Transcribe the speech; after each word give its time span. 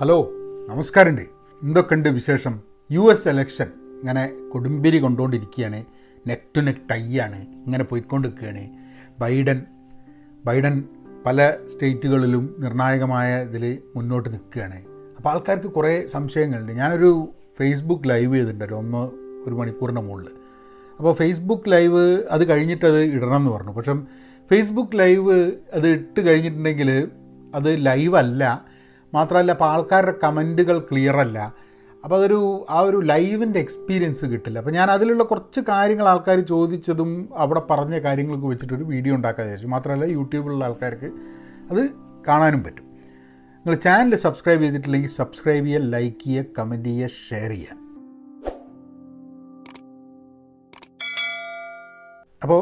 Hello 0.00 0.30
നമസ്കാരമുണ്ട്. 0.68 1.22
എന്തൊക്കെയുണ്ട് 1.62 2.08
വിശേഷം? 2.08 2.60
യു 2.92 3.00
എസ് 3.00 3.28
എലക്ഷൻ 3.28 3.66
ഇങ്ങനെ 4.00 4.50
കൊടുമ്പിരി 4.52 4.98
കൊണ്ടുകൊണ്ടിരിക്കുകയാണ്. 4.98 5.84
നെക്ക് 6.28 6.56
ടു 6.56 6.60
നെക്ക് 6.60 6.80
ടൈയാണ് 6.90 7.42
ഇങ്ങനെ 7.42 7.84
പോയിക്കൊണ്ടിരിക്കുകയാണ്. 7.84 8.68
ബൈഡൻ 9.20 9.62
ബൈഡൻ 10.44 10.84
പല 11.26 11.54
സ്റ്റേറ്റുകളിലും 11.72 12.56
നിർണായകമായ 12.58 13.42
ഇതിൽ 13.42 13.78
മുന്നോട്ട് 13.96 14.28
നിൽക്കുകയാണ്. 14.28 14.82
അപ്പോൾ 15.16 15.28
ആൾക്കാർക്ക് 15.28 15.66
കുറേ 15.66 16.06
സംശയങ്ങളുണ്ട്. 16.06 16.72
ഞാനൊരു 16.72 17.34
ഫേസ്ബുക്ക് 17.58 18.08
ലൈവ് 18.08 18.34
ചെയ്തിട്ടുണ്ടല്ലോ 18.34 18.78
ഒന്ന് 18.78 19.10
ഒരു 19.48 19.54
മണിക്കൂറിന്റെ 19.54 20.00
മുകളിൽ. 20.00 20.28
അപ്പോൾ 20.98 21.14
ഫേസ്ബുക്ക് 21.14 21.70
ലൈവ് 21.72 22.22
അത് 22.30 22.48
കഴിഞ്ഞിട്ട് 22.48 22.84
അത് 22.84 23.00
ഇടണം 23.00 23.36
എന്ന് 23.36 23.50
പറഞ്ഞു. 23.50 23.72
പക്ഷേ 23.72 23.94
ഫേസ്ബുക്ക് 24.50 24.98
ലൈവ് 24.98 25.52
അത് 25.72 25.88
ഇട്ട് 25.88 26.20
കഴിഞ്ഞിട്ടുണ്ടെങ്കിൽ 26.20 27.08
അത് 27.54 27.86
ലൈവ് 27.86 28.16
അല്ല. 28.16 28.64
മാത്രമല്ല 29.16 29.52
അപ്പോൾ 29.56 29.64
ആൾക്കാരുടെ 29.64 30.14
കമന്റുകൾ 30.24 30.78
ക്ലിയർ 30.78 31.16
അല്ല. 31.16 31.66
അപ്പോൾ 32.04 32.16
അതൊരു 32.16 32.66
ആ 32.70 32.80
ഒരു 32.80 32.96
ലൈവിന്റെ 32.96 33.60
എക്സ്പീരിയൻസ് 33.60 34.26
കിട്ടില്ല. 34.26 34.58
അപ്പോൾ 34.58 34.70
ഞാൻ 34.70 34.90
അതിലുള്ള 34.90 35.24
കുറച്ച് 35.24 35.60
കാര്യങ്ങൾ 35.60 36.08
ആൾക്കാർ 36.08 36.40
ചോദിച്ചതും 36.40 37.28
അവിടെ 37.36 37.62
പറഞ്ഞ 37.70 37.98
കാര്യങ്ങളൊക്കെ 37.98 38.46
വെച്ചിട്ടൊരു 38.46 38.84
വീഡിയോ 38.84 39.14
ഉണ്ടാക്കാൻ 39.14 39.46
വിചാരിച്ചു. 39.46 39.68
മാത്രമല്ല 39.68 40.04
യൂട്യൂബിലുള്ള 40.04 40.64
ആൾക്കാർക്ക് 40.64 41.10
അത് 41.70 41.90
കാണാനും 42.28 42.64
പറ്റും. 42.64 42.84
നിങ്ങൾ 43.66 43.74
ചാനൽ 43.74 44.16
സബ്സ്ക്രൈബ് 44.16 44.62
ചെയ്തിട്ടില്ലെങ്കിൽ 44.62 45.10
സബ്സ്ക്രൈബ് 45.10 45.66
ചെയ്യുക 45.66 45.82
ലൈക്ക് 45.82 46.24
ചെയ്യുക 46.24 46.44
കമന്റ് 46.58 46.88
ചെയ്യുക 46.88 47.08
ഷെയർ 47.28 47.50
ചെയ്യുക. 47.50 47.76
അപ്പോൾ 52.42 52.60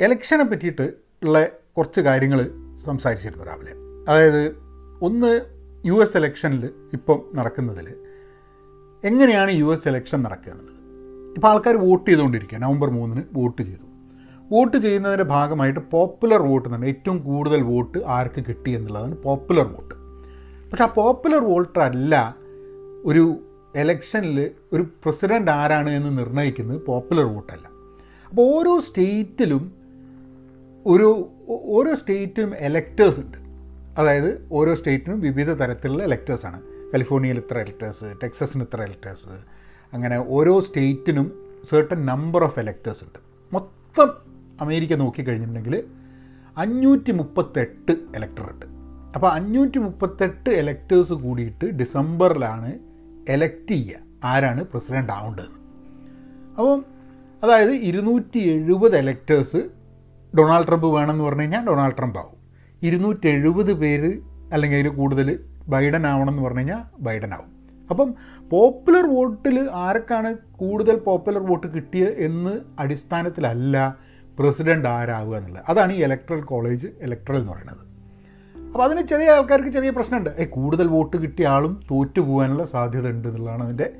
എലക്ഷനെ 0.00 0.44
പറ്റിയിട്ട് 0.44 0.86
ഉള്ള 1.22 1.46
കുറച്ച് 1.76 2.00
കാര്യങ്ങൾ 2.00 2.40
സംസാരിച്ചിരുന്നു 2.84 3.44
രാവിലെ. 3.44 3.74
അതായത് 4.10 4.63
ഒന്ന് 5.02 5.40
യു 5.86 6.02
എസ് 6.02 6.16
എലക്ഷനിൽ 6.16 6.70
ഇപ്പം 6.92 7.22
നടക്കുന്നതിൽ 7.34 7.94
എങ്ങനെയാണ് 9.04 9.50
യു 9.50 9.64
എസ് 9.64 9.88
എലക്ഷൻ 9.88 10.22
നടക്കുക 10.22 10.52
എന്നുള്ളത്? 10.52 10.74
ഇപ്പോൾ 11.36 11.48
ആൾക്കാർ 11.48 11.76
വോട്ട് 11.76 12.10
ചെയ്തുകൊണ്ടിരിക്കുക 12.10 12.58
നവംബർ 12.58 12.90
മൂന്നിന് 12.90 13.22
വോട്ട് 13.32 13.62
ചെയ്തു. 13.62 13.86
വോട്ട് 14.52 14.76
ചെയ്യുന്നതിന്റെ 14.76 15.24
ഭാഗമായിട്ട് 15.24 15.80
പോപ്പുലർ 15.90 16.42
വോട്ട് 16.42 16.68
എന്നുണ്ട് 16.68 16.86
ഏറ്റവും 16.86 17.18
കൂടുതൽ 17.18 17.62
വോട്ട് 17.62 17.98
ആർക്ക് 17.98 18.44
കിട്ടി 18.48 18.70
എന്നുള്ളതാണ് 18.70 19.22
പോപ്പുലർ 19.22 19.64
വോട്ട്. 19.64 19.94
പക്ഷേ 20.70 20.84
ആ 20.84 20.86
പോപ്പുലർ 20.86 21.44
വോട്ടല്ല 21.44 22.36
ഒരു 23.04 23.38
എലക്ഷനിൽ 23.76 24.50
ഒരു 24.72 24.82
പ്രസിഡന്റ് 24.82 25.50
ആരാണ് 25.50 25.90
എന്ന് 25.90 26.18
നിർണയിക്കുന്നത് 26.18 26.82
പോപ്പുലർ 26.82 27.24
വോട്ടല്ല. 27.24 27.68
അപ്പോൾ 28.30 28.58
ഓരോ 28.58 28.80
സ്റ്റേറ്റിലും 28.80 29.74
ഒരു 30.86 31.28
ഓരോ 31.48 31.94
സ്റ്റേറ്റിലും 31.94 32.56
എലക്ടേഴ്സ് 32.56 33.20
ഉണ്ട്. 33.20 33.43
അതായത് 33.98 34.48
ഓരോ 34.52 34.74
സ്റ്റേറ്റിനും 34.74 35.20
വിവിധ 35.20 35.50
തരത്തിലുള്ള 35.50 36.02
എലക്ടേഴ്സാണ് 36.02 36.62
കാലിഫോർണിയയിൽ 36.62 37.38
ഇത്ര 37.38 37.58
ഇലക്ടേഴ്സ് 37.58 38.04
ടെക്സസിന് 38.22 38.62
ഇത്ര 38.62 38.82
ഇലക്ടേഴ്സ് 38.82 39.28
അങ്ങനെ 39.92 40.24
ഓരോ 40.28 40.60
സ്റ്റേറ്റിനും 40.60 41.44
സെർട്ടൺ 41.70 42.06
നമ്പർ 42.06 42.44
ഓഫ് 42.44 42.60
ഇലക്ടേഴ്സ് 42.60 43.04
ഉണ്ട്. 43.04 43.18
മൊത്തം 43.52 44.10
അമേരിക്ക 44.60 44.94
നോക്കിക്കഴിഞ്ഞിട്ടുണ്ടെങ്കിൽ 44.94 45.84
അഞ്ഞൂറ്റി 46.56 47.12
മുപ്പത്തെട്ട് 47.12 47.92
ഇലക്ടറുണ്ട് 47.92 48.66
അപ്പോൾ 49.14 49.32
അഞ്ഞൂറ്റി 49.32 49.78
മുപ്പത്തെട്ട് 49.78 50.50
എലക്ടേഴ്സ് 50.50 51.12
കൂടിയിട്ട് 51.12 51.64
ഡിസംബറിലാണ് 51.64 52.78
എലക്ട് 53.28 53.68
ചെയ്യുക. 53.68 53.98
ആരാണ്? 54.24 54.64
പ്രസിഡന്റ് 54.64 55.12
ആവേണ്ടതെന്ന് 55.12 55.60
അപ്പം 56.54 56.84
അതായത് 57.42 57.70
ഇരുന്നൂറ്റി 57.70 58.38
എഴുപത് 58.38 58.96
എലക്ടേഴ്സ് 58.96 59.56
ഡൊണാൾഡ് 60.36 60.66
ട്രംപ് 60.66 60.86
വേണമെന്ന് 60.86 61.24
പറഞ്ഞു 61.24 61.40
കഴിഞ്ഞാൽ 61.40 61.66
ഡൊണാൾഡ് 61.66 61.96
ട്രംപ് 61.98 62.18
ആവും. 62.18 62.43
ഇരുന്നൂറ്റി 62.86 63.26
എഴുപത് 63.26 63.72
പേര് 63.72 64.10
അല്ലെങ്കിൽ 64.52 64.78
അതിൽ 64.78 64.88
കൂടുതൽ 64.88 65.28
ബൈഡൻ 65.68 66.06
ആവണം 66.06 66.30
എന്ന് 66.30 66.42
പറഞ്ഞു 66.42 66.58
കഴിഞ്ഞാൽ 66.58 66.82
ബൈഡൻ 66.98 67.34
ആവും 67.34 67.50
അപ്പം 67.90 68.14
പോപ്പുലർ 68.50 69.06
വോട്ടിൽ 69.06 69.56
ആർക്കാണ് 69.70 70.36
കൂടുതൽ 70.52 70.96
പോപ്പുലർ 70.96 71.42
വോട്ട് 71.46 71.66
കിട്ടിയത് 71.66 72.12
എന്ന് 72.12 72.60
അടിസ്ഥാനത്തിലല്ല 72.78 73.96
പ്രസിഡന്റ് 74.38 74.88
ആരാകുക 74.88 75.36
എന്നുള്ളത്. 75.36 75.64
അതാണ് 75.68 75.92
ഈ 75.92 76.02
ഇലക്ട്രൽ 76.04 76.40
കോളേജ് 76.40 76.86
ഇലക്ട്രൽ 77.00 77.36
എന്ന് 77.36 77.52
പറയുന്നത്. 77.52 77.82
അപ്പോൾ 78.66 78.84
അതിന് 78.84 79.02
ചെറിയ 79.02 79.30
ആൾക്കാർക്ക് 79.30 79.68
ചെറിയ 79.68 79.90
പ്രശ്നമുണ്ട്. 79.90 80.30
ഏ 80.30 80.44
കൂടുതൽ 80.44 80.86
വോട്ട് 80.86 81.16
കിട്ടിയ 81.16 81.48
ആളും 81.48 81.80
തോറ്റു 81.90 82.20
പോകാനുള്ള 82.20 82.64
സാധ്യത 82.64 83.08
ഉണ്ട് 83.08 83.28
എന്നുള്ളതാണ് 83.28 83.62
അതിന്റെ 83.62 83.90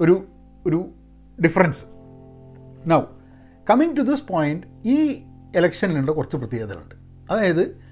ഒരു 0.00 0.24
ഒരു 0.66 0.88
difference 1.44 1.84
now 2.86 3.00
coming 3.70 3.96
to 3.96 4.00
this 4.00 4.22
point 4.28 4.66
ഈ 4.84 4.98
ഇലക്ഷനിലുള്ള 5.56 6.12
കുറച്ച് 6.12 6.36
പ്രത്യേകതകളുണ്ട്. 6.36 6.94
അതായത് 7.30 7.89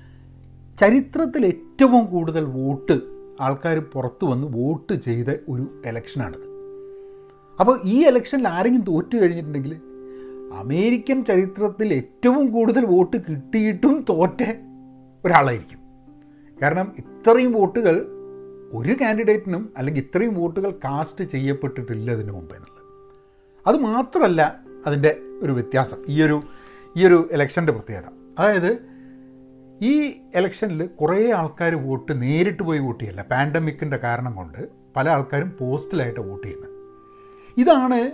ചരിത്രത്തിൽ 0.80 1.46
ഏറ്റവും 1.46 2.06
കൂടുതൽ 2.06 2.44
വോട്ട് 2.44 3.00
ആൾക്കാർ 3.40 3.78
പുറത്തു 3.78 4.26
വന്ന് 4.26 4.48
വോട്ട് 4.50 4.92
ചെയ്ത 4.92 5.26
ഒരു 5.48 5.82
എലക്ഷനാണിത് 5.86 6.48
അപ്പോൾ 7.60 7.80
ഈ 7.84 8.04
എലക്ഷനിൽ 8.04 8.48
ആരെങ്കിലും 8.48 8.84
തോറ്റു 8.84 9.16
കഴിഞ്ഞിട്ടുണ്ടെങ്കിൽ 9.16 9.80
അമേരിക്കൻ 10.54 11.24
ചരിത്രത്തിൽ 11.24 11.94
ഏറ്റവും 11.94 12.52
കൂടുതൽ 12.52 12.84
വോട്ട് 12.84 13.16
കിട്ടിയിട്ടും 13.16 14.04
തോറ്റ 14.08 14.42
ഒരാളായിരിക്കും. 15.24 15.78
കാരണം 16.62 16.92
ഇത്രയും 16.98 17.52
വോട്ടുകൾ 17.52 18.06
ഒരു 18.72 18.92
കാൻഡിഡേറ്റിനും 19.00 19.72
അല്ലെങ്കിൽ 19.76 20.02
ഇത്രയും 20.02 20.34
വോട്ടുകൾ 20.34 20.70
കാസ്റ്റ് 20.70 21.24
ചെയ്യപ്പെട്ടിട്ടില്ല 21.24 22.10
ഇതിനു 22.10 22.32
മുമ്പേ 22.32 22.56
എന്നുള്ളത്. 22.56 22.84
അത് 23.66 23.80
മാത്രമല്ല 23.82 24.60
അതിന്റെ 24.86 25.16
ഒരു 25.42 25.52
വ്യത്യാസം 25.52 25.96
ഈയൊരു 26.08 26.40
ഈയൊരു 26.96 27.28
എലക്ഷന്റെ 27.32 27.72
പ്രത്യേകത. 27.72 28.02
അതായത് 28.38 28.97
ഈ 29.82 30.20
ഇലക്ഷനിൽ 30.34 30.86
കുറേ 30.86 31.30
ആൾക്കാർ 31.32 31.74
വോട്ട് 31.74 32.22
നേരിട്ട് 32.22 32.62
പോയി 32.62 32.78
വോട്ട് 32.78 33.04
ചെയ്യല്ല. 33.04 33.22
പാൻഡമിക്കിന്റെ 33.22 33.96
കാരണം 33.96 34.34
കൊണ്ട് 34.34 34.68
പല 34.96 35.08
ആൾക്കാരും 35.08 35.56
പോസ്റ്റലായിട്ട് 35.60 36.20
വോട്ട് 36.20 36.46
ചെയ്യുന്നത്. 36.46 36.70
ഇതാണ് 37.56 38.12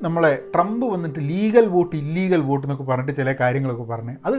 നമ്മളെ 0.00 0.44
ട്രംപ് 0.54 0.86
വന്നിട്ട് 0.86 1.18
ലീഗൽ 1.20 1.66
വോട്ട് 1.66 1.96
ഇല്ലീഗൽ 1.96 2.40
വോട്ട് 2.40 2.66
എന്നൊക്കെ 2.66 2.84
പറഞ്ഞിട്ട് 2.84 3.16
ചില 3.16 3.32
കാര്യങ്ങളൊക്കെ 3.32 3.82
പറഞ്ഞ്. 3.82 4.16
അത് 4.24 4.34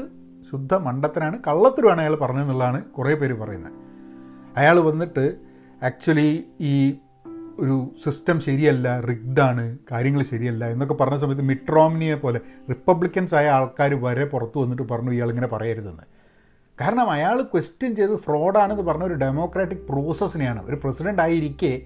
ശുദ്ധ 0.51 0.73
മണ്ടത്തനാണ്. 0.73 1.39
കള്ളത്തിലുമാണ് 1.47 2.01
അയാൾ 2.01 2.15
പറഞ്ഞതെന്നുള്ളതാണ് 2.15 2.83
കുറേ 2.83 3.13
പേര് 3.13 3.33
പറയുന്നത്. 3.33 3.73
അയാൾ 4.57 4.79
വന്നിട്ട് 4.79 5.35
ആക്ച്വലി 5.83 6.45
ഈ 6.59 6.95
ഒരു 7.59 7.91
സിസ്റ്റം 8.03 8.41
ശരിയല്ല 8.41 8.99
റിഗ്ഡാണ് 8.99 9.77
കാര്യങ്ങൾ 9.91 10.23
ശരിയല്ല 10.23 10.65
എന്നൊക്കെ 10.65 10.93
പറഞ്ഞ 10.93 11.15
സമയത്ത് 11.15 11.41
മിട്രോമിനിയെ 11.41 12.15
പോലെ 12.15 12.39
റിപ്പബ്ലിക്കൻസ് 12.69 13.35
ആയ 13.35 13.49
ആൾക്കാർ 13.49 13.93
വരെ 13.93 14.25
പുറത്തു 14.25 14.59
വന്നിട്ട് 14.59 14.83
പറഞ്ഞു 14.83 15.11
ഇയാൾ 15.11 15.29
ഇങ്ങനെ 15.29 15.47
പറയരുതെന്ന്. 15.47 16.03
കാരണം 16.81 17.09
അയാൾ 17.09 17.41
ക്വസ്റ്റ്യൻ 17.41 17.95
ചെയ്ത് 17.95 18.15
ഫ്രോഡാണെന്ന് 18.15 18.83
പറഞ്ഞ 18.83 19.03
ഒരു 19.03 19.13
ഡെമോക്രാറ്റിക് 19.13 19.77
പ്രോസസ്സിനെയാണ് 19.77 20.65
ഒരു 20.65 20.75
പ്രസിഡന്റ് 20.75 21.21
ആയിരിക്കെ 21.21 21.81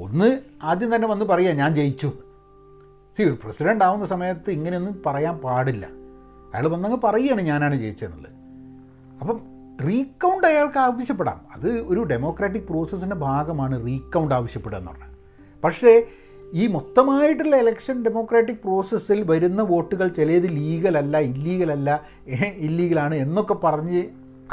ഒന്ന് 0.00 0.38
ആദ്യം 0.62 0.94
തന്നെ 0.94 1.08
വന്ന് 1.08 1.24
പറയുക 1.24 1.50
ഞാൻ 1.50 1.74
ജയിച്ചു. 1.74 2.12
സി 3.16 3.22
ഒരു 3.22 3.38
പ്രസിഡന്റ് 3.44 3.84
ആവുന്ന 3.84 4.04
സമയത്ത് 4.04 4.50
ഇങ്ങനെയൊന്നും 4.50 5.02
പറയാൻ 5.06 5.38
പാടില്ല. 5.38 5.86
അയാൾ 6.54 6.68
വന്നങ്ങ് 6.68 6.98
പറയുകയാണ് 7.04 7.42
ഞാനാണ് 7.42 7.74
ജയിച്ചതെന്നുള്ളത്. 7.74 8.32
അപ്പം 9.20 9.40
റീകൗണ്ട് 9.88 10.46
അയാൾക്ക് 10.46 10.78
ആവശ്യപ്പെടാം. 10.78 11.40
അത് 11.56 11.68
ഒരു 11.68 12.00
ഡെമോക്രാറ്റിക് 12.00 12.62
പ്രോസസ്സിന്റെ 12.62 13.16
ഭാഗമാണ് 13.16 13.86
റീകൗണ്ട് 13.86 14.34
ആവശ്യപ്പെടുക 14.34 14.78
എന്ന് 14.78 14.90
പറഞ്ഞാൽ. 14.90 15.13
പക്ഷേ 15.64 16.06
ഈ 16.54 16.66
മൊത്തമായിട്ടുള്ള 16.66 17.56
ഇലക്ഷൻ 17.56 18.04
ഡെമോക്രാറ്റിക് 18.04 18.56
പ്രോസസ്സിൽ 18.56 19.22
വരുന്ന 19.22 19.62
വോട്ടുകൾ 19.62 20.08
ചിലത് 20.08 20.48
ലീഗലല്ല 20.48 21.18
ഇല്ലീഗലല്ല 21.18 22.00
ഇല്ലീഗലാണ് 22.56 23.14
എന്നൊക്കെ 23.14 23.54
പറഞ്ഞ് 23.54 24.02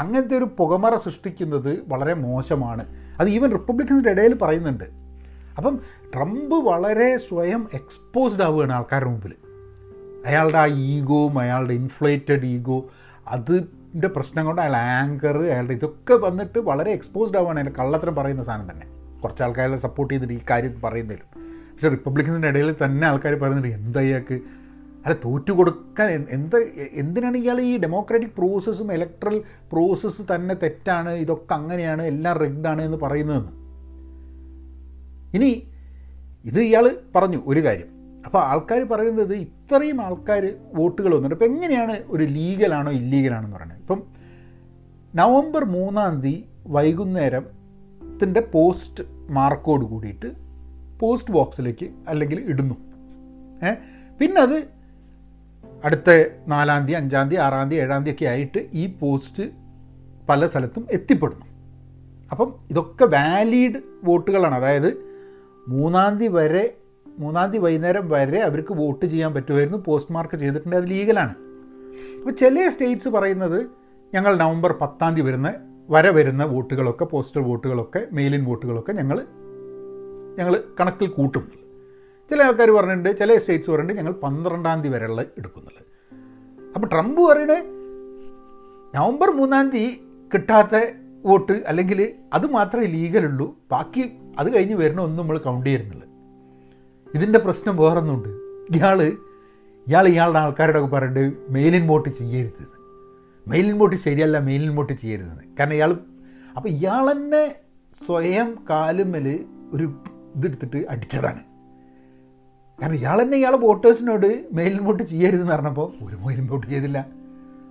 അങ്ങനത്തെ 0.00 0.36
ഒരു 0.38 0.44
പുകമറ 0.44 0.96
സൃഷ്ടിക്കുന്നത് 0.96 1.78
വളരെ 1.88 2.14
മോശമാണ്. 2.14 2.86
അത് 3.20 3.28
ഈവൻ 3.28 3.50
റിപ്പബ്ലിക്കൻസിന്റെ 3.50 4.10
ഇടയിൽ 4.10 4.34
പറയുന്നുണ്ട്. 4.34 4.84
അപ്പം 5.56 5.80
ട്രംപ് 6.14 6.54
വളരെ 6.54 7.16
സ്വയം 7.16 7.68
എക്സ്പോസ്ഡ് 7.74 8.42
ആവുകയാണ് 8.42 8.72
ആൾക്കാരുടെ 8.72 9.10
മുമ്പിൽ. 9.10 9.34
അയാളുടെ 10.26 10.58
ആ 10.58 10.66
ഈഗോവും 10.66 11.38
അയാളുടെ 11.38 11.74
ഇൻഫ്ലേറ്റഡ് 11.74 12.46
ഈഗോ 12.46 12.90
അതിന്റെ 13.28 14.08
പ്രശ്നം 14.08 14.46
കൊണ്ട് 14.46 14.62
അയാൾ 14.62 14.76
ആങ്കർ 14.76 15.38
അയാളുടെ 15.38 15.72
ഇതൊക്കെ 15.72 16.14
വന്നിട്ട് 16.14 16.58
വളരെ 16.58 16.90
എക്സ്പോസ്ഡ് 16.90 17.36
ആവുകയാണ്. 17.36 17.60
അയാൾ 17.60 17.72
കള്ളത്തരം 17.78 18.14
പറയുന്ന 18.14 18.42
സാധനം 18.42 18.70
തന്നെ. 18.70 18.91
കുറച്ച് 19.22 19.42
ആൾക്കാരെ 19.42 19.78
സപ്പോർട്ട് 19.86 20.12
ചെയ്തിട്ട് 20.14 20.34
ഈ 20.40 20.42
കാര്യം 20.50 20.74
പറയുന്നതിലും. 20.84 21.28
പക്ഷേ 21.72 21.88
റിപ്പബ്ലിക്കൻസിന്റെ 21.88 22.48
ഇടയിൽ 22.48 22.70
തന്നെ 22.84 23.06
ആൾക്കാർ 23.06 23.34
പറയുന്നുണ്ട് 23.34 23.68
എന്താ 23.78 24.00
ഇയാൾക്ക്? 24.08 24.38
അല്ല 25.04 25.14
തോറ്റു 25.24 25.52
കൊടുക്കാൻ 25.58 26.08
എന്ത് 26.36 26.56
എന്തിനാണ് 27.02 27.36
ഇയാൾ 27.36 27.60
ഈ 27.60 27.72
ഡെമോക്രാറ്റിക് 27.84 28.34
പ്രോസസ്സും 28.38 28.92
ഇലക്ട്രൽ 28.96 29.36
പ്രോസസ്സ് 29.72 30.22
തന്നെ 30.32 30.54
തെറ്റാണ് 30.62 31.12
ഇതൊക്കെ 31.24 31.54
അങ്ങനെയാണ് 31.54 32.02
എല്ലാം 32.02 32.36
റിഗ്ഡാണ് 32.44 32.82
എന്ന് 32.82 32.98
പറയുന്നതെന്ന്? 33.04 33.52
ഇനി 35.36 35.50
ഇത് 36.44 36.60
ഇയാൾ 36.60 36.84
പറഞ്ഞു 37.16 37.40
ഒരു 37.46 37.60
കാര്യം. 37.66 37.88
അപ്പോൾ 38.26 38.40
ആൾക്കാർ 38.50 38.82
പറയുന്നത് 38.92 39.34
ഇത്രയും 39.34 40.00
ആൾക്കാർ 40.00 40.42
വോട്ടുകൾ 40.74 41.14
വന്നിട്ട് 41.14 41.36
അപ്പോൾ 41.36 41.48
എങ്ങനെയാണ് 41.52 41.94
ഒരു 42.08 42.24
ലീഗലാണോ 42.36 42.90
ഇല്ലീഗലാണെന്ന് 42.92 43.56
പറയുന്നത്? 43.56 43.80
ഇപ്പം 43.84 44.02
നവംബർ 45.14 45.64
മൂന്നാം 45.64 46.20
തീയതി 46.20 46.46
വൈകുന്നേരത്തിന്റെ 48.22 48.40
പോസ്റ്റ് 48.40 49.04
മാർക്കോട് 49.30 49.84
കൂടിയിട്ട് 49.84 50.32
പോസ്റ്റ് 51.00 51.30
ബോക്സിലേക്ക് 51.30 51.90
അല്ലെങ്കിൽ 52.08 52.40
ഇടുന്നു. 52.40 52.74
ഏ? 53.66 53.74
പിന്നെ 54.20 54.40
അത് 54.40 54.64
അടുത്ത 55.84 56.24
നാലാം 56.48 56.86
തീയതി 56.86 56.92
അഞ്ചാം 56.92 57.28
തീയതി 57.28 57.42
ആറാം 57.42 57.70
തീയതി 57.70 57.82
ഏഴാം 57.82 58.04
തീയതി 58.04 58.14
ഒക്കെ 58.14 58.24
ആയിട്ട് 58.24 58.68
ഈ 58.72 58.86
പോസ്റ്റ് 58.86 59.42
പല 60.28 60.46
സ്ഥലത്തും 60.46 60.86
എത്തിപ്പെടുന്നു. 60.90 61.46
അപ്പം 62.30 62.54
ഇതൊക്കെ 62.70 63.04
വാലിഡ് 63.04 63.80
വോട്ടുകളാണ്. 64.04 64.54
അതായത് 64.54 64.98
മൂന്നാം 65.68 66.18
തീയതി 66.18 66.32
വരെ 66.32 66.74
മൂന്നാം 67.18 67.50
തീയതി 67.50 67.64
വൈകുന്നേരം 67.64 68.08
വരെ 68.08 68.40
അവർക്ക് 68.40 68.74
വോട്ട് 68.74 69.06
ചെയ്യാൻ 69.06 69.34
പറ്റുമായിരുന്നു. 69.34 69.78
പോസ്റ്റ് 69.78 70.12
മാർക്ക് 70.12 70.36
ചെയ്തിട്ടുണ്ട്. 70.36 70.76
അത് 70.76 70.90
ലീഗലാണ്. 70.90 71.34
അപ്പോൾ 72.18 72.30
ചില 72.30 72.68
സ്റ്റേറ്റ്സ് 72.68 73.08
പറയുന്നത് 73.08 73.66
ഞങ്ങൾ 74.14 74.36
നവംബർ 74.36 74.72
പത്താം 74.72 75.14
തീയതി 75.14 75.28
വരുന്ന 75.28 75.52
വരെ 75.90 76.10
വരുന്ന 76.10 76.44
വോട്ടുകളൊക്കെ 76.44 77.04
പോസ്റ്റൽ 77.04 77.40
വോട്ടുകളൊക്കെ 77.40 78.06
മെയിലിൻ 78.12 78.44
വോട്ടുകളൊക്കെ 78.44 78.92
ഞങ്ങൾ 78.92 79.26
ഞങ്ങൾ 80.38 80.64
കണക്കിൽ 80.80 81.06
കൂട്ടും. 81.06 81.44
ചില 82.30 82.42
ആൾക്കാർ 82.42 82.70
പറഞ്ഞിട്ടുണ്ട് 82.70 83.18
ചില 83.18 83.38
സ്റ്റേറ്റ്സ് 83.38 83.70
പറഞ്ഞിട്ടുണ്ട് 83.70 84.02
ഞങ്ങൾ 84.02 84.20
പന്ത്രണ്ടാം 84.20 84.82
തീയതി 84.82 84.94
വരെയുള്ള 84.94 85.24
എടുക്കുന്നുള്ളത് 85.38 85.84
അപ്പോൾ 86.74 86.86
ട്രംപ് 86.86 87.20
പറയുന്നത് 87.20 87.64
നവംബർ 88.96 89.30
മൂന്നാം 89.30 89.68
തീയതി 89.70 90.00
കിട്ടാത്ത 90.34 90.94
വോട്ട് 91.26 91.52
അല്ലെങ്കിൽ 91.52 92.14
അത് 92.32 92.46
മാത്രമേ 92.46 92.86
ലീഗലുള്ളൂ 92.86 93.56
ബാക്കി 93.72 94.12
അത് 94.38 94.54
കഴിഞ്ഞ് 94.54 94.74
വരണ 94.74 95.00
ഒന്നും 95.00 95.22
നമ്മൾ 95.22 95.38
കൗണ്ട് 95.38 95.66
ചെയ്യുന്നില്ല. 95.66 96.04
ഇതിന്റെ 97.14 97.38
പ്രശ്നം 97.38 97.76
വേറൊന്നുണ്ട്. 97.76 98.28
ഇയാൾ 98.76 99.02
ഇയാൾ 99.02 100.08
ഇയാളുടെ 100.08 100.38
ആൾക്കാരോടൊക്കെ 100.38 100.88
പറഞ്ഞിട്ട് 100.88 101.52
മെയിലിൻ 101.52 101.86
വോട്ട് 101.86 102.08
ചെയ്യരുത് 102.08 102.81
മെയിലിൻ 103.46 103.78
വോട്ട് 103.78 103.96
ശരിയല്ല 103.96 104.38
മെയിലിൻ 104.38 104.76
വോട്ട് 104.76 104.92
ചെയ്യരുതെന്ന്. 104.92 105.44
കാരണം 105.58 105.74
ഇയാൾ 105.74 105.90
അപ്പോൾ 106.56 106.68
ഇയാൾ 106.68 107.12
തന്നെ 107.12 107.54
സ്വയം 108.06 108.64
കാലുമ്മൽ 108.70 109.26
ഒരു 109.72 109.86
ഇതെടുത്തിട്ട് 110.36 110.86
അടിച്ചതാണ്. 110.90 111.42
കാരണം 112.80 112.94
ഇയാൾ 112.94 113.22
തന്നെ 113.22 113.38
ഇയാൾ 113.38 113.56
വോട്ടേഴ്സിനോട് 113.56 114.44
മെയിലിൻ 114.52 114.84
വോട്ട് 114.84 115.02
ചെയ്യരുതെന്ന് 115.02 115.52
പറഞ്ഞപ്പോൾ 115.52 115.88
ഒരു 116.04 116.16
മെയിലിൻ 116.16 116.46
വോട്ട് 116.46 116.66
ചെയ്തില്ല. 116.66 116.98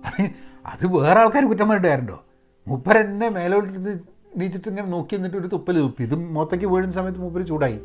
അത് 0.06 0.22
അത് 0.66 0.86
വേറെ 0.86 1.20
ആൾക്കാർ 1.20 1.44
കുറ്റം 1.44 1.68
മുപ്പർ 1.68 2.18
മൂപ്പരെന്നെ 2.66 3.28
മേലോട്ട് 3.28 3.98
നീച്ചിട്ട് 4.36 4.68
ഇങ്ങനെ 4.68 4.88
നോക്കി 4.88 5.14
നിന്നിട്ട് 5.14 5.36
ഒരു 5.36 5.46
തുപ്പൽ 5.46 5.78
തുപ്പി. 5.80 6.02
ഇത് 6.02 6.14
മൊത്തയ്ക്ക് 6.14 6.66
വീഴുന്ന 6.66 6.94
സമയത്ത് 6.94 7.20
മുപ്പർ 7.20 7.42
ചൂടായി. 7.42 7.78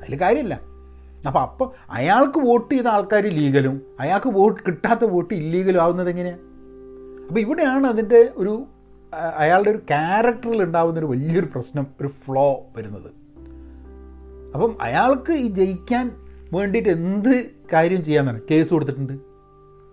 അതിൽ 0.00 0.20
കാര്യമില്ല. 0.20 0.60
അപ്പോൾ 1.26 1.38
അപ്പോൾ 1.38 1.68
അയാൾക്ക് 1.90 2.38
വോട്ട് 2.38 2.74
ചെയ്ത 2.74 2.86
ആൾക്കാർ 2.86 3.26
ലീഗലും 3.26 3.82
അയാൾക്ക് 4.00 4.28
വോട്ട് 4.28 4.62
കിട്ടാത്ത 4.66 5.04
വോട്ട് 5.04 5.34
ഇല്ലീഗലും 5.34 5.82
ആവുന്നത് 5.82 6.10
എങ്ങനെയാണ് 6.10 6.53
അപ്പോൾ 7.28 7.40
ഇവിടെയാണ് 7.40 7.86
അതിന്റെ 7.86 8.32
ഒരു 8.36 8.66
അയാളുടെ 9.38 9.70
ഒരു 9.70 9.78
ക്യാരക്ടറിൽ 9.78 10.62
ഉണ്ടാകുന്ന 10.62 10.98
ഒരു 10.98 11.06
വലിയൊരു 11.06 11.46
പ്രശ്നം 11.54 11.86
ഒരു 12.00 12.08
ഫ്ലോ 12.08 12.62
വരുന്നത്. 12.76 13.10
അപ്പം 14.54 14.76
അയാൾക്ക് 14.80 15.32
ഈ 15.32 15.48
ജയിക്കാൻ 15.48 16.10
വേണ്ടിയിട്ട് 16.52 16.88
എന്ത് 16.88 17.44
കാര്യം 17.72 18.04
ചെയ്യാമെന്നാണ് 18.04 18.40
കേസ് 18.50 18.70
കൊടുത്തിട്ടുണ്ട്. 18.70 19.12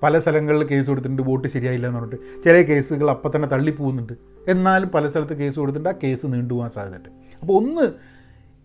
പല 0.04 0.20
സ്ഥലങ്ങളിൽ 0.20 0.64
കേസ് 0.64 0.88
കൊടുത്തിട്ടുണ്ട്. 0.88 1.22
വോട്ട് 1.22 1.48
ശരിയായില്ല 1.48 1.88
എന്ന് 1.88 2.00
പറഞ്ഞിട്ട്. 2.00 2.44
ചില 2.44 2.62
കേസുകൾ 2.62 3.10
അപ്പം 3.10 3.32
തന്നെ 3.36 3.48
തള്ളിപ്പോകുന്നുണ്ട് 3.48 4.14
എന്നാലും 4.48 4.90
പല 4.90 5.08
സ്ഥലത്ത് 5.10 5.34
കേസ് 5.34 5.60
കൊടുത്തിട്ടുണ്ട്. 5.60 5.96
ആ 5.96 6.00
കേസ് 6.04 6.26
നീണ്ടുപോകാൻ 6.26 6.70
സാധ്യതയുണ്ട്. 6.70 7.10
അപ്പോൾ 7.42 7.54
ഒന്ന് 7.54 7.94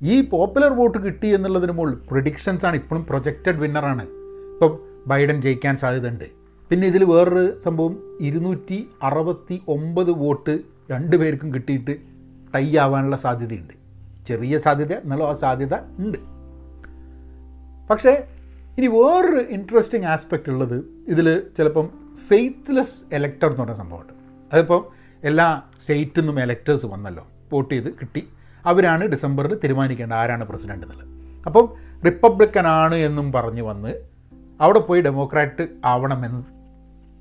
ഈ 0.02 0.28
പോപ്പുലർ 0.28 0.72
വോട്ട് 0.72 0.98
കിട്ടി 0.98 1.26
എന്നുള്ളതിന് 1.26 1.72
മുകളിൽ 1.72 1.94
പ്രൊഡിക്ഷൻസ് 1.94 2.66
ആണ് 2.66 2.76
ഇപ്പോഴും 2.76 3.06
പ്രൊജക്റ്റഡ് 3.06 3.56
വിന്നറാണ് 3.56 4.02
ഇപ്പം 4.52 4.78
ബൈഡൻ 5.06 5.42
ജയിക്കാൻ 5.42 5.76
സാധ്യതയുണ്ട്. 5.76 6.45
പിന്നെ 6.68 6.86
ഇതിൽ 6.88 7.04
വേറൊരു 7.04 7.60
സംഭവം 7.60 8.18
ഇരുന്നൂറ്റി 8.20 8.88
അറുപത്തി 9.02 9.62
ഒമ്പത് 9.68 10.10
വോട്ട് 10.10 10.60
രണ്ടു 10.90 11.16
പേർക്കും 11.16 11.54
കിട്ടിയിട്ട് 11.54 11.96
ടൈ 12.54 12.76
ആവാനുള്ള 12.76 13.16
സാധ്യതയുണ്ട്. 13.16 13.74
ചെറിയ 14.26 14.58
സാധ്യത 14.58 14.92
എന്നാലും 14.92 15.28
ആ 15.28 15.34
സാധ്യത 15.34 15.74
ഉണ്ട്. 15.74 16.18
പക്ഷേ 17.90 18.28
ഇനി 18.78 18.86
വേറൊരു 18.86 19.36
ഇൻട്രസ്റ്റിംഗ് 19.36 20.06
ആസ്പെക്റ്റ് 20.06 20.50
ഉള്ളത് 20.50 21.04
ഇതിൽ 21.08 21.42
ചിലപ്പം 21.56 21.90
ഫെയ്ത്ത്ലെസ് 22.28 23.14
എലക്ടർ 23.14 23.48
എന്ന് 23.48 23.60
പറഞ്ഞ 23.60 23.74
സംഭവമുണ്ട്. 23.74 24.12
അതിപ്പം 24.52 24.84
എല്ലാ 25.24 25.62
സ്റ്റേറ്റിൽ 25.80 26.20
നിന്നും 26.20 26.40
എലക്ടേഴ്സ് 26.40 26.86
വന്നല്ലോ 26.86 27.26
വോട്ട് 27.52 27.74
ചെയ്ത് 27.74 27.94
കിട്ടി. 27.94 28.28
അവരാണ് 28.66 29.04
ഡിസംബറിൽ 29.04 29.54
തീരുമാനിക്കേണ്ട 29.54 30.12
ആരാണ് 30.12 30.44
പ്രസിഡന്റ് 30.44 30.86
എന്നുള്ളത്. 30.86 31.08
അപ്പം 31.46 31.72
റിപ്പബ്ലിക്കൻ 32.04 32.66
ആണ് 32.66 32.94
എന്നും 32.94 33.32
പറഞ്ഞ് 33.32 33.62
വന്ന് 33.62 34.08
അവിടെ 34.60 34.78
പോയി 34.78 35.00
ഡെമോക്രാറ്റ് 35.00 35.68
ആവണമെന്ന് 35.84 36.55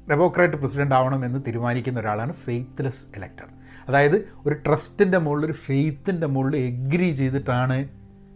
ഡെമോക്രാറ്റ് 0.10 0.54
പ്രസിഡന്റ് 0.54 1.26
എന്ന് 1.26 1.42
തീരുമാനിക്കുന്ന 1.48 2.00
ഒരാളാണ് 2.00 2.34
ഫെയ്ത്ത്ലെസ് 2.34 3.06
ഇലക്ടർ 3.18 3.48
അതായത് 3.88 4.16
ഒരു 4.46 4.54
ട്രസ്റ്റിന്റെ 4.54 5.18
മുകളിൽ 5.18 5.46
ഒരു 5.46 5.54
ഫെയ്ത്തിന്റെ 5.54 6.28
മുകളിൽ 6.28 6.58
എഗ്രി 6.58 7.10
ചെയ്തിട്ടാണ് 7.12 7.88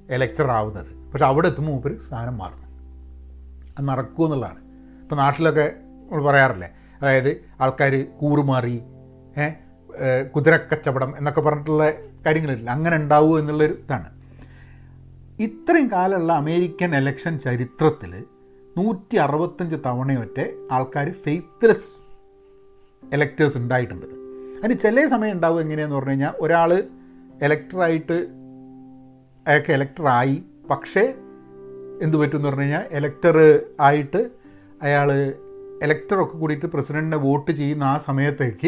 ഇലക്ടർ 0.10 0.52
ആവുന്നത്. 0.52 1.12
പക്ഷെ 1.12 1.26
അവിടെ 1.26 1.48
എത്തുമ്പോൾ 1.48 1.72
മൂപ്പര് 1.72 2.00
സ്ഥാനം 2.08 2.38
മാറുന്നു. 2.38 2.68
അത് 3.78 3.88
നടക്കൂ 3.88 4.26
എന്നുള്ളതാണ്. 4.26 4.60
ഇപ്പോൾ 5.04 5.16
നാട്ടിലൊക്കെ 5.16 5.72
നമ്മൾ 6.12 6.24
പറയാറില്ലേ? 6.26 6.70
അതായത് 7.02 7.30
ആൾക്കാർ 7.62 8.06
കൂറുമാറി 8.22 8.82
കുതിരക്കച്ചവടം 10.36 11.18
എന്നൊക്കെ 11.18 11.42
പറഞ്ഞിട്ടുള്ള 11.42 11.92
കാര്യങ്ങളില്ല. 12.26 12.70
അങ്ങനെ 12.70 12.96
ഉണ്ടാവുമോ 12.96 13.40
എന്നുള്ളൊരു 13.40 13.74
ഇതാണ്. 13.74 14.10
ഇത്രയും 15.40 15.92
കാലമുള്ള 15.92 16.34
അമേരിക്കൻ 16.34 16.96
എലക്ഷൻ 16.96 17.40
ചരിത്രത്തിൽ 17.40 18.24
നൂറ്റി 18.78 19.16
അറുപത്തഞ്ച് 19.16 19.76
തവണയൊറ്റ 19.86 20.40
ആൾക്കാർ 20.72 21.12
ഫെയ്ത്ത്ലെസ് 21.12 21.92
എലക്ടേഴ്സ് 23.14 23.58
ഉണ്ടായിട്ടുണ്ട്. 23.58 24.06
അതിന് 24.60 24.80
ചില 24.80 25.06
സമയം 25.06 25.32
ഉണ്ടാവും 25.32 25.62
എങ്ങനെയാന്ന് 25.62 25.96
പറഞ്ഞു 25.96 26.10
കഴിഞ്ഞാൽ 26.10 26.34
ഒരാൾ 26.40 26.84
എലക്ടറായിട്ട് 27.42 28.18
അയാൾക്ക് 29.48 29.72
എലക്ടറായി 29.72 30.44
പക്ഷേ 30.70 31.14
എന്ത് 32.02 32.18
പറ്റും 32.18 32.38
എന്ന് 32.38 32.50
പറഞ്ഞു 32.50 32.62
കഴിഞ്ഞാൽ 32.62 32.86
എലക്ടർ 32.92 33.38
ആയിട്ട് 33.80 34.30
അയാൾ 34.82 35.12
എലക്ടറൊക്കെ 35.84 36.38
കൂടിയിട്ട് 36.38 36.66
പ്രസിഡന്റിനെ 36.66 37.18
വോട്ട് 37.18 37.52
ചെയ്യുന്ന 37.52 37.84
ആ 37.84 37.98
സമയത്തേക്ക് 37.98 38.68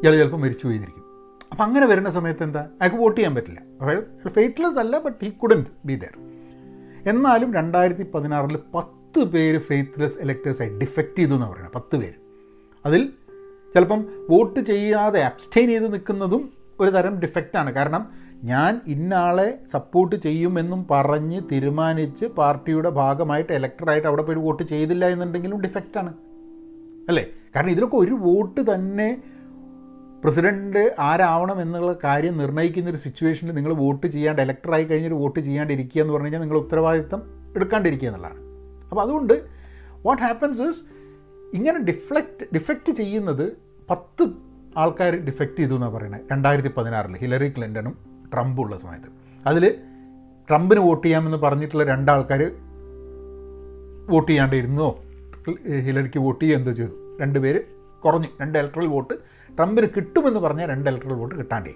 ഇയാൾ 0.00 0.16
ചിലപ്പോൾ 0.16 0.36
മരിച്ചു 0.36 0.66
പോയിരിക്കും. 0.66 1.04
അപ്പം 1.52 1.64
അങ്ങനെ 1.64 1.86
വരുന്ന 1.86 2.10
സമയത്ത് 2.10 2.42
എന്താ? 2.42 2.60
അയാൾക്ക് 2.60 2.96
വോട്ട് 2.96 3.16
ചെയ്യാൻ 3.16 3.34
പറ്റില്ല. 3.34 3.60
അപ്പോൾ 3.80 4.28
ഫെയ്ത്ത്ലെസ് 4.28 4.78
അല്ല 4.78 4.98
but 4.98 5.24
he 5.24 5.30
couldn't 5.30 5.66
be 5.84 5.94
there 5.94 6.14
എന്നാലും 7.06 7.54
രണ്ടായിരത്തി 7.54 8.02
പതിനാറിൽ 8.14 8.56
പത്ത് 8.74 9.20
പേര് 9.32 9.58
ഫെയ്ത്ത്ലെസ് 9.60 10.18
ഇലക്ടേഴ്സായി 10.20 10.70
ഡിഫക്റ്റ് 10.78 11.16
ചെയ്തു 11.16 11.34
എന്ന് 11.34 11.46
പറയുന്നത് 11.46 11.74
പത്ത് 11.74 11.96
പേര്. 11.96 12.16
അതിൽ 12.84 13.02
ചിലപ്പം 13.74 14.00
വോട്ട് 14.30 14.60
ചെയ്യാതെ 14.66 15.22
അബ്സ്റ്റെയിൻ 15.24 15.68
ചെയ്ത് 15.68 15.92
നിൽക്കുന്നതും 15.92 16.42
ഒരു 16.80 16.90
തരം 16.90 17.20
ഡിഫക്റ്റാണ് 17.20 17.70
കാരണം 17.72 18.02
ഞാൻ 18.42 18.80
ഇന്നാളെ 18.86 19.46
സപ്പോർട്ട് 19.70 20.16
ചെയ്യുമെന്നും 20.16 20.86
പറഞ്ഞ് 20.90 21.40
തീരുമാനിച്ച് 21.52 22.24
പാർട്ടിയുടെ 22.36 22.90
ഭാഗമായിട്ട് 22.96 23.52
ഇലക്ടറായിട്ട് 23.52 24.08
അവിടെ 24.08 24.22
പോയി 24.22 24.36
വോട്ട് 24.38 24.62
ചെയ്തില്ല 24.64 25.04
എന്നുണ്ടെങ്കിലും 25.06 25.60
ഡിഫക്റ്റാണ് 25.60 26.12
അല്ലേ? 27.08 27.24
കാരണം 27.54 27.70
ഇതിലൊക്കെ 27.70 27.96
ഒരു 27.96 28.14
വോട്ട് 28.22 28.60
തന്നെ 28.74 29.08
പ്രസിഡന്റ് 30.24 30.94
ആരാവണം 30.98 31.60
എന്നുള്ള 31.62 31.98
കാര്യം 32.04 32.38
നിർണയിക്കുന്ന 32.38 32.90
ഒരു 32.90 32.96
സിറ്റുവേഷനിൽ 32.96 33.54
നിങ്ങൾ 33.54 33.72
വോട്ട് 33.74 34.06
ചെയ്യാണ്ട് 34.06 34.42
ഇലക്ടറായി 34.42 34.84
കഴിഞ്ഞൊരു 34.84 35.14
വോട്ട് 35.14 35.40
ചെയ്യാണ്ടിരിക്കുക 35.40 36.00
എന്ന് 36.00 36.12
പറഞ്ഞു 36.12 36.26
കഴിഞ്ഞാൽ 36.26 36.40
നിങ്ങൾ 36.40 36.58
ഉത്തരവാദിത്തം 36.58 37.22
എടുക്കാണ്ടിരിക്കുക 37.56 38.08
എന്നുള്ളതാണ്. 38.08 38.40
അപ്പോൾ 38.88 39.02
അതുകൊണ്ട് 39.02 39.34
വാട്ട് 40.06 40.22
ഹാപ്പൻസ് 40.22 40.62
ഇസ് 40.62 40.82
ഇങ്ങനെ 41.54 41.78
ഡിഫ്ലക്റ്റ് 41.78 42.46
ഡിഫക്റ്റ് 42.54 42.92
ചെയ്യുന്നത് 42.92 43.52
പത്ത് 43.90 44.24
ആൾക്കാർ 44.76 45.12
ഡിഫക്റ്റ് 45.16 45.56
ചെയ്തു 45.56 45.74
എന്നാണ് 45.74 45.94
പറയുന്നത് 45.94 46.20
രണ്ടായിരത്തി 46.32 46.70
പതിനാറിൽ 46.76 47.16
ഹിലറി 47.16 47.48
ക്ലിന്റനും 47.48 47.94
ട്രംപും 48.34 48.64
ഉള്ള 48.64 48.76
സമയത്ത്. 48.76 49.08
അതിൽ 49.46 49.74
ട്രംപിന് 50.50 50.80
വോട്ട് 50.80 51.06
ചെയ്യാമെന്ന് 51.06 51.38
പറഞ്ഞിട്ടുള്ള 51.38 51.84
രണ്ടാൾക്കാർ 51.84 52.52
വോട്ട് 54.10 54.30
ചെയ്യാണ്ടിരുന്നോ 54.30 54.88
ഹിലറിക്ക് 55.84 56.18
വോട്ട് 56.18 56.44
ചെയ്യുക 56.44 56.58
എന്തോ 56.58 56.72
ചെയ്തു. 56.72 57.18
രണ്ട് 57.20 57.38
പേര് 57.38 57.60
കുറഞ്ഞു. 58.04 58.28
രണ്ട് 58.40 58.58
ഇലക്ട്രൽ 58.58 58.86
വോട്ട് 58.86 59.14
ട്രംപിന് 59.56 59.88
കിട്ടുമെന്ന് 59.96 60.40
പറഞ്ഞാൽ 60.40 60.68
രണ്ട് 60.68 60.90
ഇലക്ട്രൽ 60.90 61.12
വോട്ട് 61.12 61.34
കിട്ടാണ്ടേ. 61.34 61.74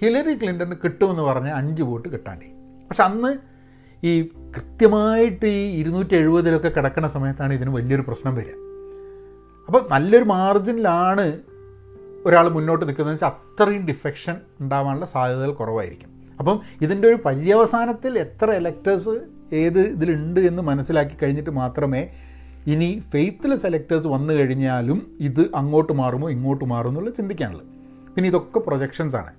ഹിലറി 0.00 0.34
ക്ലിന്റന് 0.34 0.76
കിട്ടുമെന്ന് 0.84 1.22
പറഞ്ഞാൽ 1.22 1.54
അഞ്ച് 1.54 1.82
വോട്ട് 1.82 2.08
കിട്ടാണ്ടേ. 2.08 2.46
പക്ഷെ 2.88 3.02
അന്ന് 3.02 3.36
ഈ 4.06 4.22
കൃത്യമായിട്ട് 4.56 5.46
ഈ 5.46 5.78
ഇരുന്നൂറ്റി 5.80 6.14
എഴുപതിലൊക്കെ 6.14 6.68
കിടക്കുന്ന 6.68 7.08
സമയത്താണ് 7.08 7.52
ഇതിന് 7.52 7.70
വലിയൊരു 7.70 8.02
പ്രശ്നം 8.02 8.34
വരിക. 8.34 8.52
അപ്പോൾ 9.66 9.88
നല്ലൊരു 9.90 10.24
മാർജിനിലാണ് 10.24 11.38
ഒരാൾ 12.24 12.48
മുന്നോട്ട് 12.48 12.88
നിൽക്കുന്നത് 12.88 13.14
വെച്ചാൽ 13.14 13.28
അത്രയും 13.28 13.86
ഡിഫെക്ഷൻ 13.86 14.36
ഉണ്ടാവാനുള്ള 14.60 15.06
സാധ്യതകൾ 15.06 15.52
കുറവായിരിക്കും. 15.52 16.08
അപ്പം 16.38 16.60
ഇതിന്റെ 16.80 17.08
ഒരു 17.08 17.18
പര്യവസാനത്തിൽ 17.24 18.18
എത്ര 18.18 18.50
ഇലക്ടേഴ്സ് 18.50 19.20
ഏത് 19.52 19.80
ഇതിലുണ്ട് 19.80 20.40
എന്ന് 20.40 20.62
മനസ്സിലാക്കി 20.62 21.16
കഴിഞ്ഞിട്ട് 21.22 21.50
മാത്രമേ 21.50 22.10
ഇനി 22.66 23.02
ഫെയ്ത്തിലെ 23.12 23.56
സെലക്ടേഴ്സ് 23.56 24.06
വന്നു 24.06 24.34
കഴിഞ്ഞാലും 24.34 25.16
ഇത് 25.20 25.50
അങ്ങോട്ട് 25.54 25.92
മാറുമോ 25.92 26.30
ഇങ്ങോട്ട് 26.30 26.64
മാറുമോ 26.64 26.90
എന്നുള്ളത് 26.90 27.14
ചിന്തിക്കാനുള്ളത്. 27.14 27.66
പിന്നെ 28.14 28.28
ഇതൊക്കെ 28.28 28.58
പ്രൊജക്ഷൻസ് 28.58 29.16
ആണ്. 29.16 29.30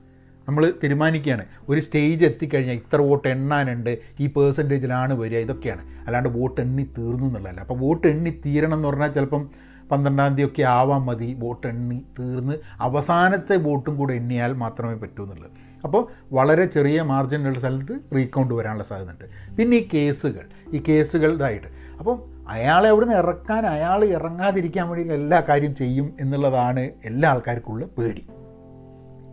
നമ്മൾ 0.48 0.74
തീരുമാനിക്കുകയാണ്. 0.84 1.46
ഒരു 1.70 1.80
സ്റ്റേജ് 1.80 2.26
എത്തിക്കഴിഞ്ഞാൽ 2.26 2.74
ഇത്ര 2.74 2.98
വോട്ട് 2.98 3.28
എണ്ണാനുണ്ട് 3.28 3.98
ഈ 4.20 4.28
പേഴ്സന്റേജിലാണ് 4.28 5.14
വരിക 5.14 5.38
ഇതൊക്കെയാണ്. 5.38 5.82
അല്ലാണ്ട് 6.06 6.30
വോട്ട് 6.30 6.62
എണ്ണി 6.62 6.84
തീർന്നു 6.84 7.28
എന്നുള്ളതല്ല. 7.28 7.60
അപ്പോൾ 7.60 7.80
വോട്ട് 7.80 8.08
എണ്ണി 8.08 8.30
തീരണം 8.46 8.74
എന്ന് 8.74 8.88
പറഞ്ഞാൽ 8.88 9.12
ചിലപ്പം 9.12 9.50
പന്ത്രണ്ടാം 9.92 10.36
തീയതി 10.36 10.50
ഒക്കെ 10.50 10.62
ആവാൻ 10.62 11.02
മതി 11.02 11.36
വോട്ട് 11.40 11.68
എണ്ണി 11.68 12.02
തീർന്ന് 12.20 12.58
അവസാനത്തെ 12.80 13.56
വോട്ടും 13.56 13.98
കൂടെ 13.98 14.14
എണ്ണിയാൽ 14.14 14.54
മാത്രമേ 14.54 14.94
പറ്റൂ 14.94 15.24
എന്നുള്ളത്. 15.24 15.52
അപ്പോൾ 15.84 16.08
വളരെ 16.32 16.66
ചെറിയ 16.66 17.02
മാർജിനുള്ള 17.02 17.60
സ്ഥലത്ത് 17.60 18.16
റീകൗണ്ട് 18.16 18.54
വരാനുള്ള 18.54 18.84
സാധ്യതയുണ്ട്. 18.84 19.56
പിന്നെ 19.56 19.78
ഈ 19.78 19.88
കേസുകൾ 19.94 20.74
ഈ 20.74 20.84
കേസുകൾ 20.90 21.34
ഇതായിട്ട്. 21.34 21.68
അപ്പം 22.00 22.31
അയാളെ 22.52 22.90
അവിടുന്ന് 22.90 23.16
ഇറക്കാൻ 23.16 23.66
അയാൾ 23.66 24.06
ഇറങ്ങാതിരിക്കാൻ 24.06 24.90
വേണ്ടി 24.90 25.14
എല്ലാ 25.14 25.44
കാര്യം 25.50 25.76
ചെയ്യും 25.76 26.18
എന്നുള്ളതാണ് 26.20 26.90
എല്ലാ 27.06 27.30
ആൾക്കാർക്കുള്ള 27.30 27.86
പേടി. 27.86 28.24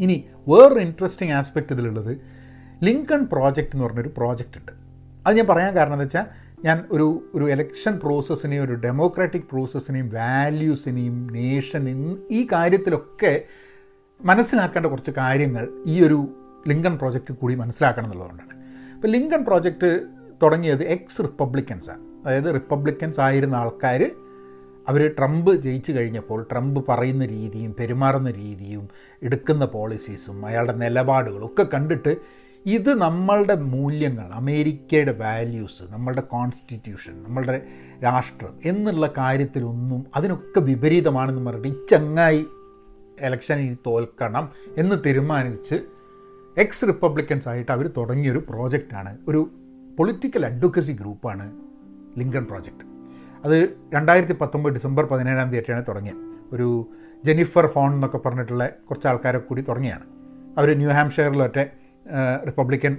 ഇനി 0.01 0.25
വേറൊരു 0.49 0.81
ഇൻട്രസ്റ്റിംഗ് 0.81 1.35
ആസ്പെക്റ്റ് 1.35 1.73
ഇതിലുള്ളത്. 1.73 2.13
ലിങ്കൺ 2.83 3.25
പ്രോജക്റ്റ് 3.33 3.73
എന്ന് 3.75 3.87
പറഞ്ഞൊരു 3.87 4.13
പ്രോജക്റ്റ് 4.17 4.59
ഉണ്ട്. 4.59 4.73
അത് 5.27 5.37
ഞാൻ 5.37 5.47
പറയാൻ 5.47 5.77
കാരണം 5.77 5.93
എന്താ 5.93 6.05
വെച്ചാൽ 6.05 6.27
ഞാൻ 6.65 6.85
ഒരു 6.93 7.31
ഒരു 7.35 7.51
എലക്ഷൻ 7.51 7.99
പ്രോസസ്സിനെയും 7.99 8.65
ഒരു 8.65 8.75
ഡെമോക്രാറ്റിക് 8.75 9.43
പ്രോസസ്സിനെയും 9.43 10.09
വാല്യൂസിനെയും 10.09 11.27
നേഷൻ 11.33 11.85
ഈ 12.31 12.47
കാര്യത്തിലൊക്കെ 12.53 13.43
മനസ്സിലാക്കേണ്ട 14.21 14.87
കുറച്ച് 14.87 15.11
കാര്യങ്ങൾ 15.11 15.69
ഈ 15.87 16.05
ഒരു 16.05 16.19
ലിങ്കൺ 16.69 16.99
പ്രോജക്റ്റ് 16.99 17.35
കൂടി 17.35 17.55
മനസ്സിലാക്കണം 17.55 18.05
എന്നുള്ളതുകൊണ്ടാണ്. 18.05 18.55
ഇപ്പോൾ 18.95 19.09
ലിങ്കൺ 19.09 19.45
പ്രോജക്റ്റ് 19.45 19.91
തുടങ്ങിയത് 20.43 20.85
എക്സ് 20.85 21.23
റിപ്പബ്ലിക്കൻസാണ് 21.23 22.08
അതായത് 22.25 22.55
റിപ്പബ്ലിക്കൻസ് 22.55 23.21
ആയിരുന്ന 23.21 23.55
ആൾക്കാർ 23.55 24.11
അവർ 24.89 25.15
ട്രംപ് 25.19 25.57
ജയിച്ചു 25.57 25.93
കഴിഞ്ഞപ്പോൾ 25.93 26.47
ട്രംപ് 26.53 26.85
പറയുന്ന 26.89 27.27
രീതിയും 27.27 27.75
പെരുമാറുന്ന 27.79 28.31
രീതിയും 28.31 28.89
എടുക്കുന്ന 29.23 29.65
പോളിസീസും 29.65 30.47
അയാളുടെ 30.47 30.73
നിലപാടുകളും 30.73 31.47
ഒക്കെ 31.47 31.69
കണ്ടിട്ട് 31.75 32.17
ഇത് 32.67 32.95
നമ്മളുടെ 32.95 33.55
മൂല്യങ്ങൾ 33.55 34.27
അമേരിക്കയുടെ 34.35 35.13
വാല്യൂസ് 35.13 35.83
നമ്മളുടെ 35.91 36.21
കോൺസ്റ്റിറ്റ്യൂഷൻ 36.21 37.23
നമ്മളുടെ 37.23 37.63
രാഷ്ട്രം 38.03 38.61
എന്നുള്ള 38.65 39.13
കാര്യത്തിലൊന്നും 39.19 40.07
അതിനൊക്കെ 40.17 40.61
വിപരീതമാണെന്ന് 40.61 41.51
പറഞ്ഞിട്ട് 41.51 41.69
ഈ 41.69 41.87
ചങ്ങായി 41.87 42.47
ഇലക്ഷനിൽ 43.21 43.77
തോൽക്കണം 43.87 44.49
എന്ന് 44.77 44.97
തീരുമാനിച്ച് 45.07 45.85
എക്സ് 46.57 46.89
റിപ്പബ്ലിക്കൻസ് 46.89 47.49
ആയിട്ട് 47.49 47.73
അവർ 47.73 47.93
തുടങ്ങിയൊരു 47.97 48.39
പ്രോജക്റ്റാണ് 48.39 49.19
ഒരു 49.29 49.51
പൊളിറ്റിക്കൽ 49.99 50.47
അഡ്വക്കസി 50.47 50.93
ഗ്രൂപ്പാണ് 50.93 51.68
ലിങ്കൺ 52.19 52.45
പ്രോജക്റ്റ് 52.45 52.85
അത് 53.45 53.57
രണ്ടായിരത്തി 53.95 54.33
പത്തൊമ്പത് 54.33 54.73
ഡിസംബർ 54.75 55.05
പതിനേഴാം 55.05 55.51
തീയതിയാണ് 55.51 55.85
തുടങ്ങിയത് 55.89 56.23
ഒരു 56.53 56.69
ജെനിഫർ 57.25 57.67
ഫോൺ 57.67 57.95
എന്നൊക്കെ 57.95 58.19
പറഞ്ഞിട്ടുള്ള 58.19 58.69
കുറച്ച് 58.69 59.09
ആൾക്കാരെ 59.09 59.39
കൂടി 59.39 59.63
തുടങ്ങിയാണ്. 59.69 60.05
അവർ 60.59 60.69
ന്യൂ 60.79 60.91
ഹാംഷെയറിലൊറ്റ 60.91 61.59
റിപ്പബ്ലിക്കൻ 62.47 62.97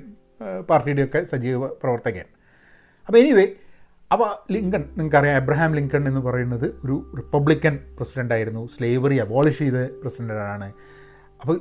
പാർട്ടിയുടെയൊക്കെ 0.69 1.23
സജീവ 1.23 1.67
പ്രവർത്തകയാണ്. 1.67 2.31
അപ്പോൾ 3.07 3.19
എനിവേ 3.19 3.45
അപ്പോൾ 4.11 4.53
ലിങ്കൺ 4.53 4.83
നിങ്ങൾക്കറിയാം 4.97 5.35
എബ്രഹാം 5.35 5.75
ലിങ്കൺ 5.75 6.07
എന്ന് 6.07 6.21
പറയുന്നത് 6.21 6.65
ഒരു 6.85 6.95
റിപ്പബ്ലിക്കൻ 7.17 7.79
പ്രസിഡന്റായിരുന്നു 7.97 8.69
സ്ലേവറി 8.77 9.17
അബോളിഷ് 9.17 9.59
ചെയ്ത 9.59 9.73
പ്രസിഡന്റാണ് 9.73 10.73
അപ്പോൾ 11.41 11.57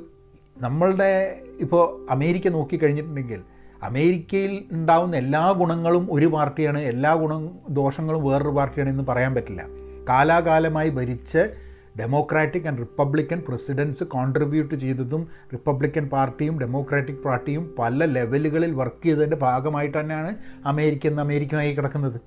നമ്മളുടെ 0.57 1.11
ഇപ്പോൾ 1.59 2.11
അമേരിക്ക 2.11 2.47
നോക്കിക്കഴിഞ്ഞിട്ടുണ്ടെങ്കിൽ 2.47 3.43
അമേരിക്കയിൽ 3.83 4.67
ഉണ്ടാവുന്ന 4.71 5.15
എല്ലാ 5.15 5.51
ഗുണങ്ങളും 5.51 6.07
ഒരു 6.11 6.25
പാർട്ടിയാണ് 6.25 6.77
എല്ലാ 6.77 7.15
ഗുണ 7.15 7.49
ദോഷങ്ങളും 7.69 8.23
വേറൊരു 8.23 8.49
പാർട്ടിയാണ് 8.49 8.89
എന്ന് 8.89 9.03
പറയാൻ 9.03 9.35
പറ്റില്ല. 9.35 9.67
കാലാകാലമായി 10.09 10.89
ഭരിച്ച് 10.89 11.55
Democratic 11.99 12.67
and 12.67 12.79
Republican 12.79 13.41
presidents 13.47 14.03
contribute 14.03 14.75
ചെയ്തതും 14.75 15.27
റിപ്പബ്ലിക്കൻ 15.53 16.09
പാർട്ടിയും 16.09 16.59
ഡെമോക്രാറ്റിക് 16.59 17.23
പാർട്ടിയും 17.23 17.75
പല 17.79 18.05
ലെവലുകളിൽ 18.05 18.73
വർക്ക് 18.73 19.03
ചെയ്തതിന്റെ 19.03 19.37
ഭാഗമായിട്ട് 19.37 19.99
തന്നെയാണ് 19.99 20.35
അമേരിക്ക 20.65 21.07
എന്ന് 21.07 21.21
അമേരിക്കയായി 21.21 21.73
കിടക്കുന്നത്. 21.73 22.21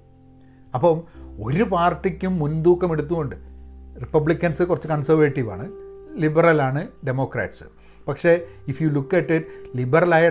അപ്പം 0.74 1.02
ഒരു 1.42 1.62
പാർട്ടിക്കും 1.62 2.38
മുൻതൂക്കം 2.38 2.92
എടുത്തുകൊണ്ട് 2.92 3.36
റിപ്പബ്ലിക്കൻസ് 4.00 4.62
കുറച്ച് 4.62 4.88
കൺസർവേറ്റീവാണ് 4.88 5.68
ലിബറലാണ് 6.20 6.88
ഡെമോക്രാറ്റ്സ് 7.06 7.64
പക്ഷേ 8.08 8.46
if 8.68 8.82
you 8.82 8.88
look 8.88 9.16
at 9.16 9.32
it 9.32 9.76
ലിബറലായ 9.76 10.28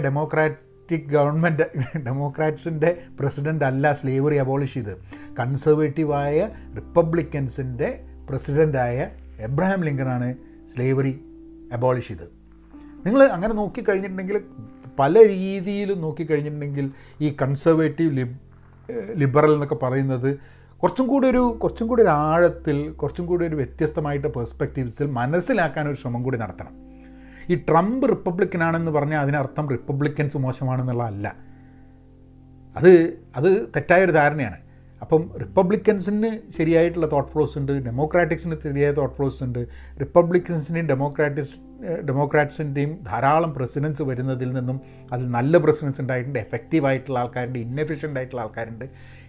democratic 0.92 1.12
government 1.16 1.66
ഡെമോക്രാറ്റ്സിന്റെ 2.06 2.90
പ്രസിഡന്റ് 3.20 3.66
അല്ല 3.66 3.94
സ്ലേവറി 3.94 4.38
അബോളിഷ് 4.38 4.74
ചെയ്ത് 4.74 4.94
കൺസർവേറ്റീവായ 5.40 6.38
റിപ്പബ്ലിക്കൻസിന്റെ 6.76 7.90
പ്രസിഡന്റായ 8.30 8.98
എബ്രഹാം 9.40 9.82
ലിങ്കനാണ് 9.84 10.30
സ്ലേവറി 10.74 11.14
അബോളിഷ് 11.74 12.08
ചെയ്ത് 12.08 12.28
നിങ്ങൾ 13.06 13.22
അങ്ങനെ 13.28 13.54
നോക്കിക്കഴിഞ്ഞിട്ടുണ്ടെങ്കിൽ 13.54 14.38
പല 15.00 15.14
രീതിയിലും 15.28 16.02
നോക്കിക്കഴിഞ്ഞിട്ടുണ്ടെങ്കിൽ 16.02 16.88
ഈ 17.22 17.30
കൺസർവേറ്റീവ് 17.42 18.12
ലിബ് 18.18 18.38
ലിബറൽ 19.16 19.54
എന്നൊക്കെ 19.54 19.76
പറയുന്നത് 19.76 20.30
കുറച്ചും 20.84 21.08
കൂടി 21.08 21.26
ഒരു 21.28 21.44
കുറച്ചും 21.62 21.88
കൂടി 21.88 22.02
ഒരു 22.04 22.14
ആഴത്തിൽ 22.28 22.78
കുറച്ചും 22.92 23.26
കൂടി 23.26 23.44
ഒരു 23.46 23.56
വ്യത്യസ്തമായിട്ട് 23.56 24.28
പെർസ്പെക്റ്റീവ്സിൽ 24.28 25.08
മനസ്സിലാക്കാൻ 25.20 25.88
ഒരു 25.88 25.96
ശ്രമം 25.96 26.22
കൂടി 26.24 26.38
നടത്തണം. 26.38 26.74
ഈ 27.52 27.56
ട്രംപ് 27.70 28.10
റിപ്പബ്ലിക്കനാണെന്ന് 28.10 28.92
പറഞ്ഞാൽ 28.92 29.22
അതിനർത്ഥം 29.22 29.70
റിപ്പബ്ലിക്കൻസ് 29.70 30.38
മോശമാണെന്നുള്ളതല്ല. 30.38 31.36
അത് 32.78 32.92
അത് 33.36 33.50
തെറ്റായൊരു 33.76 34.12
ധാരണയാണ്. 34.12 34.60
അപ്പം 35.02 35.32
റിപ്പബ്ലിക്കൻസിന് 35.42 36.30
ശരിയായിട്ടുള്ള 36.58 37.12
തോട്ട് 37.12 37.32
പ്രോസസ് 37.32 37.58
ഉണ്ട് 37.58 37.72
ഡെമോക്രാറ്റിക്സിന് 37.72 38.56
ശരിയായ 38.64 38.92
തോട്ട് 38.92 39.16
പ്രോസസ് 39.16 39.44
ഉണ്ട്. 39.44 39.68
റിപ്പബ്ലിക്കൻസിന്റെയും 40.02 40.88
ഡെമോക്രാറ്റിക്സ് 40.88 41.58
ഡെമോക്രാറ്റ്സിന്റെയും 42.08 43.00
ധാരാളം 43.08 43.54
പ്രസിഡൻസ് 43.54 44.04
വരുന്നതിൽ 44.04 44.54
നിന്നും 44.54 44.82
അതിൽ 45.14 45.32
നല്ല 45.32 45.58
പ്രസിഡൻസ് 45.58 46.02
ഉണ്ടായിട്ടുണ്ട്. 46.02 46.40
എഫക്റ്റീവ് 46.40 46.86
ആയിട്ടുള്ള 46.86 47.20
ആൾക്കാരുണ്ട് 47.20 47.60
ഇന്നെഫിഷ്യന്റ് 47.60 48.20
ആയിട്ടുള്ള 48.20 48.42
ആൾക്കാരുണ്ട്. 48.42 48.86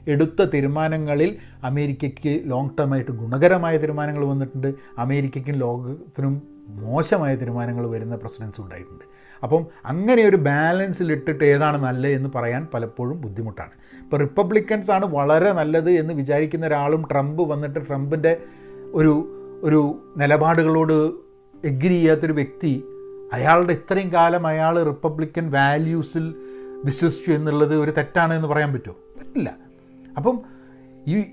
എടുത്ത 0.08 0.42
തീരുമാനങ്ങളിൽ 0.42 1.36
അമേരിക്കയ്ക്ക് 1.64 2.42
ലോങ് 2.44 2.70
ടേം 2.78 2.94
ആയിട്ട് 2.94 3.10
ഗുണകരമായ 3.10 3.76
തീരുമാനങ്ങൾ 3.76 4.24
വന്നിട്ടുണ്ട്. 4.24 4.74
അമേരിക്കയ്ക്കും 4.98 5.54
ലോകത്തിനും 5.54 6.51
മോശമായ 6.68 7.34
തീരുമാനങ്ങൾ 7.34 7.90
വരുന്ന 7.90 8.16
പ്രസിഡൻസ് 8.16 8.60
ഉണ്ടായിട്ടുണ്ട്. 8.60 9.04
അപ്പം 9.42 9.66
അങ്ങനെ 9.84 10.22
ഒരു 10.22 10.36
ബാലൻസിലിട്ടിട്ട് 10.36 11.44
ഏതാണ് 11.44 11.84
നല്ലത് 11.84 12.12
എന്ന് 12.12 12.30
പറയാൻ 12.34 12.66
പലപ്പോഴും 12.74 13.20
ബുദ്ധിമുട്ടാണ്. 13.20 13.70
ഇപ്പോൾ 14.02 14.16
റിപ്പബ്ലിക്കൻസ് 14.16 14.90
ആണ് 14.90 15.06
വളരെ 15.06 15.52
നല്ലത് 15.52 15.90
എന്ന് 15.90 16.14
വിചാരിക്കുന്ന 16.14 16.66
ഒരാളും 16.66 17.08
ട്രംപ് 17.10 17.42
വന്നിട്ട് 17.42 17.88
ട്രംപിന്റെ 17.88 18.42
ഒരു 18.92 19.38
ഒരു 19.62 20.12
നിലപാടുകളോട് 20.16 20.92
എഗ്രി 21.66 21.88
ചെയ്യാത്തൊരു 21.88 22.32
വ്യക്തി 22.32 22.84
അയാളുടെ 23.32 23.72
ഇത്രയും 23.72 24.12
കാലം 24.12 24.46
അയാൾ 24.46 24.82
റിപ്പബ്ലിക്കൻ 24.82 25.50
വാല്യൂസിൽ 25.50 26.34
വിശ്വസിച്ചു 26.84 27.32
എന്നുള്ളത് 27.32 27.76
ഒരു 27.76 27.90
തെറ്റാണ് 27.90 28.34
എന്ന് 28.34 28.48
പറയാൻ 28.48 28.72
പറ്റുമോ? 28.72 28.94
പറ്റില്ല. 29.18 29.56
അപ്പം 30.16 30.40
ഈ 31.06 31.24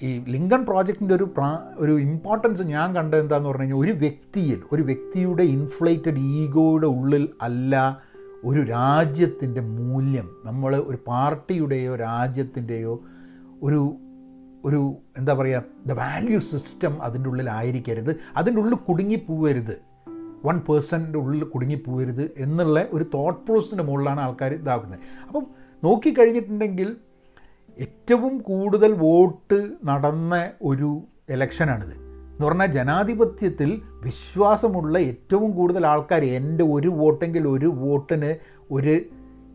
ഈ 0.00 0.24
ലിങ്കൺ 0.26 0.64
പ്രോജക്റ്റിന്റെ 0.64 1.14
ഒരു 1.14 1.24
പ്രാ 1.36 1.50
ഒരു 1.76 1.92
ഇമ്പോർട്ടൻസ് 1.98 2.62
ഞാൻ 2.70 2.94
കണ്ടത് 2.94 3.20
എന്താന്ന് 3.20 3.48
പറഞ്ഞു 3.48 3.64
കഴിഞ്ഞാൽ 3.64 3.80
ഒരു 3.80 3.92
വ്യക്തിയിൽ 3.98 4.58
ഒരു 4.72 4.82
വ്യക്തിയുടെ 4.82 5.42
ഇൻഫ്ലേറ്റഡ് 5.52 6.20
ഈഗോയുടെ 6.34 6.86
ഉള്ളിൽ 6.96 7.28
അല്ല 7.42 7.74
ഒരു 8.44 8.60
രാജ്യത്തിന്റെ 8.68 9.60
മൂല്യം. 9.76 10.26
നമ്മൾ 10.44 10.76
ഒരു 10.86 10.98
പാർട്ടിയുടെയോ 11.06 11.96
രാജ്യത്തിന്റെയോ 12.02 12.94
ഒരു 13.62 13.80
ഒരു 14.64 14.80
എന്താ 15.16 15.34
പറയുക 15.34 15.58
ദ 15.86 15.92
വാല്യൂ 15.92 16.38
സിസ്റ്റം 16.46 17.02
അതിന്റെ 17.02 17.28
ഉള്ളിലായിരിക്കരുത് 17.28 18.10
അതിന്റെ 18.36 18.60
ഉള്ളിൽ 18.60 18.74
കുടുങ്ങിപ്പോവരുത് 18.88 19.74
വൺ 20.44 20.58
പേഴ്സന്റെ 20.60 21.18
ഉള്ളിൽ 21.18 21.44
കുടുങ്ങിപ്പോവരുത് 21.44 22.24
എന്നുള്ള 22.38 22.88
ഒരു 22.92 23.04
തോട്ട് 23.14 23.40
പ്രോസസ്സിന്റെ 23.46 23.84
മുകളിലാണ് 23.84 24.20
ആൾക്കാർ 24.20 24.52
ഇതാക്കുന്നത് 24.54 25.00
അപ്പം 25.28 25.44
നോക്കിക്കഴിഞ്ഞിട്ടുണ്ടെങ്കിൽ 25.82 26.88
ഏറ്റവും 27.78 28.38
കൂടുതൽ 28.38 28.92
വോട്ട് 28.92 29.72
നടന്ന 29.84 30.50
ഒരു 30.62 31.02
ഇലക്ഷനാണിത്. 31.28 31.92
എന്ന് 31.92 32.46
പറഞ്ഞാൽ 32.46 32.66
ജനാധിപത്യത്തിൽ 32.66 33.82
വിശ്വാസമുള്ള 33.88 34.98
ഏറ്റവും 34.98 35.50
കൂടുതൽ 35.50 35.86
ആൾക്കാർ 35.86 36.24
എന്റെ 36.24 36.64
ഒരു 36.64 36.88
വോട്ടെങ്കിൽ 36.88 37.48
ഒരു 37.48 37.66
വോട്ടിന് 37.66 38.34
ഒരു 38.70 39.00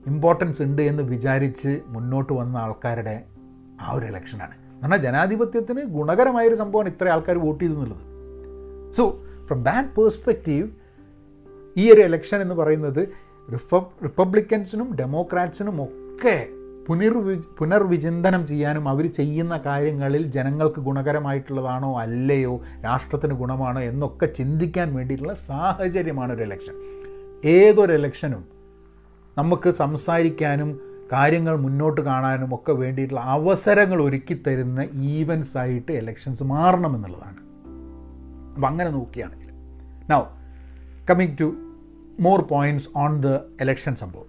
ഇമ്പോർട്ടൻസ് 0.08 0.62
ഉണ്ട് 0.62 0.82
എന്ന് 0.82 1.04
വിചാരിച്ച് 1.04 1.82
മുന്നോട്ട് 1.86 2.34
വന്ന 2.34 2.58
ആൾക്കാരുടെ 2.58 3.24
ആ 3.82 3.92
ഒരു 3.94 4.06
ഇലക്ഷനാണ്. 4.06 4.54
എന്ന് 4.54 4.82
പറഞ്ഞാൽ 4.82 4.98
ജനാധിപത്യത്തിന് 4.98 5.82
ഗുണകരമായൊരു 5.82 6.56
സംഭവമാണ് 6.56 6.90
ഇത്ര 6.90 7.10
ആൾക്കാർ 7.10 7.38
വോട്ട് 7.38 7.64
ചെയ്തെന്നുള്ളത്. 7.64 8.02
സോ 8.94 9.20
ഫ്രം 9.46 9.64
ദാറ്റ് 9.64 9.90
പേഴ്സ്പെക്റ്റീവ് 9.90 10.72
ഈ 11.78 11.92
ഒരു 11.92 12.02
ഇലക്ഷൻ 12.02 12.42
എന്ന് 12.42 12.56
പറയുന്നത് 12.56 13.08
റിപ്പബ്ലിക്കൻസിനും 14.04 14.96
ഡെമോക്രാറ്റ്സിനും 14.96 15.84
ഒക്കെ 15.84 16.48
പുനർവി 16.88 17.40
പുനർവിചിന്തനം 17.60 18.48
ചെയ്യാനും 18.48 18.90
അവർ 18.90 19.14
ചെയ്യുന്ന 19.14 19.58
കാര്യങ്ങളിൽ 19.58 20.32
ജനങ്ങൾക്ക് 20.32 20.82
ഗുണകരമായിട്ടുള്ളതാണോ 20.82 22.00
അല്ലയോ 22.00 22.62
രാഷ്ട്രത്തിന് 22.86 23.34
ഗുണമാണോ 23.34 23.82
എന്നൊക്കെ 23.82 24.26
ചിന്തിക്കാൻ 24.26 24.96
വേണ്ടിയിട്ടുള്ള 24.96 25.34
സാഹചര്യമാണ് 25.34 26.34
ഒരു 26.34 26.44
ഇലക്ഷൻ 26.44 26.74
ഏതൊരു 27.46 27.94
ഇലക്ഷനും 27.94 28.46
നമുക്ക് 29.38 29.72
സംസാരിക്കാനും 29.72 30.80
കാര്യങ്ങൾ 31.12 31.56
മുന്നോട്ട് 31.56 32.02
കാണാനും 32.02 32.56
ഒക്കെ 32.56 32.72
വേണ്ടിയിട്ടുള്ള 32.72 33.22
അവസരങ്ങൾ 33.22 34.02
ഒരുക്കി 34.02 34.44
തരുന്ന 34.48 34.88
ഈവൻസ് 34.94 35.58
ആയിട്ട് 35.58 35.92
ഇലക്ഷൻസ് 35.92 36.44
മാറണമെന്നുള്ളതാണ് 36.44 37.38
അപ്പം 38.56 38.68
അങ്ങനെ 38.68 38.90
നോക്കുകയാണെങ്കിൽ. 38.90 39.48
Now 40.10 40.22
coming 41.10 41.38
to 41.42 41.54
more 42.20 42.42
points 42.42 42.90
on 42.96 43.22
the 43.22 43.28
election 43.62 43.96
സംഭവം. 43.96 44.26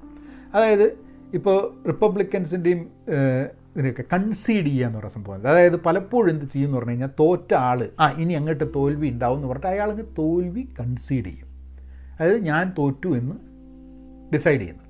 അതായത് 0.55 1.12
ഇപ്പോൾ 1.35 1.59
റിപ്പബ്ലിക്കൻസിന്റെയും 1.87 2.81
ഇതിനൊക്കെ 3.77 4.05
കൺസീഡ് 4.13 4.67
ചെയ്യുക 4.67 4.87
എന്ന് 4.87 4.99
പറയുന്ന 4.99 5.15
സംഭവം. 5.15 5.49
അതായത് 5.49 5.81
പലപ്പോഴും 5.81 6.31
എന്ത് 6.31 6.45
ചെയ്യുമെന്ന് 6.45 6.79
പറഞ്ഞു 6.79 6.91
കഴിഞ്ഞാൽ 6.91 7.11
തോറ്റ 7.21 7.55
ആൾ 7.55 7.89
ആ 8.01 8.11
ഇനി 8.11 8.33
അങ്ങോട്ട് 8.33 8.65
തോൽവി 8.77 9.09
ഉണ്ടാവും 9.09 9.37
എന്ന് 9.37 9.49
പറഞ്ഞിട്ട് 9.49 9.67
അയാളങ്ങ് 9.67 10.05
തോൽവി 10.19 10.69
കൺസീഡ് 10.81 11.25
ചെയ്യും. 11.25 11.49
അതായത് 12.21 12.45
ഞാൻ 12.45 12.73
തോറ്റു 12.79 13.09
എന്ന് 13.09 13.37
ഡിസൈഡ് 14.33 14.61
ചെയ്യുന്നു. 14.61 14.85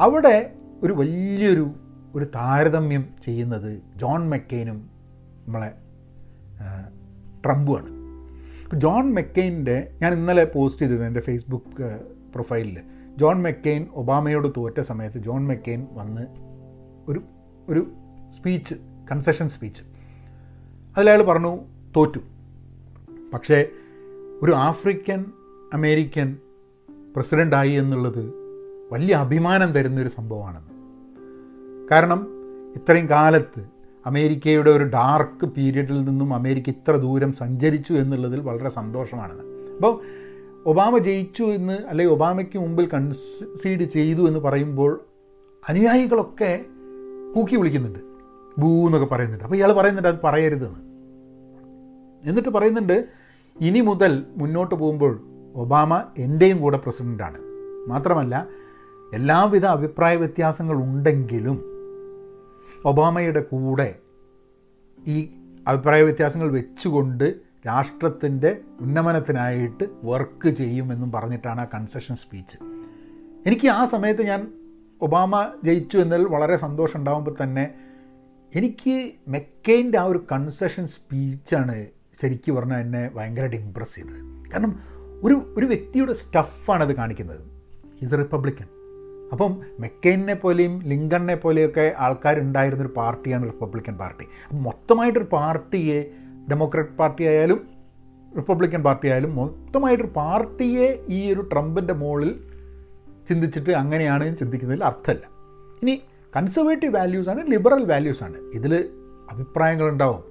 അവിടെ 0.00 0.52
ഒരു 0.82 0.92
വലിയൊരു 0.92 1.74
ഒരു 2.14 2.24
താരതമ്യം 2.24 3.04
ചെയ്യുന്നത് 3.22 3.82
ജോൺ 3.96 4.28
മെക്കെയിനും 4.28 4.78
നമ്മളെ 5.46 5.72
ട്രംപുമാണ്. 7.44 7.90
ജോൺ 8.80 9.14
മെക്കെയിന്റെ 9.14 9.92
ഞാൻ 10.02 10.12
ഇന്നലെ 10.12 10.44
പോസ്റ്റ് 10.44 10.82
ചെയ്തിരുന്നു 10.82 11.06
എന്റെ 11.06 11.20
ഫേസ്ബുക്ക് 11.20 12.00
പ്രൊഫൈലിൽ 12.34 12.78
ജോൺ 13.22 13.42
മെക്കെയിൻ 13.42 13.86
ഒബാമയോട് 13.94 14.48
തോറ്റ 14.56 14.80
സമയത്ത് 14.80 15.18
ജോൺ 15.18 15.42
മെക്കെയിൻ 15.46 15.86
വന്ന് 15.92 16.22
ഒരു 17.08 17.20
ഒരു 17.68 17.82
സ്പീച്ച് 18.36 18.74
കൺസെഷൻ 19.12 19.48
സ്പീച്ച് 19.48 19.82
അതിലയാൾ 20.96 21.22
പറഞ്ഞു 21.22 21.58
തോറ്റു. 21.96 22.18
പക്ഷേ 23.34 23.68
ഒരു 24.42 24.52
ആഫ്രിക്കൻ 24.52 25.24
അമേരിക്കൻ 25.74 26.36
പ്രസിഡന്റായി 27.16 27.70
എന്നുള്ളത് 27.70 28.24
വലിയ 28.92 29.14
അഭിമാനം 29.14 29.72
തരുന്നൊരു 29.72 30.08
സംഭവമാണെന്ന്. 30.08 30.72
കാരണം 31.90 32.26
ഇത്രയും 32.76 33.08
കാലത്ത് 33.08 33.62
അമേരിക്കയുടെ 34.06 34.70
ഒരു 34.70 34.84
ഡാർക്ക് 34.84 35.46
പീരീഡിൽ 35.46 36.04
നിന്നും 36.04 36.34
അമേരിക്ക 36.34 36.68
ഇത്ര 36.68 36.96
ദൂരം 36.96 37.32
സഞ്ചരിച്ചു 37.32 37.92
എന്നുള്ളതിൽ 37.92 38.40
വളരെ 38.40 38.68
സന്തോഷമാണെന്ന്. 38.68 39.44
അപ്പോൾ 39.74 39.94
ഒബാമ 40.66 40.98
ജയിച്ചു 40.98 41.42
എന്ന് 41.42 41.72
അല്ലെങ്കിൽ 41.72 42.12
ഒബാമയ്ക്ക് 42.12 42.58
മുമ്പിൽ 42.58 42.88
കൺസീഡ് 42.94 43.84
ചെയ്തു 43.84 44.28
എന്ന് 44.28 44.40
പറയുമ്പോൾ 44.40 45.04
അനുയായികളൊക്കെ 45.68 46.64
കൂക്കി 47.34 47.56
വിളിക്കുന്നുണ്ട്. 47.56 47.98
ബൂ 48.58 48.86
എന്നൊക്കെ 48.86 49.06
പറയുന്നുണ്ട്. 49.06 49.44
അപ്പോൾ 49.44 49.56
ഇയാൾ 49.56 49.72
പറയുന്നുണ്ട് 49.72 50.08
അത് 50.08 50.18
പറയരുതെന്ന്. 50.24 50.80
എന്നിട്ട് 52.28 52.48
പറയുന്നുണ്ട് 52.48 53.04
ഇനി 53.60 53.80
മുതൽ 53.80 54.24
മുന്നോട്ട് 54.36 54.74
പോകുമ്പോൾ 54.74 55.20
ഒബാമ 55.54 56.04
എന്റെയും 56.18 56.60
കൂടെ 56.60 56.76
പ്രസിഡന്റാണ് 56.76 57.38
മാത്രമല്ല 57.88 58.46
എല്ലാവിധ 59.14 59.66
അഭിപ്രായ 59.66 60.16
വ്യത്യാസങ്ങൾ 60.16 60.76
ഉണ്ടെങ്കിലും 60.76 61.64
ഒബാമയുടെ 62.84 63.40
കൂടെ 63.40 63.96
ഈ 65.06 65.28
അഭിപ്രായ 65.68 66.02
വ്യത്യാസങ്ങൾ 66.02 66.52
വെച്ചുകൊണ്ട് 66.52 67.51
രാഷ്ട്രത്തിന്റെ 67.66 68.60
ഉന്നമനത്തിനായിട്ട് 68.80 69.84
വർക്ക് 70.04 70.48
ചെയ്യുമെന്നും 70.48 71.12
പറഞ്ഞിട്ടാണ് 71.12 71.60
ആ 71.60 71.64
കൺസെഷൻ 71.64 72.16
സ്പീച്ച് 72.16 72.56
എനിക്ക് 73.46 73.68
ആ 73.68 73.84
സമയത്ത് 73.84 74.22
ഞാൻ 74.22 74.52
ഒബാമ 75.00 75.52
ജയിച്ചു 75.64 75.98
എന്നതിൽ 75.98 76.26
വളരെ 76.26 76.56
സന്തോഷം 76.56 76.98
ഉണ്ടാകുമ്പോൾ 76.98 77.36
തന്നെ 77.42 77.74
എനിക്ക് 78.54 79.12
മെക്കെയിന്റെ 79.28 79.98
ആ 79.98 80.02
ഒരു 80.02 80.26
കൺസെഷൻ 80.32 80.86
സ്പീച്ചാണ് 80.86 81.86
ശരിക്കും 82.20 82.54
പറഞ്ഞാൽ 82.54 82.78
എന്നെ 82.78 83.10
ഭയങ്കരമായിട്ട് 83.14 83.56
ഇമ്പ്രസ് 83.56 83.94
ചെയ്തത്. 83.94 84.48
കാരണം 84.52 84.82
ഒരു 85.22 85.54
ഒരു 85.56 85.66
വ്യക്തിയുടെ 85.66 86.12
സ്റ്റഫാണ് 86.12 86.82
അത് 86.82 86.96
കാണിക്കുന്നത്. 86.96 87.40
ഈസ് 88.02 88.14
എ 88.14 88.18
റിപ്പബ്ലിക്കൻ 88.18 88.66
അപ്പം 89.32 89.60
മെക്കെയിനെ 89.80 90.34
പോലെയും 90.34 90.80
ലിങ്കണിനെ 90.80 91.34
പോലെയൊക്കെ 91.34 91.94
ആൾക്കാരുണ്ടായിരുന്നൊരു 91.98 92.92
പാർട്ടിയാണ് 92.96 93.44
റിപ്പബ്ലിക്കൻ 93.46 93.96
പാർട്ടി 93.96 94.24
അപ്പം 94.24 94.62
മൊത്തമായിട്ടൊരു 94.62 95.28
പാർട്ടിയെ 95.32 96.12
ഡെമോക്രാറ്റ് 96.50 96.96
പാർട്ടി 97.00 97.24
ആയാലും 97.24 97.60
റിപ്പബ്ലിക്കൻ 98.36 98.82
പാർട്ടി 98.82 99.08
ആയാലും 99.08 99.36
മൊത്തമായിട്ടൊരു 99.36 100.10
പാർട്ടിയെ 100.16 101.04
ഈ 101.08 101.32
ഒരു 101.32 101.40
ട്രംപിന്റെ 101.40 101.92
മുകളിൽ 101.92 102.32
ചിന്തിച്ചിട്ട് 103.28 103.70
അങ്ങനെയാണ് 103.70 104.36
ചിന്തിക്കുന്നതിൽ 104.38 104.84
അർത്ഥമല്ല. 104.84 105.24
ഇനി 105.82 105.94
കൺസർവേറ്റീവ് 106.36 106.94
വാല്യൂസാണ് 106.96 107.40
ലിബറൽ 107.52 107.84
വാല്യൂസാണ് 107.84 108.38
ഇതിൽ 108.54 108.72
അഭിപ്രായങ്ങളുണ്ടാവും 109.30 110.22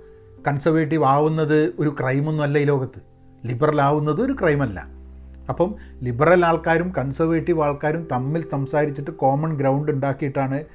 കൺസർവേറ്റീവ് 0.48 1.04
ആവുന്നത് 1.04 1.74
ഒരു 1.80 1.96
ക്രൈമൊന്നും 2.00 2.44
അല്ല 2.44 2.58
ഈ 2.58 2.64
ലോകത്ത്. 2.64 3.00
ലിബറൽ 3.46 3.82
ആവുന്നത് 3.82 4.22
ഒരു 4.22 4.34
ക്രൈമല്ല 4.42 4.80
അപ്പം 5.50 5.76
ലിബറൽ 6.04 6.46
ആൾക്കാരും 6.46 6.94
കൺസർവേറ്റീവ് 6.98 7.62
ആൾക്കാരും 7.62 8.08
തമ്മിൽ 8.12 8.50
സംസാരിച്ചിട്ട് 8.50 9.12
കോമൺ 9.12 9.58
ഗ്രൗണ്ട് 9.58 9.92
ഉണ്ടാക്കിയിട്ടാണ് 9.92 10.66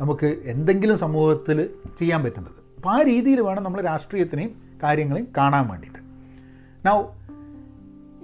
നമുക്ക് 0.00 0.26
എന്തെങ്കിലും 0.44 0.98
സമൂഹത്തിൽ 0.98 1.70
ചെയ്യാൻ 1.98 2.24
പറ്റുന്നത്. 2.24 2.58
അപ്പോൾ 2.76 2.90
ആ 2.90 3.02
രീതിയിൽ 3.02 3.40
വേണം 3.40 3.62
നമ്മൾ 3.62 3.80
രാഷ്ട്രീയത്തിനെയും 3.82 4.52
കാര്യങ്ങളെയും 4.82 5.28
കാണാൻ 5.36 5.68
വേണ്ടിയിട്ട്. 5.68 5.98
നൗ 6.86 7.02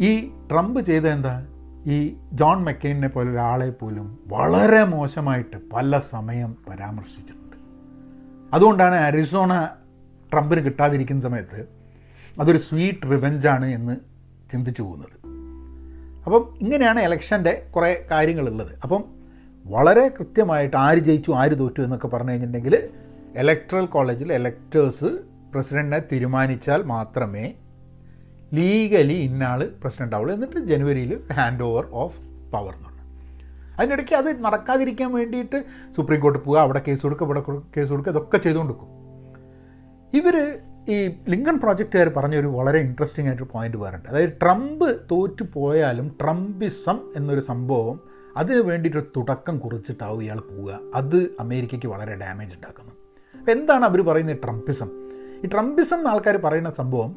ഈ 0.00 0.30
ട്രംപ് 0.50 0.80
ചെയ്ത 0.80 1.02
എന്താ? 1.02 1.46
ഈ 1.86 2.16
ജോൺ 2.32 2.64
മെക്കെയിനെ 2.64 3.08
പോലെ 3.08 3.30
ഒരാളെ 3.30 3.70
പോലും 3.70 4.18
വളരെ 4.26 4.84
മോശമായിട്ട് 4.84 5.70
പല 5.72 5.98
സമയം 5.98 6.56
പരാമർശിച്ചിട്ടുണ്ട്. 6.68 7.56
അതുകൊണ്ടാണ് 8.54 8.94
അരിസോണ 8.94 9.68
ട്രംപിന് 10.32 10.60
കിട്ടാതിരിക്കുന്ന 10.60 11.20
സമയത്ത് 11.20 11.68
അതൊരു 12.40 12.58
സ്വീറ്റ് 12.58 13.10
റിവെഞ്ചാണ് 13.10 13.64
എന്ന് 13.64 13.96
ചിന്തിച്ചു 14.52 14.82
പോകുന്നത്. 14.82 15.26
അപ്പം 16.24 16.58
ഇങ്ങനെയാണ് 16.60 17.00
ഇലക്ഷന്റെ 17.00 17.66
കുറേ 17.76 18.06
കാര്യങ്ങളുള്ളത്. 18.10 18.78
അപ്പം 18.82 19.04
വളരെ 19.66 20.08
കൃത്യമായിട്ട് 20.08 20.76
ആര് 20.76 20.98
ജയിച്ചു 20.98 21.30
ആര് 21.30 21.58
തോറ്റു 21.58 21.82
എന്നൊക്കെ 21.82 22.08
പറഞ്ഞു 22.08 22.30
കഴിഞ്ഞിട്ടുണ്ടെങ്കിൽ 22.30 22.88
ഇലക്ട്രൽ 23.36 23.86
കോളേജിൽ 23.86 24.32
ഇലക്ടേഴ്സ് 24.32 25.18
പ്രസിഡന്റിനെ 25.52 25.98
തീരുമാനിച്ചാൽ 26.12 26.82
മാത്രമേ 26.82 27.54
ലീഗലി 28.54 29.18
ഇന്നാൾ 29.28 29.72
പ്രസിഡന്റ് 29.82 30.16
ആവുള്ളൂ. 30.16 30.34
എന്നിട്ട് 30.34 30.60
ജനുവരിയിൽ 30.60 31.22
ഹാൻഡ് 31.32 31.62
ഓവർ 31.62 31.86
ഓഫ് 31.92 32.18
പവർ 32.52 32.72
എന്ന് 32.74 32.84
പറഞ്ഞു. 32.84 33.04
അതിനിടയ്ക്ക് 33.78 34.14
അത് 34.14 34.44
നടക്കാതിരിക്കാൻ 34.44 35.12
വേണ്ടിയിട്ട് 35.12 35.64
സുപ്രീം 35.96 36.20
കോർട്ടിൽ 36.20 36.40
പോവുക 36.40 36.58
അവിടെ 36.58 36.82
കേസ് 36.88 37.02
കൊടുക്കുക 37.02 37.26
ഇവിടെ 37.26 37.42
കേസ് 37.76 37.90
കൊടുക്കുക 37.90 38.12
ഇതൊക്കെ 38.12 38.38
ചെയ്തുകൊണ്ട് 38.38 38.72
വെക്കും 38.72 38.94
ഇവർ 40.14 40.36
ഈ 40.88 40.96
ലിങ്കൺ 41.28 41.56
പ്രോജക്റ്റുകാർ 41.60 42.08
പറഞ്ഞൊരു 42.08 42.46
വളരെ 42.46 42.78
ഇൻട്രസ്റ്റിംഗ് 42.78 43.28
ആയിട്ടൊരു 43.28 43.50
പോയിന്റ് 43.52 43.78
വേറുണ്ട്. 43.78 44.08
അതായത് 44.08 44.32
ട്രംപ് 44.42 44.88
തോറ്റു 45.10 45.44
പോയാലും 45.54 46.16
ട്രംപിസം 46.20 47.00
എന്നൊരു 47.16 47.40
സംഭവം 47.40 48.00
അതിന് 48.36 48.60
വേണ്ടിയിട്ടൊരു 48.60 49.06
തുടക്കം 49.16 49.58
കുറിച്ചിട്ടാവും 49.58 50.22
ഇയാൾ 50.22 50.38
പോവുക. 50.38 50.78
അത് 50.94 51.30
അമേരിക്കയ്ക്ക് 51.40 51.86
വളരെ 51.86 52.14
ഡാമേജ് 52.14 52.54
ഉണ്ടാക്കുന്നു. 52.54 52.92
അപ്പോൾ 53.34 53.50
എന്താണ് 53.50 53.84
അവർ 53.84 54.00
പറയുന്നത് 54.00 54.38
ട്രംപിസം? 54.44 55.07
ഈ 55.44 55.48
ട്രംപിസം 55.48 55.98
എന്ന 55.98 56.08
ആൾക്കാർ 56.08 56.36
പറയുന്ന 56.36 56.70
സംഭവം 56.70 57.16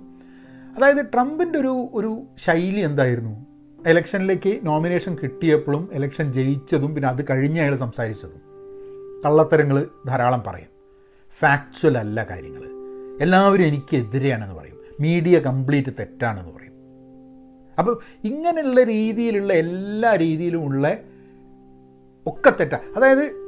അതായത് 0.78 1.06
ട്രംപിന്റെ 1.06 1.60
ഒരു 1.60 1.90
ഒരു 1.94 2.24
ശൈലി 2.38 2.80
എന്തായിരുന്നു? 2.80 3.46
ഇലക്ഷനിലേക്ക് 3.88 4.60
നോമിനേഷൻ 4.64 5.18
കിട്ടിയപ്പോഴും 5.24 5.90
ഇലക്ഷൻ 5.92 6.34
ജയിച്ചതും 6.34 6.96
പിന്നെ 6.96 7.10
അത് 7.10 7.26
കഴിഞ്ഞ് 7.30 7.62
അയാൾ 7.62 7.76
സംസാരിച്ചതും. 7.76 8.42
കള്ളത്തരങ്ങൾ 9.26 9.88
ധാരാളം 10.08 10.44
പറയും. 10.48 10.68
ഫാക്ച്വൽ 11.40 11.98
അല്ല 11.98 12.24
കാര്യങ്ങൾ 12.24 12.62
എല്ലാവരും 13.22 13.64
എനിക്കെതിരെയാണെന്ന് 13.64 14.56
പറയും. 14.56 14.78
മീഡിയ 15.00 15.40
കംപ്ലീറ്റ് 15.40 15.90
തെറ്റാണെന്ന് 16.00 16.52
പറയും. 16.52 16.72
അപ്പം 17.80 18.00
ഇങ്ങനെയുള്ള 18.24 18.84
രീതിയിലുള്ള 18.84 19.54
എല്ലാ 19.54 20.16
രീതിയിലുമുള്ള 20.16 20.98
ഒക്കെ 22.28 22.50
തെറ്റാണ് 22.50 22.96
അതായത് 22.96 23.42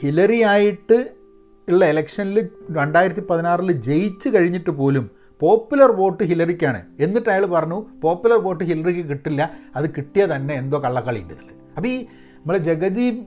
ഹിലറി 0.00 0.42
ആയിട്ട് 0.42 1.17
ഉള്ള 1.72 1.84
ഇലക്ഷനിൽ 1.92 2.38
രണ്ടായിരത്തി 2.78 3.22
പതിനാറിൽ 3.30 3.70
ജയിച്ച് 3.88 4.28
കഴിഞ്ഞിട്ട് 4.34 4.72
പോലും 4.80 5.04
പോപ്പുലർ 5.40 5.90
വോട്ട് 5.98 6.22
ഹിലറിക്കാണ്. 6.30 6.80
എന്നിട്ട് 7.04 7.28
അയാൾ 7.32 7.44
പറഞ്ഞു 7.56 7.78
പോപ്പുലർ 8.04 8.38
വോട്ട് 8.46 8.62
ഹിലറിക്ക് 8.70 9.04
കിട്ടില്ല 9.10 9.42
അത് 9.78 9.86
കിട്ടിയ 9.96 10.22
തന്നെ 10.32 10.54
എന്തോ 10.62 10.78
കള്ളക്കളി 10.86 11.20
ഉണ്ട്. 11.24 11.34
ഇതിൽ 11.36 11.50
അപ്പോൾ 11.76 11.90
ഈ 11.94 11.96
നമ്മളെ 12.40 12.60
ജഗദീപ് 12.68 13.20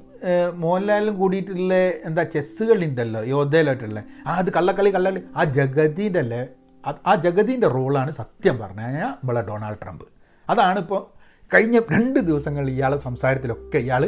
മോഹൻലാലും 0.63 1.13
കൂടിയിട്ടുള്ള 1.19 1.75
എന്താ 2.07 2.23
ചെസ്സുകളുണ്ടല്ലോ 2.33 3.21
യോദ്ധയിലായിട്ടുള്ള 3.33 3.99
ആ 4.27 4.33
അത് 4.41 4.49
കള്ളക്കളി 4.57 4.89
കള്ളക്കളി 4.95 5.21
ആ 5.39 5.43
ജഗതിന്റെ 5.57 6.19
അല്ലേ 6.25 6.41
ആ 7.07 7.13
ജഗതിന്റെ 7.25 7.67
റോളാണ് 7.77 8.11
സത്യം 8.19 8.55
പറഞ്ഞു 8.61 8.83
കഴിഞ്ഞാൽ 8.85 9.11
നമ്മളെ 9.21 9.41
ഡൊണാൾഡ് 9.49 9.79
ട്രംപ്. 9.83 10.05
അതാണ് 10.47 10.79
ഇപ്പോൾ 10.85 11.01
കഴിഞ്ഞ 11.51 11.77
രണ്ട് 11.95 12.19
ദിവസങ്ങളിൽ 12.29 12.69
ഇയാളെ 12.75 12.97
സംസാരത്തിലൊക്കെ 13.07 13.79
ഇയാൾ 13.85 14.03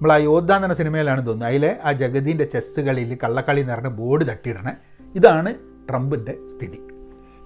നമ്മൾ 0.00 0.12
യോദ്ധ 0.30 0.50
എന്ന 0.56 0.74
സിനിമയിലാണ് 0.78 1.20
തോന്നുന്നത്. 1.26 1.50
അതിലെ 1.52 1.70
ആ 1.86 1.92
ജഗതിന്റെ 2.00 2.44
ചെസ്സ് 2.52 2.80
കളിയിൽ 2.86 3.12
കള്ളക്കളി 3.22 3.60
എന്ന് 3.62 3.72
പറഞ്ഞ 3.72 3.90
ബോർഡ് 4.00 4.24
തട്ടിയിടണേ. 4.28 4.72
ഇതാണ് 5.18 5.50
ട്രംപിന്റെ 5.88 6.34
സ്ഥിതി. 6.52 6.78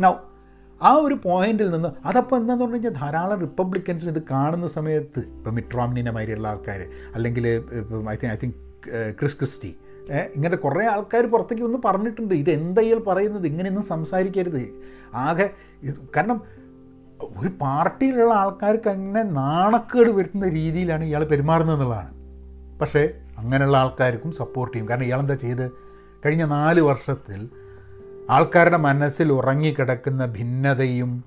നൗ 0.04 0.12
ആ 0.80 0.90
ഒരു 1.06 1.16
പോയിന്റിൽ 1.24 1.68
നിന്ന് 1.74 1.90
അതപ്പോൾ 2.08 2.36
എന്താണെന്ന് 2.40 2.64
പറഞ്ഞു 2.64 2.78
കഴിഞ്ഞാൽ 2.78 2.94
ധാരാളം 3.00 3.40
റിപ്പബ്ലിക്കൻസിൽ 3.46 4.08
ഇത് 4.14 4.20
കാണുന്ന 4.32 4.68
സമയത്ത് 4.76 5.20
ഇപ്പോൾ 5.38 5.52
മിട്രോമിനിനെ 5.58 6.12
മാതിരിയുള്ള 6.18 6.46
ആൾക്കാർ 6.52 6.80
അല്ലെങ്കിൽ 7.16 7.44
ഇപ്പം 7.80 8.12
I 8.14 8.16
think 8.22 8.32
I 8.34 8.38
think 8.44 8.56
Chris 9.18 9.38
Christie 9.40 9.72
ഇങ്ങനത്തെ 10.36 10.60
കുറേ 10.68 10.86
ആൾക്കാർ 10.94 11.24
പുറത്തേക്ക് 11.34 11.64
വന്ന് 11.66 11.82
പറഞ്ഞിട്ടുണ്ട്. 11.88 12.34
ഇത് 12.42 12.50
എന്താ 12.58 12.82
ഇയാൾ 12.86 13.00
പറയുന്നത്? 13.10 13.46
ഇങ്ങനെയൊന്നും 13.52 13.86
സംസാരിക്കരുത്. 13.94 14.62
ആകെ 15.26 15.46
കാരണം 16.16 16.38
ഒരു 17.40 17.50
പാർട്ടിയിലുള്ള 17.60 18.34
ആൾക്കാർക്ക് 18.44 18.90
അങ്ങനെ 18.96 19.22
നാണക്കേട് 19.42 20.10
വരുത്തുന്ന 20.16 20.48
രീതിയിലാണ് 20.60 21.04
ഇയാൾ 21.10 21.24
പെരുമാറുന്നത് 21.32 21.76
എന്നുള്ളതാണ്. 21.78 22.12
പക്ഷേ 22.82 23.02
അങ്ങനെയുള്ള 23.38 23.76
ആൾക്കാർക്കും 23.76 24.32
സപ്പോർട്ട് 24.32 24.72
ചെയ്യും. 24.74 24.88
കാരണം 24.88 25.04
ഇയാളെന്താ 25.04 25.34
ചെയ്ത്? 25.34 25.70
കഴിഞ്ഞ 26.26 26.44
നാല് 26.44 26.80
വർഷത്തിൽ 26.80 27.48
ആൾക്കാരുടെ 28.30 28.76
മനസ്സിൽ 28.76 29.32
ഉറങ്ങിക്കിടക്കുന്ന 29.32 30.26
ഭിന്നതയും 30.26 31.24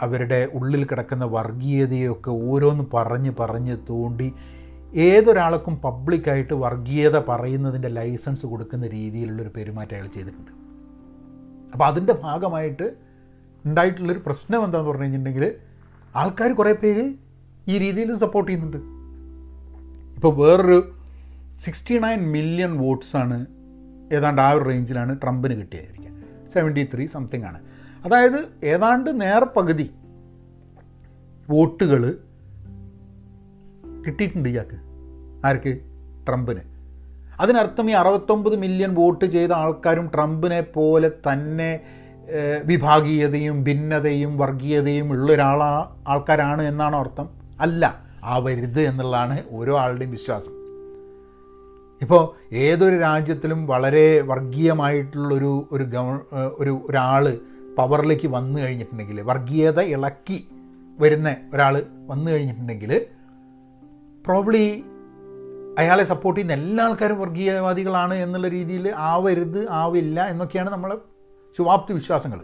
അവരുടെ 0.00 0.48
ഉള്ളിൽ 0.54 0.84
കിടക്കുന്ന 0.84 1.24
വർഗീയതയൊക്കെ 1.24 2.30
ഓരോന്ന് 2.30 2.84
പറഞ്ഞ് 2.94 3.32
പറഞ്ഞ് 3.40 3.76
തോണ്ടി 3.88 4.32
ഏതൊരാൾക്കും 4.94 5.76
പബ്ലിക്കായിട്ട് 5.76 6.54
വർഗീയത 6.54 7.16
പറയുന്നതിന്റെ 7.18 7.88
ലൈസൻസ് 7.88 8.46
കൊടുക്കുന്ന 8.46 8.86
രീതിയിലുള്ളൊരു 8.86 9.52
പെരുമാറ്റം 9.56 9.96
അയാൾ 9.96 10.06
ചെയ്തിട്ടുണ്ട്. 10.06 10.52
അപ്പോൾ 11.72 11.84
അതിന്റെ 11.84 12.12
ഭാഗമായിട്ട് 12.12 12.86
ഉണ്ടായിട്ടുള്ളൊരു 13.64 14.22
പ്രശ്നം 14.26 14.64
എന്താണെന്ന് 14.64 14.90
പറഞ്ഞു 14.90 15.04
കഴിഞ്ഞിട്ടുണ്ടെങ്കിൽ 15.04 15.54
ആൾക്കാർ 16.16 16.52
കുറേ 16.52 16.72
പേര് 16.72 17.06
ഈ 17.68 17.78
രീതിയിൽ 17.78 18.14
സപ്പോർട്ട് 18.14 18.52
ചെയ്യുന്നുണ്ട്. 18.52 18.95
ഇപ്പോൾ 20.16 20.34
വേറൊരു 20.36 20.92
സിക്സ്റ്റി 21.60 21.98
നയൻ 21.98 22.18
മില്യൺ 22.18 22.78
വോട്ട്സാണ് 22.78 23.46
ഏതാണ്ട് 24.12 24.42
ആ 24.42 24.50
ഒരു 24.50 24.64
റേഞ്ചിലാണ് 24.64 25.20
ട്രംപിന് 25.22 25.54
കിട്ടിയതായിരിക്കുക 25.54 26.48
സെവന്റി 26.48 26.88
ത്രീ 26.94 27.06
സംതിങ് 27.06 27.44
ആണ്. 27.44 27.60
അതായത് 28.04 28.48
ഏതാണ്ട് 28.64 29.20
നേർപകുതി 29.20 29.90
വോട്ടുകൾ 31.50 32.14
കിട്ടിയിട്ടുണ്ട് 34.06 34.48
ഇയാൾക്ക്. 34.48 34.78
ആർക്ക്? 35.46 35.80
ട്രംപിന്. 36.28 36.60
അതിനർത്ഥം 37.40 37.90
ഈ 37.90 37.92
അറുപത്തൊമ്പത് 37.92 38.56
മില്യൺ 38.56 38.94
വോട്ട് 38.94 39.24
ചെയ്ത 39.24 39.52
ആൾക്കാരും 39.52 40.10
ട്രംപിനെ 40.14 40.60
പോലെ 40.60 41.08
തന്നെ 41.08 41.80
വിഭാഗീയതയും 42.64 43.64
ഭിന്നതയും 43.64 44.38
വർഗീയതയും 44.38 45.10
ഉള്ള 45.10 45.32
ഒരാളാ 45.32 45.90
ആൾക്കാരാണ് 46.08 46.62
എന്നാണോ 46.62 46.98
അർത്ഥം. 47.00 47.28
അല്ല. 47.60 48.05
ആവരുത് 48.26 48.80
എന്നുള്ളതാണ് 48.80 49.42
ഓരോ 49.50 49.78
ആളുടെയും 49.78 50.10
വിശ്വാസം. 50.10 50.52
ഇപ്പോൾ 52.02 52.22
ഏതൊരു 52.54 52.96
രാജ്യത്തിലും 52.96 53.66
വളരെ 53.66 54.20
വർഗീയമായിട്ടുള്ളൊരു 54.20 55.68
ഒരു 55.72 55.84
ഗവ 55.84 56.18
ഒരു 56.58 56.80
ഒരാൾ 56.88 57.38
പവറിലേക്ക് 57.78 58.28
വന്നു 58.28 58.60
കഴിഞ്ഞിട്ടുണ്ടെങ്കിൽ 58.60 59.20
വർഗീയത 59.20 59.80
ഇളക്കി 59.80 60.38
വരുന്ന 61.00 61.36
ഒരാൾ 61.54 61.74
വന്നു 62.06 62.30
കഴിഞ്ഞിട്ടുണ്ടെങ്കിൽ 62.30 62.92
പ്രോബ്ലി 64.24 64.84
അയാളെ 65.78 66.04
സപ്പോർട്ട് 66.04 66.40
ചെയ്യുന്ന 66.40 66.62
എല്ലാ 66.62 66.84
ആൾക്കാരും 66.84 67.18
വർഗീയവാദികളാണ് 67.20 68.14
എന്നുള്ള 68.14 68.48
രീതിയിൽ 68.48 68.92
ആവരുത് 69.06 69.68
ആവില്ല 69.70 70.26
എന്നൊക്കെയാണ് 70.28 70.70
നമ്മളെ 70.70 70.96
ശുഭാപ്തി 71.58 71.92
വിശ്വാസങ്ങൾ 71.92 72.40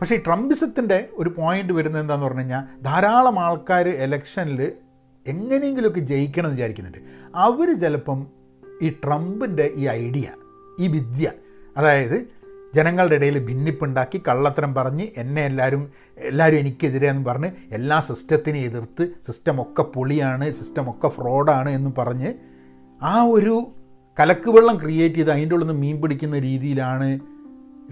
പക്ഷേ 0.00 0.14
ഈ 0.14 0.22
ട്രംപിസത്തിന്റെ 0.26 1.08
ഒരു 1.12 1.28
പോയിന്റ് 1.28 1.72
വരുന്നത് 1.72 2.02
എന്താണെന്ന് 2.02 2.26
പറഞ്ഞു 2.26 2.40
കഴിഞ്ഞാൽ 2.40 2.82
ധാരാളം 2.82 3.38
ആൾക്കാർ 3.38 3.88
എലക്ഷനിൽ 3.88 4.60
എങ്ങനെയെങ്കിലുമൊക്കെ 5.26 6.00
ജയിക്കണം 6.00 6.46
എന്ന് 6.46 6.56
വിചാരിക്കുന്നുണ്ട്. 6.56 6.98
അവർ 7.34 7.78
ചിലപ്പം 7.78 8.26
ഈ 8.82 8.90
ട്രംപിന്റെ 9.04 9.72
ഈ 9.76 9.86
ഐഡിയ 9.88 10.26
ഈ 10.80 10.88
വിദ്യ 10.88 11.32
അതായത് 11.76 12.16
ജനങ്ങളുടെ 12.74 13.14
ഇടയിൽ 13.14 13.38
ഭിന്നിപ്പുണ്ടാക്കി 13.38 14.22
കള്ളത്തരം 14.28 14.74
പറഞ്ഞ് 14.74 15.06
എന്നെ 15.16 15.42
എല്ലാവരും 15.42 15.82
എല്ലാവരും 16.18 16.58
എനിക്കെതിരെ 16.58 17.08
എന്ന് 17.08 17.24
പറഞ്ഞ് 17.24 17.50
എല്ലാ 17.70 18.00
സിസ്റ്റത്തിനെ 18.00 18.60
എതിർത്ത് 18.60 19.08
സിസ്റ്റമൊക്കെ 19.22 19.82
പൊളിയാണ് 19.94 20.52
സിസ്റ്റമൊക്കെ 20.52 21.08
ഫ്രോഡാണ് 21.08 21.70
എന്ന് 21.70 21.90
പറഞ്ഞ് 21.98 22.30
ആ 23.00 23.22
ഒരു 23.24 23.54
കലക്ക് 24.18 24.50
വെള്ളം 24.50 24.76
ക്രിയേറ്റ് 24.82 25.14
ചെയ്ത് 25.14 25.30
അതിന്റെ 25.30 25.54
ഉള്ളിൽ 25.54 25.66
നിന്ന് 25.66 25.80
മീൻ 25.80 26.00
പിടിക്കുന്ന 26.00 26.38
രീതിയിലാണ് 26.38 27.08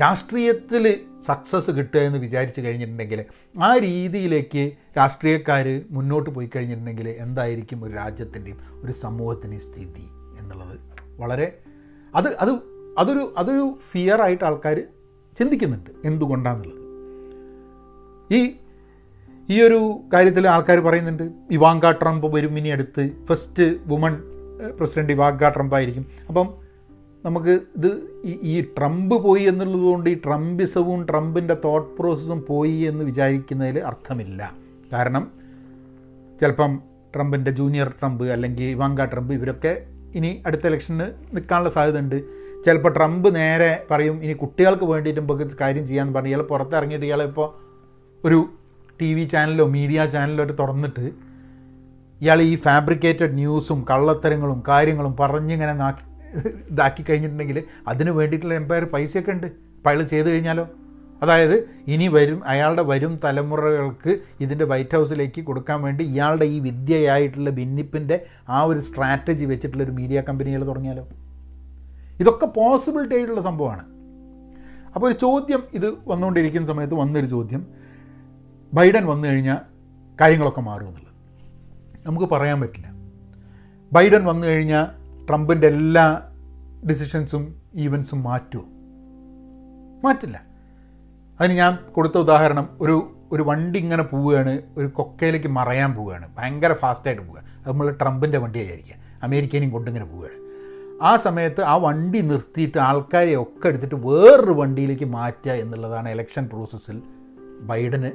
രാഷ്ട്രീയത്തിൽ 0.01 0.85
സക്സസ് 1.23 1.71
കിട്ടുക 1.71 2.01
എന്ന് 2.01 2.19
വിചാരിച്ച് 2.19 2.61
കഴിഞ്ഞിട്ടുണ്ടെങ്കിൽ 2.61 3.25
ആ 3.63 3.77
രീതിയിലേക്ക് 3.77 4.73
രാഷ്ട്രീയക്കാർ 4.99 5.83
മുന്നോട്ട് 5.91 6.31
പോയി 6.31 6.51
കഴിഞ്ഞിട്ടുണ്ടെങ്കിൽ 6.57 7.09
എന്തായിരിക്കും 7.09 7.85
ഒരു 7.85 7.93
രാജ്യത്തിന്റെയും 7.93 8.59
ഒരു 8.85 8.93
സമൂഹത്തിന്റെയും 8.93 9.63
സ്ഥിതി 9.63 10.07
എന്നുള്ളത്. 10.41 10.79
വളരെ 11.17 11.59
അത് 12.15 12.37
അത് 12.37 12.53
അതൊരു 12.99 13.35
അതൊരു 13.39 13.79
ഫിയർ 13.93 14.23
ആയിട്ട് 14.23 14.45
ആൾക്കാർ 14.45 14.87
ചിന്തിക്കുന്നുണ്ട് 15.39 15.91
എന്തുകൊണ്ടാണെന്നുള്ളത് 16.05 16.85
ഈ 18.35 18.55
ഈ 19.51 19.63
ഒരു 19.63 20.01
കാര്യത്തിൽ 20.15 20.49
ആൾക്കാർ 20.49 20.79
പറയുന്നുണ്ട് 20.81 21.23
ഇവാങ്ക 21.51 21.91
ട്രംപ് 21.91 22.27
വരും 22.27 22.59
ഇനി 22.59 22.69
അടുത്ത് 22.69 23.25
first 23.25 23.77
woman 23.87 24.15
president 24.79 25.13
Ivanka 25.13 25.49
Trump 25.49 25.75
ആയിരിക്കും 25.75 26.07
അപ്പം 26.29 26.68
നമുക്ക് 27.29 27.55
ഇത് 27.77 27.91
ഈ- 28.25 28.67
ട്രംപ് 28.77 29.15
പോയി 29.23 29.43
എന്നുള്ളത് 29.43 29.83
കൊണ്ട് 29.83 30.11
ഈ 30.11 30.17
ട്രംപിസവും 30.25 31.09
ട്രംപിന്റെ 31.09 31.55
തോട്ട് 31.65 31.97
പ്രോസസ്സും 31.99 32.45
പോയി 32.49 32.77
എന്ന് 32.83 33.05
വിചാരിക്കുന്നതിൽ 33.05 33.79
അർത്ഥമില്ല. 33.85 34.41
കാരണം 34.93 35.25
ചിലപ്പം 36.41 36.73
ട്രംപിന്റെ 37.15 37.51
ജൂനിയർ 37.51 37.89
ട്രംപ് 38.01 38.25
അല്ലെങ്കിൽ 38.25 38.65
ഇവാങ്ക 38.69 39.05
ട്രംപ് 39.05 39.33
ഇവരൊക്കെ 39.33 39.73
ഇനി 40.15 40.43
അടുത്ത 40.47 40.67
ഇലക്ഷന് 40.67 41.07
നിൽക്കാനുള്ള 41.33 41.71
സാധ്യത 41.71 41.99
ഉണ്ട് 41.99 42.19
ചിലപ്പോൾ 42.65 42.93
ട്രംപ് 42.93 43.35
നേരെ 43.35 43.85
പറയും 43.91 44.23
ഇനി 44.23 44.33
കുട്ടികൾക്ക് 44.35 44.85
വേണ്ടിയിട്ട് 44.85 45.21
നമുക്ക് 45.21 45.57
കാര്യം 45.61 45.87
ചെയ്യാമെന്ന് 45.87 46.19
പറഞ്ഞ് 46.19 46.31
ഇയാൾ 46.31 46.43
പുറത്തിറങ്ങിയിട്ട് 46.43 47.07
ഇയാളെ 47.07 47.25
ഇപ്പോൾ 47.25 47.49
ഒരു 48.25 48.39
ടി 49.01 49.15
വി 49.15 49.25
ചാനലോ 49.25 49.67
മീഡിയ 49.69 50.07
ചാനലോ 50.07 50.45
ഒക്കെ 50.45 50.53
തുറന്നിട്ട് 50.53 51.05
ഇയാൾ 52.21 52.43
ഈ 52.43 52.57
ഫാബ്രിക്കേറ്റഡ് 52.57 53.35
ന്യൂസും 53.35 53.85
കള്ളത്തരങ്ങളും 53.91 54.63
കാര്യങ്ങളും 54.69 55.17
പറഞ്ഞിങ്ങനെ 55.21 55.73
നാക്കി 55.73 56.05
ഇതാക്കി 56.71 57.05
കഴിഞ്ഞിട്ടുണ്ടെങ്കിൽ 57.11 57.63
അതിന് 57.89 58.11
വേണ്ടിയിട്ടുള്ള 58.11 58.55
എംപയർ 58.55 58.85
പൈസയൊക്കെ 58.85 59.31
ഉണ്ട്. 59.31 59.47
അപ്പോൾ 59.47 59.89
അയാൾ 59.89 60.03
ചെയ്ത് 60.03 60.31
കഴിഞ്ഞാലോ? 60.31 60.69
അതായത് 61.23 61.69
ഇനി 61.87 62.09
വരും 62.09 62.45
അയാളുടെ 62.47 62.83
വരും 62.83 63.21
തലമുറകൾക്ക് 63.25 64.19
ഇതിന്റെ 64.41 64.65
വൈറ്റ് 64.65 64.97
ഹൗസിലേക്ക് 64.97 65.41
കൊടുക്കാൻ 65.45 65.83
വേണ്ടി 65.83 66.05
ഇയാളുടെ 66.05 66.45
ഈ 66.45 66.61
വിദ്യയായിട്ടുള്ള 66.61 67.51
ഭിന്നിപ്പിന്റെ 67.51 68.27
ആ 68.49 68.63
ഒരു 68.63 68.81
സ്ട്രാറ്റജി 68.81 69.45
വെച്ചിട്ടുള്ളൊരു 69.45 69.91
മീഡിയ 69.91 70.21
കമ്പനികൾ 70.21 70.67
തുടങ്ങിയാലോ? 70.67 71.09
ഇതൊക്കെ 72.21 72.47
പോസിബിലിറ്റി 72.47 73.15
ആയിട്ടുള്ള 73.15 73.41
സംഭവമാണ്. 73.41 73.85
അപ്പോൾ 74.95 75.07
ഒരു 75.07 75.19
ചോദ്യം 75.19 75.63
ഇത് 75.73 75.95
വന്നുകൊണ്ടിരിക്കുന്ന 76.07 76.67
സമയത്ത് 76.67 76.95
വന്നൊരു 76.95 77.27
ചോദ്യം. 77.27 77.67
ബൈഡൻ 78.75 79.07
വന്നു 79.07 79.29
കഴിഞ്ഞാൽ 79.29 79.59
കാര്യങ്ങളൊക്കെ 80.21 80.61
മാറുമെന്നുള്ളത് 80.61 81.15
നമുക്ക് 82.07 82.27
പറയാൻ 82.27 82.61
പറ്റില്ല. 82.61 82.89
ബൈഡൻ 83.93 84.25
വന്നു 84.25 84.47
കഴിഞ്ഞാൽ 84.47 84.98
ട്രംപിന്റെ 85.29 85.67
എല്ലാ 85.67 86.23
ഡിസിഷൻസും 86.91 87.63
ഈവൻസും 87.75 88.23
മാറ്റുമോ 88.23 88.65
മാറ്റില്ല. 90.05 90.43
അതിന് 91.41 91.53
ഞാൻ 91.53 91.79
കൊടുത്ത 91.93 92.19
ഉദാഹരണം 92.19 92.69
ഒരു 92.81 93.15
ഒരു 93.33 93.43
വണ്ടി 93.43 93.79
ഇങ്ങനെ 93.79 94.03
പോവുകയാണ് 94.03 94.63
ഒരു 94.77 94.87
കൊക്കയിലേക്ക് 94.87 95.49
മറയാൻ 95.49 95.95
പോവുകയാണ് 95.95 96.29
ഭയങ്കര 96.39 96.73
ഫാസ്റ്റായിട്ട് 96.73 97.23
പോവുക. 97.23 97.39
അത് 97.39 97.69
നമ്മൾ 97.69 97.91
ട്രംപിന്റെ 97.91 98.39
വണ്ടി 98.39 98.59
ആയിരിക്കുക. 98.59 98.95
അമേരിക്കനെയും 99.23 99.71
കൊണ്ടിങ്ങനെ 99.71 100.05
പോവുകയാണ്. 100.05 100.49
ആ 101.03 101.17
സമയത്ത് 101.17 101.61
ആ 101.61 101.77
വണ്ടി 101.77 102.21
നിർത്തിയിട്ട് 102.21 102.79
ആൾക്കാരെ 102.79 103.35
ഒക്കെ 103.35 103.69
എടുത്തിട്ട് 103.69 103.95
വേറൊരു 103.95 104.53
വണ്ടിയിലേക്ക് 104.53 105.05
മാറ്റുക 105.05 105.51
എന്നുള്ളതാണ് 105.51 106.09
ഇലക്ഷൻ 106.09 106.47
പ്രോസസ്സിൽ 106.47 107.03
ബൈഡന് 107.61 108.11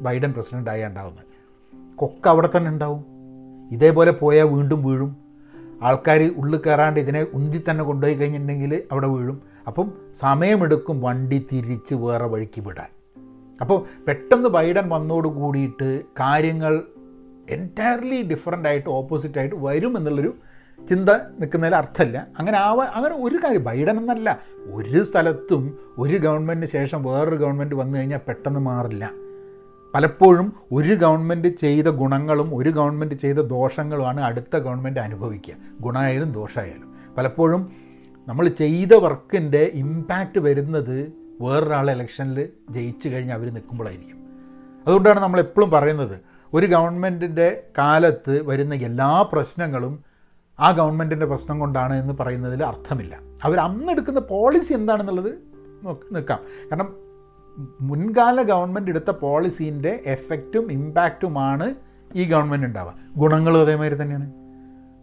ബൈഡൻ 0.00 0.32
പ്രസിഡന്റായി 0.32 0.84
ഉണ്ടാവുന്നത്. 0.84 1.24
കൊക്ക 1.96 2.28
അവിടെ 2.28 2.48
തന്നെ 2.56 2.70
ഉണ്ടാവും. 2.70 3.04
ഇതേപോലെ 3.72 4.10
പോയാൽ 4.10 4.44
വീണ്ടും 4.44 4.84
വീഴും. 4.84 5.29
ആൾക്കാർ 5.82 6.34
ഉള്ളിൽ 6.36 6.60
കയറാണ്ട് 6.66 7.00
ഇതിനെ 7.00 7.26
ഉന്തി 7.34 7.64
തന്നെ 7.70 7.84
കൊണ്ടുപോയി 7.84 8.14
കഴിഞ്ഞിട്ടുണ്ടെങ്കിൽ 8.14 8.82
അവിടെ 8.92 9.06
വീഴും. 9.06 9.42
അപ്പം 9.66 9.92
സമയമെടുക്കും 10.14 11.00
വണ്ടി 11.00 11.46
തിരിച്ച് 11.52 11.94
വേറെ 11.94 12.26
വഴിക്ക് 12.26 12.60
വിടാൻ. 12.60 12.86
അപ്പോൾ 13.60 14.04
പെട്ടെന്ന് 14.04 14.48
ബൈഡൻ 14.48 14.88
വന്നോട് 14.88 15.28
കൂടിയിട്ട് 15.28 16.02
കാര്യങ്ങൾ 16.20 16.82
എന്റയർലി 17.50 18.22
ഡിഫറെന്റ് 18.22 18.68
ആയിട്ട് 18.68 18.90
ഓപ്പോസിറ്റ് 18.90 19.38
ആയിട്ട് 19.38 19.56
വരും 19.58 19.96
എന്നുള്ളൊരു 19.96 20.34
ചിന്ത 20.88 21.10
നിൽക്കുന്നതിൽ 21.10 21.76
അർത്ഥമില്ല. 21.76 22.26
അങ്ങനെ 22.38 22.58
ആവാൻ 22.58 22.88
അങ്ങനെ 22.88 23.14
ഒരു 23.16 23.36
കാര്യം 23.36 23.64
ബൈഡൻ 23.64 23.98
എന്നല്ല. 23.98 24.38
ഒരു 24.72 25.02
സ്ഥലത്തും 25.02 25.78
ഒരു 25.98 26.16
ഗവൺമെന്റിന് 26.16 26.70
ശേഷം 26.70 27.02
വേറൊരു 27.02 27.36
ഗവൺമെന്റ് 27.36 27.74
വന്നു 27.74 27.98
കഴിഞ്ഞാൽ 27.98 28.20
പെട്ടെന്ന് 28.28 28.60
മാറില്ല. 28.60 29.10
പലപ്പോഴും 29.94 30.52
ഒരു 30.72 30.94
ഗവൺമെന്റ് 30.94 31.48
ചെയ്ത 31.48 31.84
ഗുണങ്ങളും 31.84 32.56
ഒരു 32.56 32.70
ഗവൺമെന്റ് 32.70 33.14
ചെയ്ത 33.14 33.36
ദോഷങ്ങളുമാണ് 33.36 34.20
അടുത്ത 34.20 34.56
ഗവൺമെന്റ് 34.56 35.00
അനുഭവിക്കുക. 35.00 35.54
ഗുണമായാലും 35.80 36.32
ദോഷമായാലും. 36.32 37.14
പലപ്പോഴും 37.18 37.72
നമ്മൾ 38.28 38.48
ചെയ്ത 38.48 38.92
വർക്കിന്റെ 38.94 39.70
ഇമ്പാക്റ്റ് 39.74 40.38
വരുന്നത് 40.38 41.12
വേറൊരാൾ 41.40 41.90
ഇലക്ഷനിൽ 41.90 42.48
ജയിച്ചു 42.70 43.08
കഴിഞ്ഞ് 43.08 43.32
അവർ 43.32 43.54
നിൽക്കുമ്പോഴായിരിക്കും 43.54 44.16
അതുകൊണ്ടാണ് 44.86 45.20
നമ്മൾ 45.20 45.40
എപ്പോഴും 45.40 45.70
പറയുന്നത് 45.70 46.20
ഒരു 46.54 46.66
ഗവൺമെന്റിന്റെ 46.66 47.62
കാലത്ത് 47.78 48.42
വരുന്ന 48.42 48.74
എല്ലാ 48.74 49.22
പ്രശ്നങ്ങളും 49.22 50.04
ആ 50.60 50.70
ഗവൺമെന്റിന്റെ 50.70 51.26
പ്രശ്നം 51.26 51.58
കൊണ്ടാണ് 51.58 51.94
എന്ന് 51.94 52.14
പറയുന്നതിൽ 52.20 52.64
അർത്ഥമില്ല. 52.64 53.18
അവർ 53.44 53.58
അന്നെടുക്കുന്ന 53.58 54.20
പോളിസി 54.20 54.72
എന്താണെന്നുള്ളത് 54.72 55.34
നോക്ക് 55.84 56.24
കാരണം 56.26 57.09
മുൻകാല 57.80 58.42
ഗവൺമെന്റ് 58.42 58.90
എടുത്ത 58.90 59.10
പോളിസീന്റെ 59.10 60.00
എഫക്റ്റും 60.06 60.72
ഇമ്പാക്റ്റുമാണ് 60.72 61.74
ഈ 62.14 62.30
ഗവൺമെന്റ് 62.30 62.66
ഉണ്ടാവുക. 62.66 62.94
ഗുണങ്ങളും 63.16 63.60
അതേമാതിരി 63.60 64.02
തന്നെയാണ്. 64.02 64.32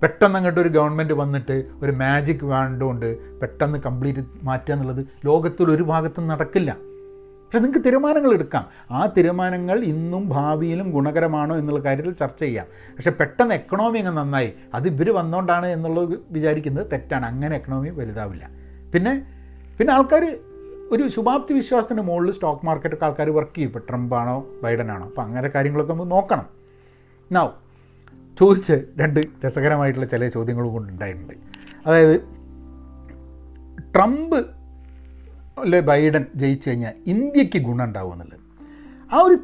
പെട്ടെന്ന് 0.01 0.35
അങ്ങോട്ട് 0.35 0.59
ഒരു 0.59 0.69
ഗവൺമെന്റ് 0.69 1.13
വന്നിട്ട് 1.13 1.65
ഒരു 1.81 1.91
മാജിക് 1.91 2.45
വേണ്ടുകൊണ്ട് 2.45 3.39
പെട്ടെന്ന് 3.39 3.79
കംപ്ലീറ്റ് 3.79 4.25
മാറ്റുക 4.43 4.73
എന്നുള്ളത് 4.73 5.05
ലോകത്തിൽ 5.25 5.71
ഒരു 5.71 5.83
ഭാഗത്തും 5.83 6.27
നടക്കില്ല. 6.27 6.87
പക്ഷെ 7.45 7.59
നിങ്ങൾക്ക് 7.59 7.85
തീരുമാനങ്ങൾ 7.85 8.33
എടുക്കാം. 8.33 8.65
ആ 8.91 9.05
തീരുമാനങ്ങൾ 9.05 9.79
ഇന്നും 9.79 10.29
ഭാവിയിലും 10.29 10.91
ഗുണകരമാണോ 10.91 11.57
എന്നുള്ള 11.57 11.79
കാര്യത്തിൽ 11.79 12.11
ചർച്ച 12.11 12.39
ചെയ്യാം. 12.39 12.65
പക്ഷെ 12.95 13.11
പെട്ടെന്ന് 13.11 13.55
എക്കണോമി 13.55 13.99
അങ്ങ് 13.99 14.17
നന്നായി 14.17 14.53
അത് 14.73 14.87
ഇവർ 14.87 15.09
വന്നുകൊണ്ടാണ് 15.09 15.65
എന്നുള്ളത് 15.65 16.19
വിചാരിക്കുന്നത് 16.31 16.91
തെറ്റാണ്. 16.91 17.25
അങ്ങനെ 17.25 17.55
എക്കണോമി 17.55 17.89
വലുതാവില്ല. 17.89 18.49
പിന്നെ 18.93 19.25
പിന്നെ 19.77 19.93
ആൾക്കാർ 19.93 20.37
ഒരു 20.91 21.07
ശുഭാപ്തി 21.07 21.53
വിശ്വാസത്തിന്റെ 21.53 22.03
മുകളിൽ 22.03 22.31
സ്റ്റോക്ക് 22.31 22.65
മാർക്കറ്റൊക്കെ 22.65 23.05
ആൾക്കാർ 23.05 23.29
വർക്ക് 23.29 23.57
ചെയ്യും. 23.57 23.69
ഇപ്പോൾ 23.69 23.79
ട്രംപാണോ 23.89 24.47
ബൈഡനാണോ 24.63 25.05
അപ്പോൾ 25.05 25.21
അങ്ങനെ 25.21 25.47
കാര്യങ്ങളൊക്കെ 25.47 25.93
നമ്മൾ 25.93 26.05
നോക്കണം. 26.05 26.45
നാവ് 27.31 27.49
ചോദിച്ച് 28.39 28.83
രണ്ട് 28.97 29.19
രസകരമായിട്ടുള്ള 29.45 30.07
ചില 30.07 30.27
ചോദ്യങ്ങളും 30.27 30.71
കൊണ്ടുണ്ടായിട്ടുണ്ട് 30.71 31.33
അതായത് 31.85 32.21
ട്രംപ് 33.95 34.35
അല്ലെ 35.59 35.79
ബൈഡൻ 35.79 36.25
ജയിച്ചു 36.35 36.69
കഴിഞ്ഞാൽ 36.69 36.93
ഇന്ത്യയ്ക്ക് 37.07 37.57
ഗുണം 37.57 37.85
ഉണ്ടാവും 37.85 38.13
എന്നുള്ളത്. 38.13 38.39
ആ 39.13 39.17
ഒരു 39.17 39.35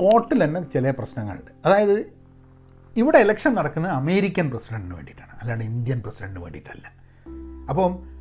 തോട്ടിൽ 0.00 0.44
തന്നെ 0.44 0.70
ചില 0.70 0.90
പ്രശ്നങ്ങളുണ്ട്. 0.90 1.50
അതായത് 1.66 2.06
ഇവിടെ 2.96 3.18
ഇലക്ഷൻ 3.18 3.54
നടക്കുന്നത് 3.54 3.92
അമേരിക്കൻ 3.92 4.50
പ്രസിഡന്റിന് 4.50 4.94
വേണ്ടിയിട്ടാണ്. 4.94 5.40
അല്ലാണ്ട് 5.40 5.64
ഇന്ത്യൻ 5.64 6.00
പ്രസിഡന്റിന് 6.00 6.42
വേണ്ടിയിട്ടല്ല. 6.42 6.92
അപ്പം 7.68 8.15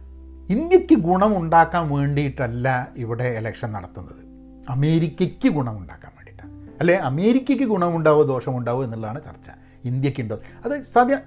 ഇന്ത്യയ്ക്ക് 0.49 0.95
ഗുണമുണ്ടാക്കാൻ 0.95 1.89
വേണ്ടിയിട്ടല്ല 1.89 2.87
ഇവിടെ 2.97 3.23
ഇലക്ഷൻ 3.23 3.71
നടത്തുന്നത്. 3.71 4.25
അമേരിക്കയ്ക്ക് 4.69 5.49
ഗുണമുണ്ടാക്കാൻ 5.49 6.11
വേണ്ടിയിട്ടാണ്. 6.15 6.51
അല്ലെ? 6.79 6.95
അമേരിക്കയ്ക്ക് 6.95 7.65
ഗുണമുണ്ടാവോ 7.65 8.23
ദോഷമുണ്ടാവോ 8.23 8.83
എന്നുള്ളതാണ് 8.83 9.23
ചർച്ച. 9.23 9.49
ഇന്ത്യക്കുണ്ടോ 9.85 10.39
അത് 10.65 10.83
സാധ്യ 10.83 11.17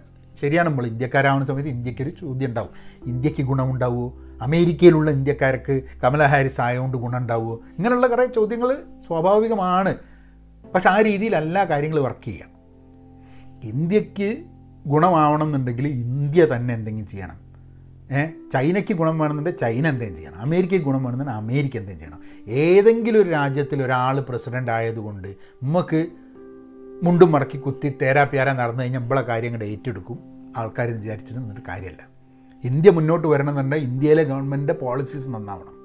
ശരിയാണ് 0.40 0.68
നമ്മൾ. 0.68 0.86
ഇന്ത്യക്കാരാവുന്ന 0.86 1.46
സമയത്ത് 1.46 1.70
ഇന്ത്യക്കൊരു 1.70 2.10
ചോദ്യം 2.20 2.48
ഉണ്ടാവും. 2.48 2.70
ഇന്ത്യയ്ക്ക് 3.06 3.42
ഗുണമുണ്ടാവുമോ 3.42 4.18
അമേരിക്കയിലുള്ള 4.42 5.10
ഇന്ത്യക്കാർക്ക് 5.10 5.82
കമല 6.04 6.22
ഹാരിസ് 6.22 6.60
ആയതുകൊണ്ട് 6.60 6.96
ഗുണമുണ്ടാവുമോ 6.96 7.54
ഇങ്ങനെയുള്ള 7.54 8.06
കുറേ 8.06 8.26
ചോദ്യങ്ങൾ 8.26 8.76
സ്വാഭാവികമാണ്. 9.06 9.94
പക്ഷെ 10.74 10.88
ആ 10.88 11.00
രീതിയിലല്ല 11.00 11.64
കാര്യങ്ങൾ 11.64 12.00
വർക്ക് 12.00 12.24
ചെയ്യുക. 12.24 12.46
ഇന്ത്യയ്ക്ക് 13.62 14.44
ഗുണമാവണം 14.86 15.46
എന്നുണ്ടെങ്കിൽ 15.46 15.88
ഇന്ത്യ 15.88 16.44
തന്നെ 16.44 16.74
എന്തെങ്കിലും 16.74 17.08
ചെയ്യണം. 17.08 17.47
ചൈനയ്ക്ക് 18.52 18.94
ഗുണം 18.94 19.18
വേണമെന്നുണ്ടെങ്കിൽ 19.18 19.60
ചൈന 19.60 19.88
എന്തെങ്കിലും 19.88 20.16
ചെയ്യണം. 20.16 20.40
അമേരിക്കയ്ക്ക് 20.40 20.86
ഗുണം 20.86 21.04
വേണമെന്നുണ്ടെങ്കിൽ 21.04 21.42
അമേരിക്ക 21.42 21.76
എന്തെങ്കിലും 21.76 22.12
ചെയ്യണം. 22.12 22.48
ഏതെങ്കിലും 22.48 23.22
ഒരു 23.22 23.28
രാജ്യത്തിൽ 23.28 23.82
ഒരാൾ 23.82 24.20
പ്രസിഡന്റ് 24.20 24.70
ആയതുകൊണ്ട് 24.70 25.28
നമുക്ക് 25.62 26.06
മുണ്ടും 27.02 27.32
മടക്കി 27.32 27.58
കുത്തി 27.58 27.94
തേരാ 28.02 28.24
പ്യാര 28.24 28.52
നടന്നു 28.52 28.82
കഴിഞ്ഞാൽ 28.82 29.00
നമ്മളെ 29.00 29.20
കാര്യങ്ങൾ 29.20 29.62
ഏറ്റെടുക്കും. 29.62 30.18
ആൾക്കാർ 30.56 30.90
വിചാരിച്ചിട്ട് 30.90 31.62
കാര്യമല്ല 31.68 32.08
ഇന്ത്യ 32.64 32.90
മുന്നോട്ട് 32.90 33.28
വരണമെന്നുണ്ടെങ്കിൽ 33.28 33.88
ഇന്ത്യയിലെ 33.88 34.22
ഗവൺമെന്റിന്റെ 34.22 34.74
പോളിസീസ് 34.74 35.30
നന്നാവണം. 35.30 35.78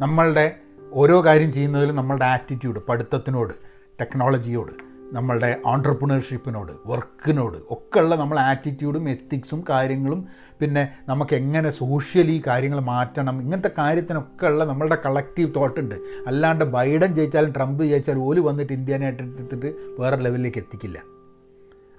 നമ്മളുടെ 0.00 0.56
ഓരോ 0.92 1.24
കാര്യം 1.24 1.52
ചെയ്യുന്നതിലും 1.52 1.96
നമ്മളുടെ 1.96 2.24
ആറ്റിറ്റ്യൂഡ് 2.24 2.80
പഠിത്തത്തിനോട് 2.88 3.54
ടെക്നോളജിയോട് 4.00 4.87
നമ്മളുടെ 5.12 5.60
ഓൺട്രപ്രണർഷിപ്പിനോട് 5.66 6.72
വർക്കിനോട് 6.86 7.56
ഒക്കെയുള്ള 7.70 8.14
നമ്മൾ 8.14 8.38
ആറ്റിറ്റ്യൂഡും 8.38 9.08
എത്തിക്സും 9.08 9.64
കാര്യങ്ങളും 9.70 10.28
പിന്നെ 10.60 10.82
നമുക്ക് 11.08 11.34
എങ്ങനെ 11.34 11.70
സോഷ്യലി 11.70 12.42
കാര്യങ്ങൾ 12.46 12.80
മാറ്റണം 12.80 13.42
ഇങ്ങനത്തെ 13.42 13.70
കാര്യത്തിനൊക്കെ 13.78 14.46
ഉള്ള 14.46 14.64
നമ്മളുടെ 14.64 14.98
കളക്റ്റീവ് 15.06 15.54
തോട്ടുണ്ട് 15.56 15.94
അല്ലാണ്ട് 16.26 16.64
ബൈഡൻ 16.64 17.14
ജയിച്ചാലും 17.14 17.52
ട്രംപ് 17.52 17.84
ജയിച്ചാലും 17.84 18.20
ഓൽ 18.20 18.40
വന്നിട്ട് 18.40 18.72
ഇന്ത്യനെ 18.72 19.06
എടുത്തിട്ട് 19.06 19.74
വേറെ 20.00 20.16
ലെവലിലേക്ക് 20.16 20.58
എത്തിക്കില്ല. 20.58 20.98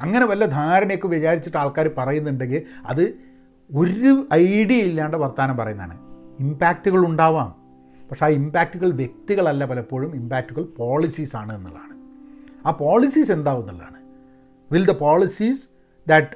അങ്ങനെ 0.01 0.25
വല്ല 0.25 0.45
ധാരണയൊക്കെ 0.45 1.07
വിചാരിച്ചിട്ട് 1.07 1.57
ആൾക്കാർ 1.57 1.91
പറയുന്നുണ്ടെങ്കിൽ 1.97 2.63
അത് 2.85 3.03
ഒരു 3.75 4.27
ഐഡിയ 4.33 4.77
ഇല്ലാണ്ട് 4.77 5.17
വർത്തമാനം 5.17 5.57
പറയുന്നതാണ്. 5.57 5.97
ഇമ്പാക്റ്റുകൾ 6.39 7.05
ഉണ്ടാവാം. 7.05 7.49
പക്ഷേ 8.11 8.25
ആ 8.25 8.29
ഇമ്പാക്റ്റുകൾ 8.29 8.91
വ്യക്തികളല്ല 8.91 9.65
പലപ്പോഴും 9.65 10.15
ഇമ്പാക്റ്റുകൾ 10.15 10.65
ആണ് 11.35 11.55
എന്നുള്ളതാണ്. 11.55 11.88
ആ 12.65 12.71
പോളിസീസ് 12.71 13.31
എന്താവും 13.31 13.61
എന്നുള്ളതാണ്. 13.61 13.97
Will 14.71 14.85
the 14.85 14.91
policies 14.91 15.69
that 16.07 16.29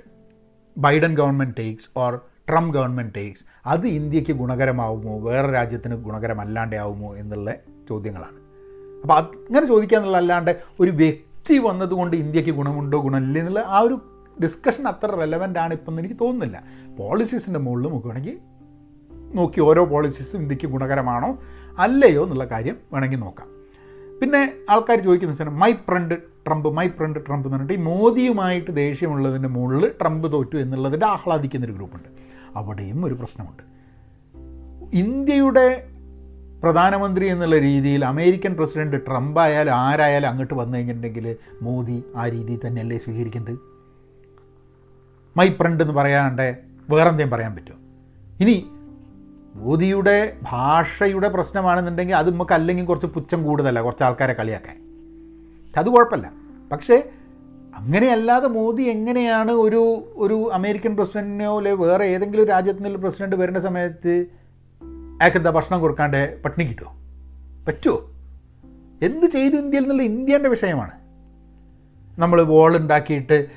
Biden 0.77 1.15
government 1.15 1.57
takes 1.59 1.89
or 1.97 2.21
Trump 2.49 2.73
government 2.73 3.15
takes 3.15 3.43
അത് 3.65 3.87
ഇന്ത്യയ്ക്ക് 3.87 4.31
ഗുണകരമാവുമോ 4.31 5.19
വേറെ 5.19 5.51
രാജ്യത്തിന് 5.51 5.95
ഗുണകരമല്ലാണ്ടേ 5.95 6.77
ആവുമോ 6.77 7.15
എന്നുള്ള 7.15 7.55
ചോദ്യങ്ങളാണ്. 7.89 8.37
അപ്പോൾ 9.01 9.13
അങ്ങനെ 9.13 9.65
ചോദിക്കുക 9.65 10.15
അല്ലാണ്ട് 10.15 10.61
ഒരു 10.79 10.91
വ്യക്തി 10.91 11.57
വന്നതുകൊണ്ട് 11.57 12.17
ഇന്ത്യയ്ക്ക് 12.17 12.51
ഗുണമുണ്ടോ 12.51 13.01
ഗുണമില്ല 13.01 13.39
എന്നുള്ള 13.39 13.59
ആ 13.59 13.79
ഒരു 13.79 14.01
ഡിസ്കഷൻ 14.43 14.87
അത്ര 14.87 15.05
റെലവന്റ് 15.05 15.59
ആണ് 15.59 15.73
ഇപ്പം 15.73 15.99
എനിക്ക് 15.99 16.15
തോന്നുന്നില്ല. 16.15 16.63
പോളിസീസിന്റെ 16.99 17.59
മുകളിൽ 17.59 17.87
നോക്കുകയാണെങ്കിൽ 17.87 18.39
നോക്കി 19.33 19.59
ഓരോ 19.59 19.85
പോളിസീസും 19.85 20.41
ഇന്ത്യയ്ക്ക് 20.41 20.65
ഗുണകരമാണോ 20.65 21.39
അല്ലയോ 21.79 22.23
എന്നുള്ള 22.23 22.45
കാര്യം 22.45 22.77
വേണമെങ്കിൽ 22.93 23.17
നോക്കാം. 23.17 23.52
പിന്നെ 24.23 24.53
ആൾക്കാർ 24.69 25.03
ചോദിക്കുന്ന 25.03 25.33
സാധനം 25.33 25.59
my 25.59 25.71
friend 25.71 26.15
Trump 26.47 26.69
my 26.69 26.87
friend 26.87 27.19
Trump 27.19 27.47
എന്ന് 27.47 27.57
പറഞ്ഞിട്ട് 27.57 27.73
ഈ 27.73 27.83
മോദിയുമായിട്ട് 27.83 28.71
ദേഷ്യമുള്ളതിന്റെ 28.71 29.49
മുകളിൽ 29.49 29.91
ട്രംപ് 30.01 30.31
തോറ്റു 30.31 30.57
എന്നുള്ളതിന്റെ 30.57 31.05
ആഹ്ലാദിക്കുന്നൊരു 31.05 31.73
ഗ്രൂപ്പുണ്ട്. 31.73 32.09
അവിടെയും 32.55 33.05
ഒരു 33.05 33.13
പ്രശ്നമുണ്ട്. 33.13 33.63
ഇന്ത്യയുടെ 34.93 35.87
പ്രധാനമന്ത്രി 36.63 37.25
എന്നുള്ള 37.25 37.57
രീതിയിൽ 37.57 38.05
അമേരിക്കൻ 38.05 38.53
പ്രസിഡന്റ് 38.53 38.97
ട്രംപ് 39.07 39.39
ആയാലും 39.39 39.71
ആരായാലും 39.71 40.27
അങ്ങോട്ട് 40.27 40.53
വന്നു 40.53 40.77
കഴിഞ്ഞിട്ടുണ്ടെങ്കിൽ 40.77 41.35
മോദി 41.61 42.03
ആ 42.15 42.27
രീതിയിൽ 42.27 42.67
തന്നെയല്ലേ 42.67 42.97
സ്വീകരിക്കേണ്ടത്? 42.97 43.57
മൈ 45.37 45.49
ഫ്രണ്ട് 45.49 45.83
എന്ന് 45.83 45.93
പറയാണ്ട് 45.93 46.57
വേറെന്തെങ്കിലും 46.89 47.29
പറയാൻ 47.29 47.55
പറ്റുമോ? 47.55 47.77
ഇനി 48.39 48.65
മോദിയുടെ 49.55 50.37
ഭാഷയുടെ 50.43 51.29
പ്രശ്നമാണെന്നുണ്ടെങ്കിൽ 51.29 52.15
അത് 52.15 52.33
നമുക്ക് 52.33 52.53
അല്ലെങ്കിൽ 52.53 52.85
കുറച്ച് 52.85 53.07
പുച്ഛം 53.07 53.43
കൂടുതലല്ല 53.43 53.81
കുറച്ച് 53.81 54.03
ആൾക്കാരെ 54.03 54.33
കളിയാക്കാൻ. 54.33 54.75
അത് 55.77 55.89
കുഴപ്പമില്ല. 55.89 56.31
പക്ഷേ 56.71 57.09
അങ്ങനെയല്ലാതെ 57.75 58.47
മോദി 58.47 58.83
എങ്ങനെയാണ് 58.83 59.51
ഒരു 59.51 60.13
ഒരു 60.15 60.49
അമേരിക്കൻ 60.53 60.95
പ്രസിഡന്റിനോ 60.95 61.57
അല്ലെ 61.57 61.71
വേറെ 61.71 62.05
ഏതെങ്കിലും 62.05 62.45
രാജ്യത്തു 62.45 62.79
നിന്നുള്ള 62.79 62.97
പ്രസിഡന്റ് 62.97 63.35
വരുന്ന 63.35 63.59
സമയത്ത് 63.59 64.25
അയാൾക്ക് 65.21 65.37
എന്താ 65.37 65.49
ഭക്ഷണം 65.49 65.81
കൊടുക്കാണ്ട് 65.81 66.43
പട്ടിണി 66.43 66.63
കിട്ടുമോ 66.63 66.95
പറ്റുമോ 67.67 68.09
എന്ത് 69.01 69.25
ചെയ്തു 69.25 69.55
ഇന്ത്യയിൽ 69.55 69.81
നിന്നുള്ള 69.81 70.03
ഇന്ത്യന്റെ 70.03 70.49
വിഷയമാണ്. 70.49 71.02
നമ്മൾ 72.19 72.41
വോൾ 72.41 72.77
ഉണ്ടാക്കിയിട്ട് 72.77 73.47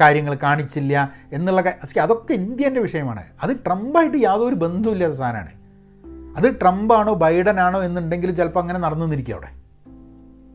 കാര്യങ്ങൾ 0.00 0.38
കാണിച്ചില്ല 0.42 1.12
എന്നുള്ള 1.32 1.60
അതൊക്കെ 2.00 2.32
ഇന്ത്യന്റെ 2.32 2.80
വിഷയമാണ്. 2.80 3.24
അത് 3.42 3.56
ട്രംപായിട്ട് 3.56 4.16
യാതൊരു 4.16 4.54
ബന്ധമില്ലാത്ത 4.54 5.14
സാധനമാണ്. 5.14 5.52
അത് 6.36 6.60
ട്രംപാണോ 6.60 7.14
ബൈഡനാണോ 7.14 7.82
എന്നുണ്ടെങ്കിൽ 7.82 8.30
ചിലപ്പോൾ 8.30 8.60
അങ്ങനെ 8.60 8.78
നടന്നു 8.78 9.04
നിന്നിരിക്കും 9.04 9.34
അവിടെ. 9.34 9.50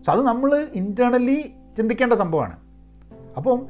സോ 0.05 0.11
അത് 0.11 0.21
നമ്മൾ 0.21 0.67
ഇന്റേർണലി 0.73 1.53
ചിന്തിക്കേണ്ട 1.77 2.13
സംഭവമാണ്. 2.13 2.55
അപ്പം 3.37 3.65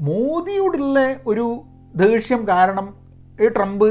മോദിയോടുള്ള 0.00 1.16
ഒരു 1.26 1.62
ദേഷ്യം 1.96 2.48
കാരണം 2.48 2.94
ഈ 3.40 3.48
ട്രംപ് 3.48 3.84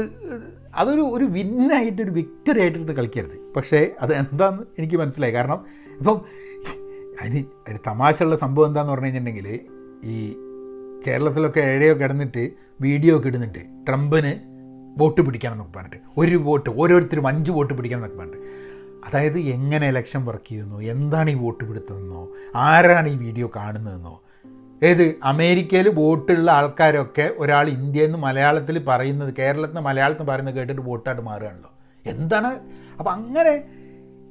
അതൊരു 0.74 1.00
ഒരു 1.00 1.24
വിന്നായിട്ട് 1.24 2.02
ഒരു 2.02 2.10
വിക്ടറി 2.10 2.60
ആയിട്ട് 2.60 2.92
കളിക്കരുത്. 2.92 3.54
പക്ഷേ 3.56 3.90
അത് 4.00 4.14
എന്താണെന്ന് 4.14 4.62
എനിക്ക് 4.78 4.96
മനസ്സിലായി. 4.96 5.32
കാരണം 5.32 5.64
ഇപ്പം 5.98 6.20
അതിന് 7.22 7.38
അതിന് 7.38 7.78
തമാശയുള്ള 7.86 8.36
സംഭവം 8.36 8.66
എന്താന്ന് 8.66 8.92
പറഞ്ഞു 8.92 9.06
കഴിഞ്ഞിട്ടുണ്ടെങ്കിൽ 9.06 9.60
ഈ 10.04 10.36
കേരളത്തിലൊക്കെ 11.06 11.60
ഏഴയോ 11.60 11.94
കിടന്നിട്ട് 11.94 12.50
വീഡിയോ 12.80 13.16
ഒക്കെ 13.16 13.28
ഇടുന്നുണ്ട്. 13.28 13.58
ട്രംപിന് 13.58 14.32
വോട്ട് 15.00 15.20
പിടിക്കണം 15.20 15.52
എന്നൊക്കെ 15.52 15.78
പറഞ്ഞിട്ട്. 15.78 16.04
ഒരു 16.18 16.36
വോട്ട് 16.36 16.70
ഓരോരുത്തരും 16.70 17.26
അഞ്ച് 17.26 17.50
വോട്ട് 17.50 17.74
പിടിക്കണം 17.74 17.98
എന്നൊക്കെ 17.98 18.18
പറഞ്ഞിട്ട്. 18.18 18.42
അതായത് 19.06 19.38
എങ്ങനെ 19.38 19.88
ഇലക്ഷൻ 19.88 20.24
വർക്ക് 20.24 20.48
ചെയ്യുന്നു? 20.48 20.80
എന്താണ് 20.80 21.30
ഈ 21.30 21.34
വോട്ട് 21.34 21.64
പിടുത്തതെന്നോ? 21.64 22.28
ആരാണ് 22.54 23.08
ഈ 23.08 23.14
വീഡിയോ 23.14 23.50
കാണുന്നതെന്നോ? 23.56 24.22
ഏത്? 24.82 25.14
അമേരിക്കയിൽ 25.24 25.88
വോട്ടുള്ള 25.88 26.50
ആൾക്കാരൊക്കെ 26.50 27.30
ഒരാൾ 27.38 27.68
ഇന്ത്യയിൽ 27.68 28.06
നിന്ന് 28.06 28.18
മലയാളത്തിൽ 28.18 28.84
പറയുന്നത് 28.88 29.34
കേരളത്തിൽ 29.34 29.74
നിന്ന് 29.74 29.80
മലയാളത്തിൽ 29.80 30.20
നിന്ന് 30.20 30.32
പറയുന്നത് 30.32 30.54
കേട്ടിട്ട് 30.54 30.82
വോട്ടായിട്ട് 30.82 31.22
മാറുകയാണല്ലോ. 31.22 31.72
എന്താണ്? 32.06 32.60
അപ്പം 32.98 33.12
അങ്ങനെ 33.12 33.64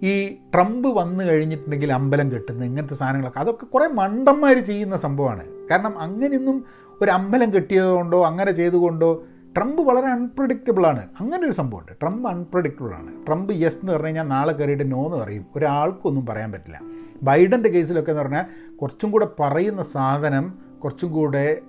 ഈ 0.03 0.37
ട്രംപ് 0.53 0.87
വന്നു 0.87 1.23
കഴിഞ്ഞിട്ടുണ്ടെങ്കിൽ 1.23 1.93
അമ്പലം 1.93 2.31
കെട്ടുന്ന 2.31 2.65
ഇങ്ങനത്തെ 2.65 2.95
സാധനങ്ങളൊക്കെ 2.95 3.39
അതൊക്കെ 3.39 3.65
കുറേ 3.65 3.87
മണ്ടന്മാർ 3.87 4.57
ചെയ്യുന്ന 4.65 4.97
സംഭവമാണ്. 4.97 5.67
കാരണം 5.71 5.99
അങ്ങനെയൊന്നും 5.99 6.65
ഒരു 7.01 7.11
അമ്പലം 7.11 7.53
കെട്ടിയതുകൊണ്ടോ 7.53 8.25
അങ്ങനെ 8.25 8.51
ചെയ്തുകൊണ്ടോ 8.51 9.23
ട്രംപ് 9.57 9.81
വളരെ 9.81 10.07
അൺപ്രഡിക്റ്റബിളാണ് 10.07 11.07
അങ്ങനെ 11.19 11.45
ഒരു 11.45 11.51
സംഭവമുണ്ട്. 11.51 11.91
ട്രംപ് 12.01 12.29
അൺപ്രഡിക്റ്റബിളാണ് 12.29 13.27
ട്രംപ് 13.27 13.53
യെസ് 13.53 13.75
എന്ന് 13.75 13.91
പറഞ്ഞു 13.91 14.05
കഴിഞ്ഞാൽ 14.05 14.23
നാളെ 14.23 14.53
കയറിയിട്ട് 14.53 14.91
നോ 14.91 15.05
എന്ന് 15.05 15.17
പറയും. 15.17 15.45
ഒരാൾക്കൊന്നും 15.55 16.25
പറയാൻ 16.25 16.51
പറ്റില്ല. 16.51 16.81
ബൈഡന്റെ 17.23 17.69
കേസിലൊക്കെ 17.69 18.11
എന്ന് 18.11 18.23
പറഞ്ഞാൽ 18.23 18.45
കുറച്ചും 18.75 19.11
കൂടെ 19.11 19.27
പറയുന്ന 19.39 19.83
സാധനം 19.83 20.53
കുറച്ചും 20.83 21.11
കൂടെ 21.11 21.61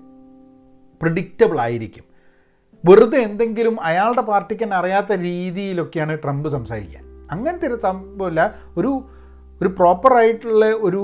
പ്രിഡിക്റ്റബിൾ 1.02 1.60
ആയിരിക്കും. 1.60 2.04
വെറുതെ 2.84 3.18
എന്തെങ്കിലും 3.18 3.80
അയാളുടെ 3.80 4.20
പാർട്ടിക്ക് 4.20 4.64
തന്നെ 4.64 4.76
അറിയാത്ത 4.76 5.12
രീതിയിലൊക്കെയാണ് 5.12 6.18
ട്രംപ് 6.18 6.48
സംസാരിക്കുക 6.48 7.11
അങ്ങനത്തെ 7.32 7.66
ഒരു 7.66 7.80
സംഭവമില്ല 7.80 8.42
ഒരു 8.76 8.92
ഒരു 9.60 9.68
പ്രോപ്പറായിട്ടുള്ള 9.68 10.66
ഒരു 10.66 11.02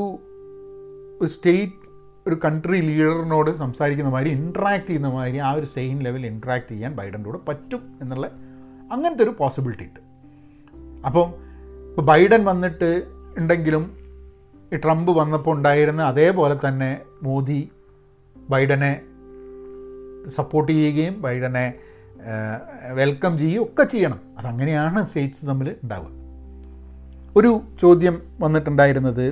സ്റ്റേറ്റ് 1.27 1.89
ഒരു 2.29 2.37
കൺട്രി 2.45 2.79
ലീഡറിനോട് 2.81 3.51
സംസാരിക്കുന്ന 3.57 4.11
മാതിരി 4.11 4.31
ഇൻട്രാക്ട് 4.31 4.87
ചെയ്യുന്ന 4.87 5.09
മാതിരി 5.09 5.39
ആ 5.39 5.51
ഒരു 5.51 5.67
സെയിം 5.67 5.99
ലെവൽ 5.99 6.27
ഇൻട്രാക്ട് 6.27 6.69
ചെയ്യാൻ 6.69 6.93
ബൈഡന്റെ 6.95 7.27
കൂടെ 7.31 7.41
പറ്റും 7.49 7.83
എന്നുള്ള 8.01 8.27
അങ്ങനത്തെ 8.93 9.25
ഒരു 9.25 9.35
പോസിബിലിറ്റി 9.39 9.85
ഉണ്ട്. 9.85 10.01
അപ്പം 11.07 11.29
ഇപ്പോൾ 11.91 12.03
ബൈഡൻ 12.03 12.45
വന്നിട്ട് 12.45 12.91
ഉണ്ടെങ്കിലും 13.39 13.85
ഈ 14.73 14.77
ട്രംപ് 14.77 15.11
വന്നപ്പോൾ 15.11 15.57
ഉണ്ടായിരുന്ന 15.57 16.03
അതേപോലെ 16.03 16.57
തന്നെ 16.69 16.91
മോദി 17.23 17.61
ബൈഡനെ 18.51 18.93
സപ്പോർട്ട് 20.29 20.73
ചെയ്യുകയും 20.73 21.15
ബൈഡനെ 21.23 21.67
വെൽക്കം 22.93 23.39
ചെയ്യുകയും 23.39 23.63
ഒക്കെ 23.63 23.85
ചെയ്യണം. 23.85 24.21
അതങ്ങനെയാണ് 24.39 25.05
സ്റ്റേറ്റ്സ് 25.05 25.47
തമ്മിൽ 25.47 25.69
ഉണ്ടാവുക. 25.83 26.18
ഒരു 27.39 27.61
ചോദ്യം 27.81 28.23
വന്നിട്ടുണ്ടായിരുന്നത് 28.41 29.25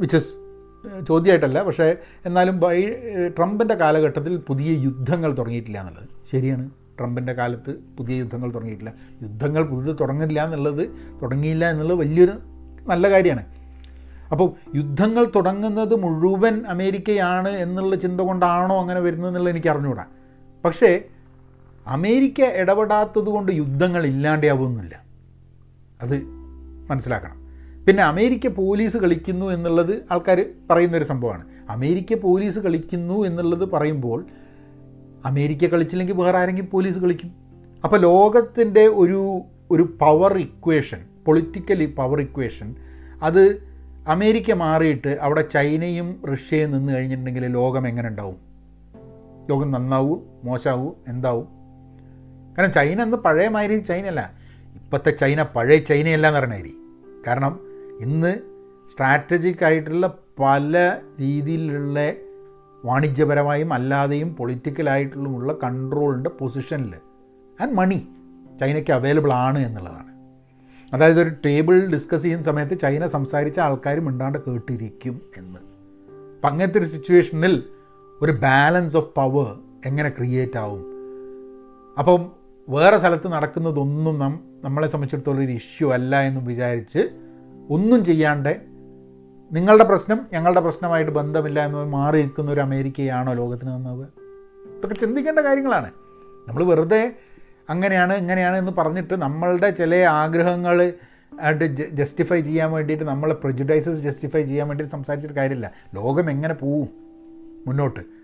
വിച്ച് 0.00 0.16
ഇസ് 0.16 0.32
ചോദ്യമായിട്ടല്ല 1.08 1.62
പക്ഷേ 1.62 1.96
എന്നാലും 2.26 2.60
ബൈ 2.60 2.76
ട്രംപിന്റെ 3.36 3.74
കാലഘട്ടത്തിൽ 3.74 4.36
പുതിയ 4.36 4.70
യുദ്ധങ്ങൾ 4.84 5.36
തുടങ്ങിയിട്ടില്ല 5.38 5.78
എന്നുള്ളത്. 5.80 6.08
ശരിയാണ്. 6.32 6.70
ട്രംപിന്റെ 6.98 7.32
കാലത്ത് 7.32 7.74
പുതിയ 7.98 8.16
യുദ്ധങ്ങൾ 8.16 8.50
തുടങ്ങിയിട്ടില്ല. 8.54 8.92
യുദ്ധങ്ങൾ 9.22 9.62
പുതിയത് 9.62 9.96
തുടങ്ങില്ല 10.00 10.44
എന്നുള്ളത് 10.44 10.88
തുടങ്ങിയില്ല 11.22 11.70
എന്നുള്ളത് 11.70 11.98
വലിയൊരു 11.98 12.32
നല്ല 12.86 13.10
കാര്യമാണ്. 13.10 13.44
അപ്പോൾ 14.30 14.48
യുദ്ധങ്ങൾ 14.76 15.24
തുടങ്ങുന്നത് 15.36 15.94
മുഴുവൻ 15.94 16.66
അമേരിക്കയാണ് 16.66 17.48
എന്നുള്ള 17.48 17.96
ചിന്ത 17.96 18.20
കൊണ്ടാണോ 18.20 18.80
അങ്ങനെ 18.80 19.00
വരുന്നത് 19.00 19.30
എന്നുള്ളത് 19.30 19.52
എനിക്ക് 19.52 19.68
അറിഞ്ഞുകൂടാ. 19.68 20.04
പക്ഷേ 20.64 21.04
അമേരിക്ക 21.86 22.40
ഇടപെടാത്തത് 22.40 23.30
കൊണ്ട് 23.36 23.52
യുദ്ധങ്ങൾ 23.52 24.06
ഇല്ലാണ്ടാവുന്നില്ല. 24.06 25.02
അത് 26.02 26.41
മനസ്സിലാക്കണം. 26.90 27.42
പിന്നെ 27.86 28.02
അമേരിക്ക 28.02 28.46
പോലീസ് 28.46 28.96
കളിക്കുന്നു 28.96 29.46
എന്നുള്ളത് 29.46 30.04
ആൾക്കാർ 30.10 30.44
പറയുന്നൊരു 30.70 31.04
സംഭവമാണ്. 31.04 31.44
അമേരിക്ക 31.70 32.14
പോലീസ് 32.14 32.58
കളിക്കുന്നു 32.58 33.24
എന്നുള്ളത് 33.24 33.70
പറയുമ്പോൾ 33.70 34.26
അമേരിക്ക 35.24 35.66
കളിച്ചില്ലെങ്കിൽ 35.66 36.14
വേറെ 36.14 36.38
ആരെങ്കിലും 36.38 36.68
പോലീസ് 36.72 36.98
കളിക്കും. 36.98 37.32
അപ്പോൾ 37.84 38.00
ലോകത്തിന്റെ 38.00 38.86
ഒരു 38.86 39.40
ഒരു 39.70 39.82
power 40.00 40.38
equation 40.38 40.98
politically 41.26 41.94
power 41.98 42.20
equation 42.20 42.76
അത് 43.22 43.62
അമേരിക്ക 44.08 44.52
മാറിയിട്ട് 44.52 45.08
അവിടെ 45.08 45.40
ചൈനയും 45.40 46.22
റഷ്യയും 46.32 46.70
നിന്ന് 46.70 46.92
കഴിഞ്ഞിട്ടുണ്ടെങ്കിൽ 46.92 47.46
ലോകം 47.46 47.88
എങ്ങനെ 47.88 48.08
ഉണ്ടാവും? 48.08 48.36
ലോകം 49.50 49.70
നന്നാവൂ 49.70 50.18
മോശമാവും 50.44 50.94
എന്താവും? 51.08 51.44
കാരണം 52.58 52.72
ചൈന 52.72 53.02
എന്ന് 53.02 53.16
പഴയ 53.16 53.48
മാതിരി 53.48 53.78
ചൈന 53.78 54.06
അല്ല 54.06 54.41
ഇപ്പോഴത്തെ 54.92 55.18
ചൈന 55.18 55.42
പഴയ 55.42 55.78
ചൈനയല്ല 55.78 56.26
എന്ന് 56.26 56.40
പറഞ്ഞാൽ 56.40 56.70
കാരണം 57.26 57.60
ഇന്ന് 58.00 58.38
സ്ട്രാറ്റജിക് 58.92 59.64
ആയിട്ടുള്ള 59.64 60.18
പല 60.40 60.98
രീതിയിലുള്ള 61.20 62.12
വാണിജ്യപരമായും 62.84 63.72
അല്ലാതെയും 63.72 64.34
പൊളിറ്റിക്കലായിട്ടുള്ള 64.34 65.56
കൺട്രോളിന്റെ 65.62 66.30
പൊസിഷനിൽ 66.30 66.94
ആൻഡ് 67.60 67.72
മണി 67.72 68.08
ചൈനയ്ക്ക് 68.60 68.90
അവൈലബിൾ 68.90 69.32
ആണ് 69.32 69.58
എന്നുള്ളതാണ്. 69.58 70.12
അതായത് 70.94 71.22
ഒരു 71.22 71.30
ടേബിൾ 71.46 71.86
ഡിസ്കസ് 71.86 72.22
ചെയ്യുന്ന 72.22 72.44
സമയത്ത് 72.44 72.78
ചൈന 72.78 73.06
സംസാരിച്ച 73.06 73.60
ആൾക്കാരും 73.60 74.04
മിണ്ടാണ്ട് 74.04 74.38
കേട്ടിരിക്കും 74.38 75.20
എന്ന്. 75.36 75.60
അപ്പം 76.36 76.48
അങ്ങനത്തെ 76.48 76.78
ഒരു 76.78 76.86
സിറ്റുവേഷനിൽ 76.86 77.64
ഒരു 78.22 78.32
ബാലൻസ് 78.32 78.96
ഓഫ് 78.96 79.14
പവർ 79.14 79.58
എങ്ങനെ 79.86 80.08
ക്രിയേറ്റ് 80.08 80.58
ആവും? 80.58 80.84
അപ്പം 81.98 82.41
വേറെ 82.72 82.98
സ്ഥലത്ത് 82.98 83.28
നടക്കുന്നതൊന്നും 83.28 84.18
നം 84.18 84.40
നമ്മളെ 84.64 84.88
സംബന്ധിച്ചിടത്തോളം 84.88 85.44
ഒരു 85.44 85.52
ഇഷ്യൂ 85.52 85.92
അല്ല 85.92 86.20
എന്നും 86.20 86.44
വിചാരിച്ച് 86.44 86.98
ഒന്നും 87.70 88.04
ചെയ്യാണ്ട് 88.04 88.52
നിങ്ങളുടെ 89.52 89.84
പ്രശ്നം 89.84 90.18
ഞങ്ങളുടെ 90.32 90.60
പ്രശ്നമായിട്ട് 90.60 91.12
ബന്ധമില്ല 91.12 91.64
എന്ന് 91.66 91.84
മാറി 91.84 92.18
നിൽക്കുന്ന 92.22 92.50
ഒരു 92.50 92.60
അമേരിക്കയാണോ 92.60 93.32
ലോകത്തിന് 93.32 93.70
നന്നാവുക 93.70 94.06
ഇതൊക്കെ 94.76 94.94
ചിന്തിക്കേണ്ട 94.94 95.38
കാര്യങ്ങളാണ്. 95.38 95.90
നമ്മൾ 96.48 96.64
വെറുതെ 96.64 97.16
അങ്ങനെയാണ് 97.68 98.14
ഇങ്ങനെയാണ് 98.14 98.56
എന്ന് 98.56 98.72
പറഞ്ഞിട്ട് 98.78 99.14
നമ്മളുടെ 99.14 99.70
ചില 99.70 99.94
ആഗ്രഹങ്ങൾ 99.94 100.92
ആയിട്ട് 101.40 101.64
ജസ്റ്റിഫൈ 101.90 102.40
ചെയ്യാൻ 102.40 102.72
വേണ്ടിയിട്ട് 102.72 103.04
നമ്മളെ 103.04 103.34
പ്രജുഡൈസസ് 103.34 104.00
ജസ്റ്റിഫൈ 104.00 104.42
ചെയ്യാൻ 104.42 104.68
വേണ്ടിയിട്ട് 104.68 104.92
സംസാരിച്ചിട്ട് 104.92 105.34
കാര്യമില്ല. 105.34 105.72
ലോകം 105.94 106.30
എങ്ങനെ 106.30 106.54
പോവും 106.54 106.88
മുന്നോട്ട്? 107.66 108.21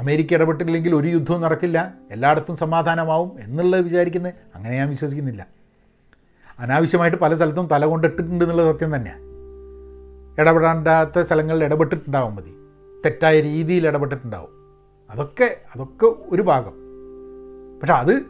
അമേരിക്ക 0.00 0.34
ഇടപെട്ടില്ലെങ്കിൽ 0.34 0.94
ഒരു 0.94 1.06
യുദ്ധവും 1.06 1.40
നടക്കില്ല. 1.40 1.94
എല്ലായിടത്തും 2.10 2.56
സമാധാനമാവും 2.56 3.36
എന്നുള്ളത് 3.40 3.80
വിചാരിക്കുന്നത് 3.80 4.34
അങ്ങനെ 4.54 4.76
ഞാൻ 4.76 4.88
വിശ്വസിക്കുന്നില്ല. 4.88 5.46
അനാവശ്യമായിട്ട് 6.58 7.18
പല 7.18 7.34
സ്ഥലത്തും 7.34 7.68
തല 7.72 7.84
കൊണ്ടിട്ടിട്ടുണ്ട് 7.86 8.44
എന്നുള്ള 8.44 8.72
സത്യം 8.72 8.96
തന്നെയാണ് 8.96 9.24
ഇടപെടാണ്ടാത്ത 10.40 11.20
സ്ഥലങ്ങളിൽ 11.20 11.64
ഇടപെട്ടിട്ടുണ്ടാവും 11.64 12.36
മതി. 12.36 12.54
തെറ്റായ 13.04 13.40
രീതിയിൽ 13.40 13.86
ഇടപെട്ടിട്ടുണ്ടാവും. 13.86 14.52
അതൊക്കെ 15.10 15.56
അതൊക്കെ 15.74 16.06
ഒരു 16.06 16.42
ഭാഗം. 16.42 16.74
പക്ഷെ 17.80 17.92
അത് 17.92 18.22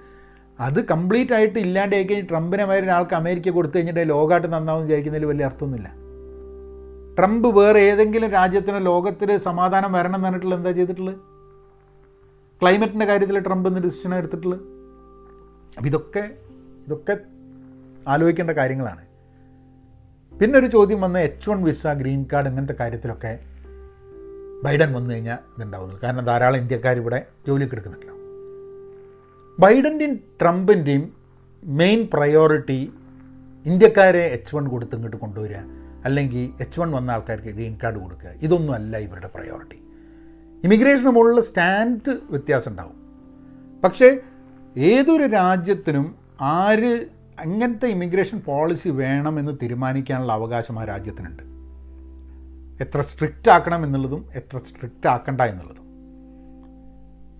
അത് 0.61 0.85
കംപ്ലീറ്റ് 0.85 1.33
ആയിട്ട് 1.33 1.59
ഇല്ലാണ്ടായി 1.59 2.03
കഴിഞ്ഞ് 2.03 2.29
ട്രംപിനെ 2.29 2.64
മാതിരി 2.64 2.85
ഒരാൾക്ക് 2.85 3.14
അമേരിക്ക 3.14 3.48
കൊടുത്തു 3.48 3.77
കഴിഞ്ഞിട്ട് 3.77 4.09
ലോകമായിട്ട് 4.09 4.53
നന്നാവും 4.53 4.83
വിചാരിക്കുന്നതിൽ 4.83 5.27
വലിയ 5.27 5.44
അർത്ഥമൊന്നുമില്ല. 5.44 5.94
ട്രംപ് 7.18 7.48
വേറെ 7.48 7.81
ഏതെങ്കിലും 7.81 8.31
രാജ്യത്തിന് 8.31 8.87
ലോകത്തിൽ 8.87 9.38
സമാധാനം 9.38 9.92
വരണം 9.92 10.14
എന്ന് 10.14 10.27
പറഞ്ഞിട്ടുള്ള 10.27 10.55
എന്താ 10.55 10.70
ചെയ്തിട്ടുള്ളത്? 10.70 11.33
ക്ലൈമറ്റിന്റെ 12.64 13.07
കാര്യത്തിൽ 13.07 13.38
ട്രംപ് 13.38 13.68
എന്ന് 13.68 13.81
ഡിസിഷൻ 13.81 14.14
എടുത്തിട്ടുള്ളത്? 14.14 14.61
അപ്പം 15.77 15.87
ഇതൊക്കെ 15.87 16.31
ഇതൊക്കെ 16.87 17.18
ആലോചിക്കേണ്ട 18.09 18.50
കാര്യങ്ങളാണ്. 18.50 19.05
പിന്നെ 20.40 20.59
ഒരു 20.59 20.66
ചോദ്യം 20.66 21.00
വന്ന 21.00 21.18
H 21.18 21.50
one 21.50 21.64
visa 21.64 21.87
green 21.87 22.27
card 22.33 22.48
ഇങ്ങനത്തെ 22.48 22.74
കാര്യത്തിലൊക്കെ 22.81 23.38
ബൈഡൻ 24.64 24.92
വന്നു 24.92 25.14
കഴിഞ്ഞാൽ 25.14 25.38
ഇതുണ്ടാവുന്നത്. 25.57 26.00
കാരണം 26.00 26.24
ധാരാളം 26.24 26.57
ഇന്ത്യക്കാർ 26.57 26.96
ഇവിടെ 26.96 27.27
ജോലിക്ക് 27.46 27.74
എടുക്കുന്നുണ്ടല്ലോ. 27.74 28.14
ബൈഡന്റെയും 29.61 30.20
ട്രംപിന്റെയും 30.40 31.12
മെയിൻ 31.64 32.09
പ്രയോറിറ്റി 32.12 32.92
ഇന്ത്യക്കാരെ 33.66 34.18
എച്ച് 34.18 34.57
വൺ 34.57 34.68
കൊടുത്ത് 34.68 34.94
ഇങ്ങോട്ട് 34.94 35.16
കൊണ്ടുവരിക. 35.16 35.57
അല്ലെങ്കിൽ 36.05 36.62
എച്ച് 36.62 36.81
വൺ 36.81 36.90
വന്ന 36.90 37.11
ആൾക്കാർക്ക് 37.11 37.48
ഗ്രീൻ 37.48 37.79
കാർഡ് 37.83 37.96
കൊടുക്കുക. 37.96 38.29
ഇതൊന്നും 38.29 38.74
അല്ല 38.74 38.96
ഇവരുടെ 38.98 39.27
പ്രയോറിറ്റി 39.35 39.83
ഇമിഗ്രേഷന് 40.64 41.07
മുകളിൽ 41.07 41.40
സ്റ്റാൻഡ് 41.40 42.11
വ്യത്യാസം 42.31 42.70
ഉണ്ടാവും 42.70 42.96
പക്ഷേ 43.85 44.18
ഏതൊരു 44.77 45.27
രാജ്യത്തിനും 45.27 46.14
ആര് 46.40 47.07
അങ്ങനത്തെ 47.40 47.87
ഇമിഗ്രേഷൻ 47.87 48.38
പോളിസി 48.38 48.88
വേണമെന്ന് 48.88 49.53
തീരുമാനിക്കാനുള്ള 49.62 50.33
അവകാശം 50.33 50.81
ആ 50.81 50.85
രാജ്യത്തിനുണ്ട്. 50.85 51.42
എത്ര 52.85 53.00
സ്ട്രിക്റ്റ് 53.00 53.50
ആക്കണം 53.50 53.85
എന്നുള്ളതും 53.85 54.29
എത്ര 54.35 54.59
സ്ട്രിക്റ്റ് 54.59 55.09
ആക്കണ്ട 55.09 55.40
എന്നുള്ളതും. 55.40 55.85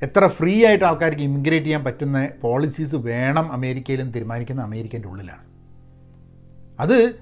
എത്ര 0.03 0.27
ഫ്രീ 0.27 0.67
ആയിട്ട് 0.67 0.85
ആൾക്കാർക്ക് 0.85 1.21
ഇമിഗ്രേറ്റ് 1.21 1.67
ചെയ്യാൻ 1.67 1.85
പറ്റുന്ന 1.85 2.29
പോളിസീസ് 2.43 2.95
വേണം 2.95 3.53
അമേരിക്കയിലും 3.53 4.11
തീരുമാനിക്കുന്ന 4.11 4.63
അമേരിക്കന്റെ 4.63 5.09
ഉള്ളിലാണ്. 5.09 5.45
അത് 6.81 7.15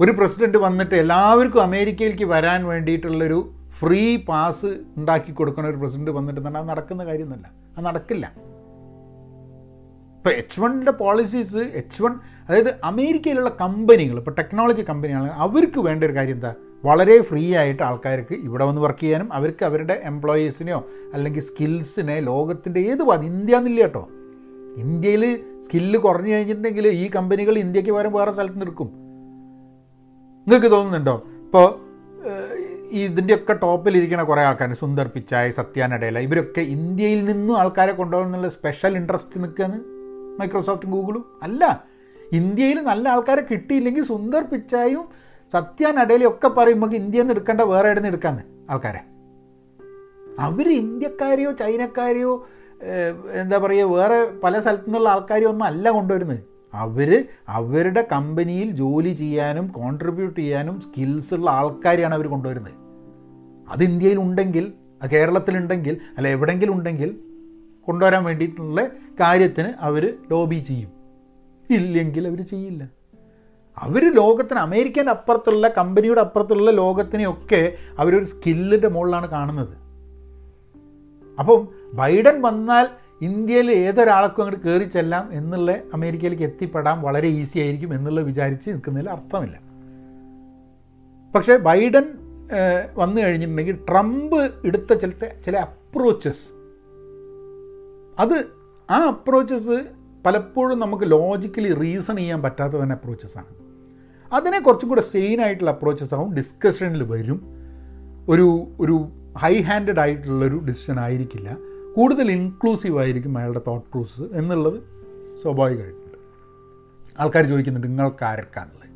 ഒരു 0.00 0.10
പ്രസിഡന്റ് 0.10 0.58
വന്നിട്ട് 0.58 0.94
എല്ലാവർക്കും 0.94 1.62
അമേരിക്കയിലേക്ക് 1.62 2.24
വരാൻ 2.24 2.66
വേണ്ടിയിട്ടുള്ളൊരു 2.66 3.55
ഫ്രീ 3.80 4.16
പാസ് 4.28 4.66
ഉണ്ടാക്കി 4.96 5.32
കൊടുക്കണ 5.32 5.66
ഒരു 5.66 5.76
പ്രസിഡന്റ് 5.76 6.10
വന്നിട്ട് 6.10 6.40
തന്നെ 6.46 6.60
അത് 6.60 6.68
നടക്കുന്ന 6.68 7.04
കാര്യമൊന്നുമല്ല. 7.04 7.52
അത് 7.76 7.86
നടക്കില്ല. 7.86 8.26
ഇപ്പോൾ 10.16 10.30
എച്ച് 10.30 10.60
വണ്ണിന്റെ 10.60 10.92
പോളിസീസ് 10.92 11.56
എച്ച് 11.56 12.02
വൺ 12.02 12.14
അതായത് 12.48 12.74
അമേരിക്കയിലുള്ള 12.84 13.56
കമ്പനികൾ 13.60 14.18
ഇപ്പോൾ 14.18 14.30
ടെക്നോളജി 14.30 14.82
കമ്പനികളാണ് 14.82 15.32
അവർക്ക് 15.32 15.80
വേണ്ട 15.80 16.04
ഒരു 16.04 16.14
കാര്യം 16.14 16.34
എന്താ? 16.34 16.54
വളരെ 16.84 17.20
ഫ്രീ 17.22 17.56
ആയിട്ട് 17.56 17.82
ആൾക്കാർക്ക് 17.82 18.34
ഇവിടെ 18.34 18.64
വന്ന് 18.64 18.80
വർക്ക് 18.80 19.00
ചെയ്യാനും 19.00 19.32
അവർക്ക് 19.32 19.64
അവരുടെ 19.64 20.00
എംപ്ലോയീസിനെയോ 20.04 20.84
അല്ലെങ്കിൽ 21.14 21.40
സ്കിൽസിനെ 21.40 22.20
ലോകത്തിന്റെ 22.20 22.80
ഏത് 22.80 23.02
ഭാഗം 23.02 23.24
ഇന്ത്യ 23.24 23.56
എന്നില്ല 23.56 23.80
കേട്ടോ. 23.80 24.08
ഇന്ത്യയിൽ 24.76 25.24
സ്കില്ല് 25.60 25.98
കുറഞ്ഞു 25.98 26.32
കഴിഞ്ഞിട്ടുണ്ടെങ്കിൽ 26.34 26.88
ഈ 26.88 27.10
കമ്പനികൾ 27.10 27.58
ഇന്ത്യയ്ക്ക് 27.58 27.92
പകരം 27.92 28.12
വേറെ 28.12 28.30
സ്ഥലത്ത് 28.30 28.60
നിൽക്കും. 28.60 28.88
നിങ്ങൾക്ക് 30.46 30.70
തോന്നുന്നുണ്ടോ? 30.72 31.22
ഇപ്പോൾ 31.44 31.66
ഇതിന്റെയൊക്കെ 32.90 33.52
ടോപ്പിലിരിക്കുന്ന 33.52 34.22
കുറേ 34.22 34.42
ആൾക്കാർ 34.42 34.72
സുന്ദർ 34.72 35.06
പിച്ചായ് 35.06 35.52
സത്യാനടേല 35.52 36.18
ഇവരൊക്കെ 36.18 36.60
ഇന്ത്യയിൽ 36.60 37.24
നിന്നും 37.24 37.58
ആൾക്കാരെ 37.58 37.92
കൊണ്ടുപോകുന്നുള്ള 37.92 38.48
സ്പെഷ്യൽ 38.48 38.96
ഇൻട്രസ്റ്റ് 38.96 39.42
നിൽക്കുകയാണ് 39.42 39.80
മൈക്രോസോഫ്റ്റും 40.40 40.90
ഗൂഗിളും. 40.90 41.24
അല്ല 41.42 41.84
ഇന്ത്യയിൽ 42.32 42.80
നല്ല 42.80 43.08
ആൾക്കാരെ 43.08 43.46
കിട്ടിയില്ലെങ്കിൽ 43.50 44.04
സുന്ദർ 44.04 44.42
പിച്ചായും 44.42 45.04
സത്യാനടേലയും 45.52 46.30
ഒക്കെ 46.30 46.48
പറയുമ്പോൾ 46.48 46.94
ഇന്ത്യയിൽ 46.94 47.22
നിന്ന് 47.22 47.34
എടുക്കേണ്ട 47.34 47.60
വേറെ 47.60 47.90
ഇടന്ന് 47.90 48.08
എടുക്കാന്ന് 48.08 48.42
ആൾക്കാരെ. 48.70 49.00
അവർ 50.38 50.68
ഇന്ത്യക്കാരെയോ 50.68 51.52
ചൈനക്കാരെയോ 51.52 52.46
എന്താ 53.32 53.58
പറയുക 53.58 53.92
വേറെ 53.92 54.24
പല 54.44 54.60
സ്ഥലത്തു 54.60 54.84
നിന്നുള്ള 54.84 55.08
ആൾക്കാരെയോ 55.08 55.48
ഒന്നും 55.48 55.64
അല്ല 55.64 55.90
കൊണ്ടുവരുന്നത്. 55.90 56.55
അവർ 56.76 57.24
അവരുടെ 57.48 58.08
കമ്പനിയിൽ 58.12 58.70
ജോലി 58.70 59.08
ചെയ്യാനും 59.08 59.68
കോൺട്രിബ്യൂട്ട് 59.68 60.40
ചെയ്യാനും 60.40 60.80
സ്കിൽസ് 60.80 61.34
ഉള്ള 61.34 61.50
ആൾക്കാരെയാണ് 61.50 62.14
അവർ 62.14 62.26
കൊണ്ടുവരുന്നത്. 62.26 62.72
അത് 63.68 63.84
ഇന്ത്യയിലുണ്ടെങ്കിൽ 63.84 64.72
കേരളത്തിലുണ്ടെങ്കിൽ 65.12 66.00
അല്ല 66.16 66.28
എവിടെയെങ്കിലും 66.28 66.74
ഉണ്ടെങ്കിൽ 66.74 67.18
കൊണ്ടുവരാൻ 67.86 68.24
വേണ്ടിയിട്ടുള്ള 68.24 68.86
കാര്യത്തിന് 69.20 69.68
അവർ 69.80 70.14
ലോബി 70.30 70.54
ചെയ്യും. 70.54 70.90
ഇല്ലെങ്കിൽ 71.70 72.28
അവർ 72.28 72.46
ചെയ്യില്ല. 72.46 72.88
അവർ 73.78 74.14
ലോകത്തിന് 74.14 74.58
അമേരിക്കന്റെ 74.58 75.10
അപ്പുറത്തുള്ള 75.10 75.68
കമ്പനിയുടെ 75.68 76.20
അപ്പുറത്തുള്ള 76.20 76.70
ലോകത്തിനെയൊക്കെ 76.70 77.72
അവരൊരു 77.98 78.24
സ്കില്ലിന്റെ 78.24 78.88
മുകളിലാണ് 78.88 79.28
കാണുന്നത്. 79.28 79.86
അപ്പം 81.38 81.68
ബൈഡൻ 81.94 82.42
വന്നാൽ 82.42 82.88
ഇന്ത്യയിൽ 83.20 83.70
ഏതൊരാൾക്കും 83.70 84.42
അങ്ങോട്ട് 84.42 84.68
കയറി 84.68 84.84
ചെല്ലാം 84.84 85.28
എന്നുള്ള 85.32 85.78
അമേരിക്കയിലേക്ക് 85.94 86.42
എത്തിപ്പെടാൻ 86.42 87.02
വളരെ 87.02 87.28
ഈസി 87.28 87.58
ആയിരിക്കും 87.58 87.94
എന്നുള്ള 87.94 88.20
വിചാരിച്ച് 88.20 88.70
നിൽക്കുന്നതിൽ 88.70 89.10
അർത്ഥമില്ല. 89.10 89.60
പക്ഷേ 91.34 91.56
ബൈഡൻ 91.56 92.04
വന്നു 92.94 93.20
കഴിഞ്ഞിട്ടുണ്ടെങ്കിൽ 93.20 93.78
ട്രംപ് 93.88 94.50
എടുത്ത 94.64 94.94
ചില 94.94 95.10
ചില 95.46 95.56
അപ്രോച്ചസ് 95.56 96.48
അത് 98.18 98.46
ആ 98.90 99.06
അപ്രോച്ചസ് 99.06 99.84
പലപ്പോഴും 100.26 100.78
നമുക്ക് 100.80 101.04
ലോജിക്കലി 101.10 101.74
റീസൺ 101.74 102.16
ചെയ്യാൻ 102.16 102.42
പറ്റാത്ത 102.42 102.72
തന്നെ 102.72 102.92
അപ്രോച്ചസാണ് 102.92 103.52
അതിനെ 104.32 104.58
കുറച്ചും 104.60 104.88
കൂടെ 104.88 105.00
സെയിൻ 105.00 105.40
ആയിട്ടുള്ള 105.40 105.70
അപ്രോച്ചസ് 105.70 106.14
ആവും 106.14 106.34
ഡിസ്കഷനിൽ 106.34 107.02
വരും. 107.02 107.40
ഒരു 108.28 108.66
ഒരു 108.80 109.08
ഹൈ 109.38 109.62
ഹാൻഡഡ് 109.62 110.00
ആയിട്ടുള്ളൊരു 110.00 110.56
ഡിസിഷൻ 110.56 111.00
ആയിരിക്കില്ല. 111.00 111.56
കൂടുതൽ 111.96 112.30
ഇൻക്ലൂസീവ് 112.30 112.98
ആയിരിക്കും 112.98 113.38
അയാളുടെ 113.38 113.60
തോട്ട് 113.66 113.90
പ്രോസസ്സ് 113.92 114.22
എന്നുള്ളത് 114.32 114.82
സ്വാഭാവികമായിട്ടുണ്ട് 115.42 116.18
ആൾക്കാർ 117.20 117.44
ചോദിക്കുന്നുണ്ട് 117.44 117.88
നിങ്ങൾക്ക് 117.88 118.24
ആരൊക്കെയാണുള്ളത് 118.24 118.88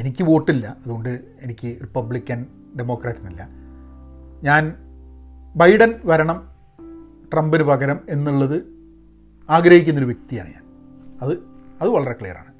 എനിക്ക് 0.00 0.24
വോട്ടില്ല 0.24 0.66
അതുകൊണ്ട് 0.66 1.08
എനിക്ക് 1.40 1.80
റിപ്പബ്ലിക്കൻ 1.80 2.46
ഡെമോക്രാറ്റ് 2.78 3.20
എന്നില്ല. 3.20 3.48
ഞാൻ 4.42 4.74
ബൈഡൻ 5.56 5.94
വരണം 6.04 6.48
ട്രംപിന് 7.32 7.62
പകരം 7.62 8.00
എന്നുള്ളത് 8.08 8.62
ആഗ്രഹിക്കുന്നൊരു 9.50 10.06
വ്യക്തിയാണ് 10.06 10.48
ഞാൻ. 10.48 10.64
അത് 11.22 11.32
അത് 11.80 11.88
വളരെ 11.88 12.12
ക്ലിയറാണ് 12.12 12.52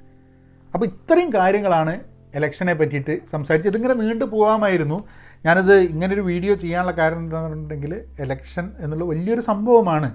അപ്പോൾ 0.73 0.85
ഇത്രയും 0.85 1.33
കാര്യങ്ങളാണ് 1.33 1.99
ഇലക്ഷനെ 2.35 2.73
പറ്റിയിട്ട് 2.73 3.19
സംസാരിച്ചത്. 3.31 3.71
ഇതിങ്ങനെ 3.71 3.93
നീണ്ടു 3.93 4.25
പോകാമായിരുന്നു 4.25 5.03
ഞാനത് 5.45 5.75
ഇങ്ങനൊരു 5.79 6.21
വീഡിയോ 6.21 6.53
ചെയ്യാനുള്ള 6.53 6.91
കാരണം 6.91 7.29
പറഞ്ഞിട്ടുണ്ടെങ്കിൽ 7.29 7.93
എലക്ഷൻ 8.19 8.71
എന്നുള്ള 8.79 9.05
വലിയൊരു 9.05 9.41
സംഭവമാണ്. 9.41 10.09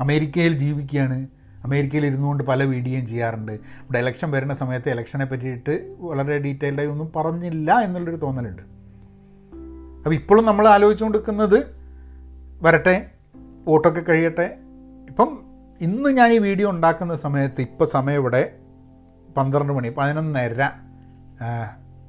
അമേരിക്കയിൽ 0.00 0.58
ജീവിക്കുകയാണ്. 0.58 1.18
അമേരിക്കയിൽ 1.64 2.06
ഇരുന്നുകൊണ്ട് 2.06 2.44
പല 2.44 2.64
വീഡിയോയും 2.64 3.06
ചെയ്യാറുണ്ട്. 3.06 3.52
ഇവിടെ 3.52 3.98
ഇലക്ഷൻ 3.98 4.30
വരുന്ന 4.30 4.54
സമയത്ത് 4.54 4.88
ഇലക്ഷനെ 4.90 5.24
പറ്റിയിട്ട് 5.24 5.74
വളരെ 5.98 6.38
ഡീറ്റെയിൽഡായി 6.38 6.88
ഒന്നും 6.88 7.12
പറഞ്ഞില്ല 7.16 7.78
എന്നുള്ളൊരു 7.80 8.16
തോന്നലുണ്ട്. 8.16 8.62
അപ്പോൾ 10.02 10.14
ഇപ്പോഴും 10.14 10.44
നമ്മൾ 10.44 10.68
ആലോചിച്ചുകൊണ്ടിരിക്കുന്നത് 10.68 11.58
വരട്ടെ 12.62 13.10
വോട്ടൊക്കെ 13.68 14.00
കഴിയട്ടെ. 14.00 14.46
ഇപ്പം 15.08 15.30
ഇന്ന് 15.80 16.10
ഞാൻ 16.10 16.32
ഈ 16.32 16.38
വീഡിയോ 16.38 16.70
ഉണ്ടാക്കുന്ന 16.70 17.14
സമയത്ത് 17.14 17.60
ഇപ്പോൾ 17.60 17.86
സമയം 17.86 18.20
ഇവിടെ 18.20 18.42
പന്ത്രണ്ട് 19.36 19.72
മണി 19.72 19.88
പതിനൊന്നര 19.88 20.62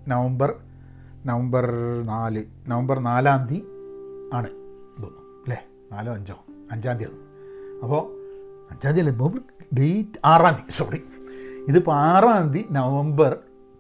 നവംബർ 0.08 0.54
നവംബർ 1.30 1.66
നാല് 2.12 2.44
നവംബർ 2.68 2.98
നാലാം 3.10 3.42
തീയതി 3.50 3.60
ആണ് 4.38 4.50
തോന്നുന്നു 5.02 5.24
അല്ലേ? 5.44 5.60
നാലോ 5.92 6.12
അഞ്ചോ? 6.18 6.38
അഞ്ചാം 6.72 6.98
തീയതി 6.98 7.20
അപ്പോൾ 7.84 8.02
അഞ്ചാം 8.72 8.94
തീയതി 8.96 9.02
അല്ലേ? 9.04 9.14
ഇപ്പോൾ 9.16 9.30
ഡേറ്റ് 9.80 10.20
ആറാം 10.26 10.56
തീയതി 10.60 10.76
സോറി 10.78 11.00
ഇതിപ്പോൾ 11.70 11.96
ആറാം 12.12 12.46
തീയതി 12.54 12.74
നവംബർ 12.74 13.32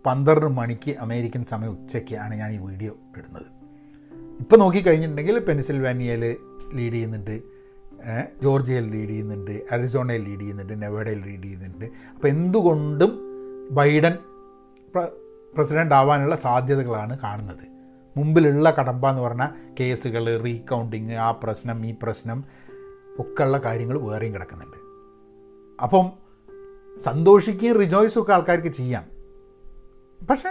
പന്ത്രണ്ട് 0.05 0.45
മണിക്ക് 0.59 0.91
അമേരിക്കൻ 1.05 1.45
സമയം 1.51 1.71
ഉച്ചയ്ക്കാണ് 1.71 2.33
ഞാൻ 2.35 2.49
ഈ 2.51 2.57
വീഡിയോ 2.57 2.93
ഇടുന്നത്. 3.17 3.47
ഇപ്പോൾ 4.41 4.57
നോക്കിക്കഴിഞ്ഞിട്ടുണ്ടെങ്കിൽ 4.57 5.37
പെൻസിൽവാനിയയിൽ 5.39 6.23
ലീഡ് 6.77 6.93
ചെയ്യുന്നുണ്ട് 6.93 7.35
ജോർജിയയിൽ 8.43 8.85
ലീഡ് 8.91 9.09
ചെയ്യുന്നുണ്ട് 9.09 9.53
അരിസോണയിൽ 9.71 10.23
ലീഡ് 10.27 10.39
ചെയ്യുന്നുണ്ട് 10.39 10.73
നെവഡയിൽ 10.81 11.21
ലീഡ് 11.27 11.43
ചെയ്യുന്നുണ്ട്. 11.43 11.85
അപ്പോൾ 12.15 12.27
എന്തുകൊണ്ടും 12.27 13.11
ബൈഡൻ 13.71 14.15
പ്രസിഡന്റ് 15.57 15.95
ആവാനുള്ള 15.95 16.35
സാധ്യതകളാണ് 16.35 17.19
കാണുന്നത്. 17.19 17.77
മുമ്പിലുള്ള 18.17 18.75
കടമ്പ 18.79 19.09
എന്ന് 19.09 19.21
പറഞ്ഞാൽ 19.21 19.49
കേസുകൾ 19.79 20.41
റീകൗണ്ടിങ് 20.41 21.11
ആ 21.11 21.31
പ്രശ്നം 21.31 21.85
ഈ 21.85 21.95
പ്രശ്നം 22.03 22.43
ഒക്കെ 23.19 23.43
ഉള്ള 23.43 23.57
കാര്യങ്ങൾ 23.57 24.01
വേറെയും 24.01 24.33
കിടക്കുന്നുണ്ട്. 24.33 24.77
അപ്പം 25.83 26.11
സന്തോഷിക്കുകയും 27.01 27.77
റിജോയ്സും 27.77 28.21
ഒക്കെ 28.21 28.33
ആൾക്കാർക്ക് 28.33 28.67
ചെയ്യാം. 28.67 29.03
പക്ഷേ 30.29 30.49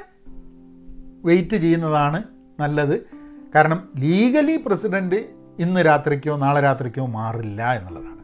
വെയിറ്റ് 1.24 1.57
ചെയ്യുന്നതാണ് 1.57 2.22
നല്ലത്. 2.61 3.07
കാരണം 3.54 3.88
ലീഗലി 3.98 4.57
പ്രസിഡന്റ് 4.66 5.16
ഇന്ന് 5.59 5.86
രാത്രിക്കോ 5.86 6.36
നാളെ 6.36 6.61
രാത്രിക്കോ 6.61 7.07
മാറില്ല 7.07 7.72
എന്നുള്ളതാണ്. 7.72 8.20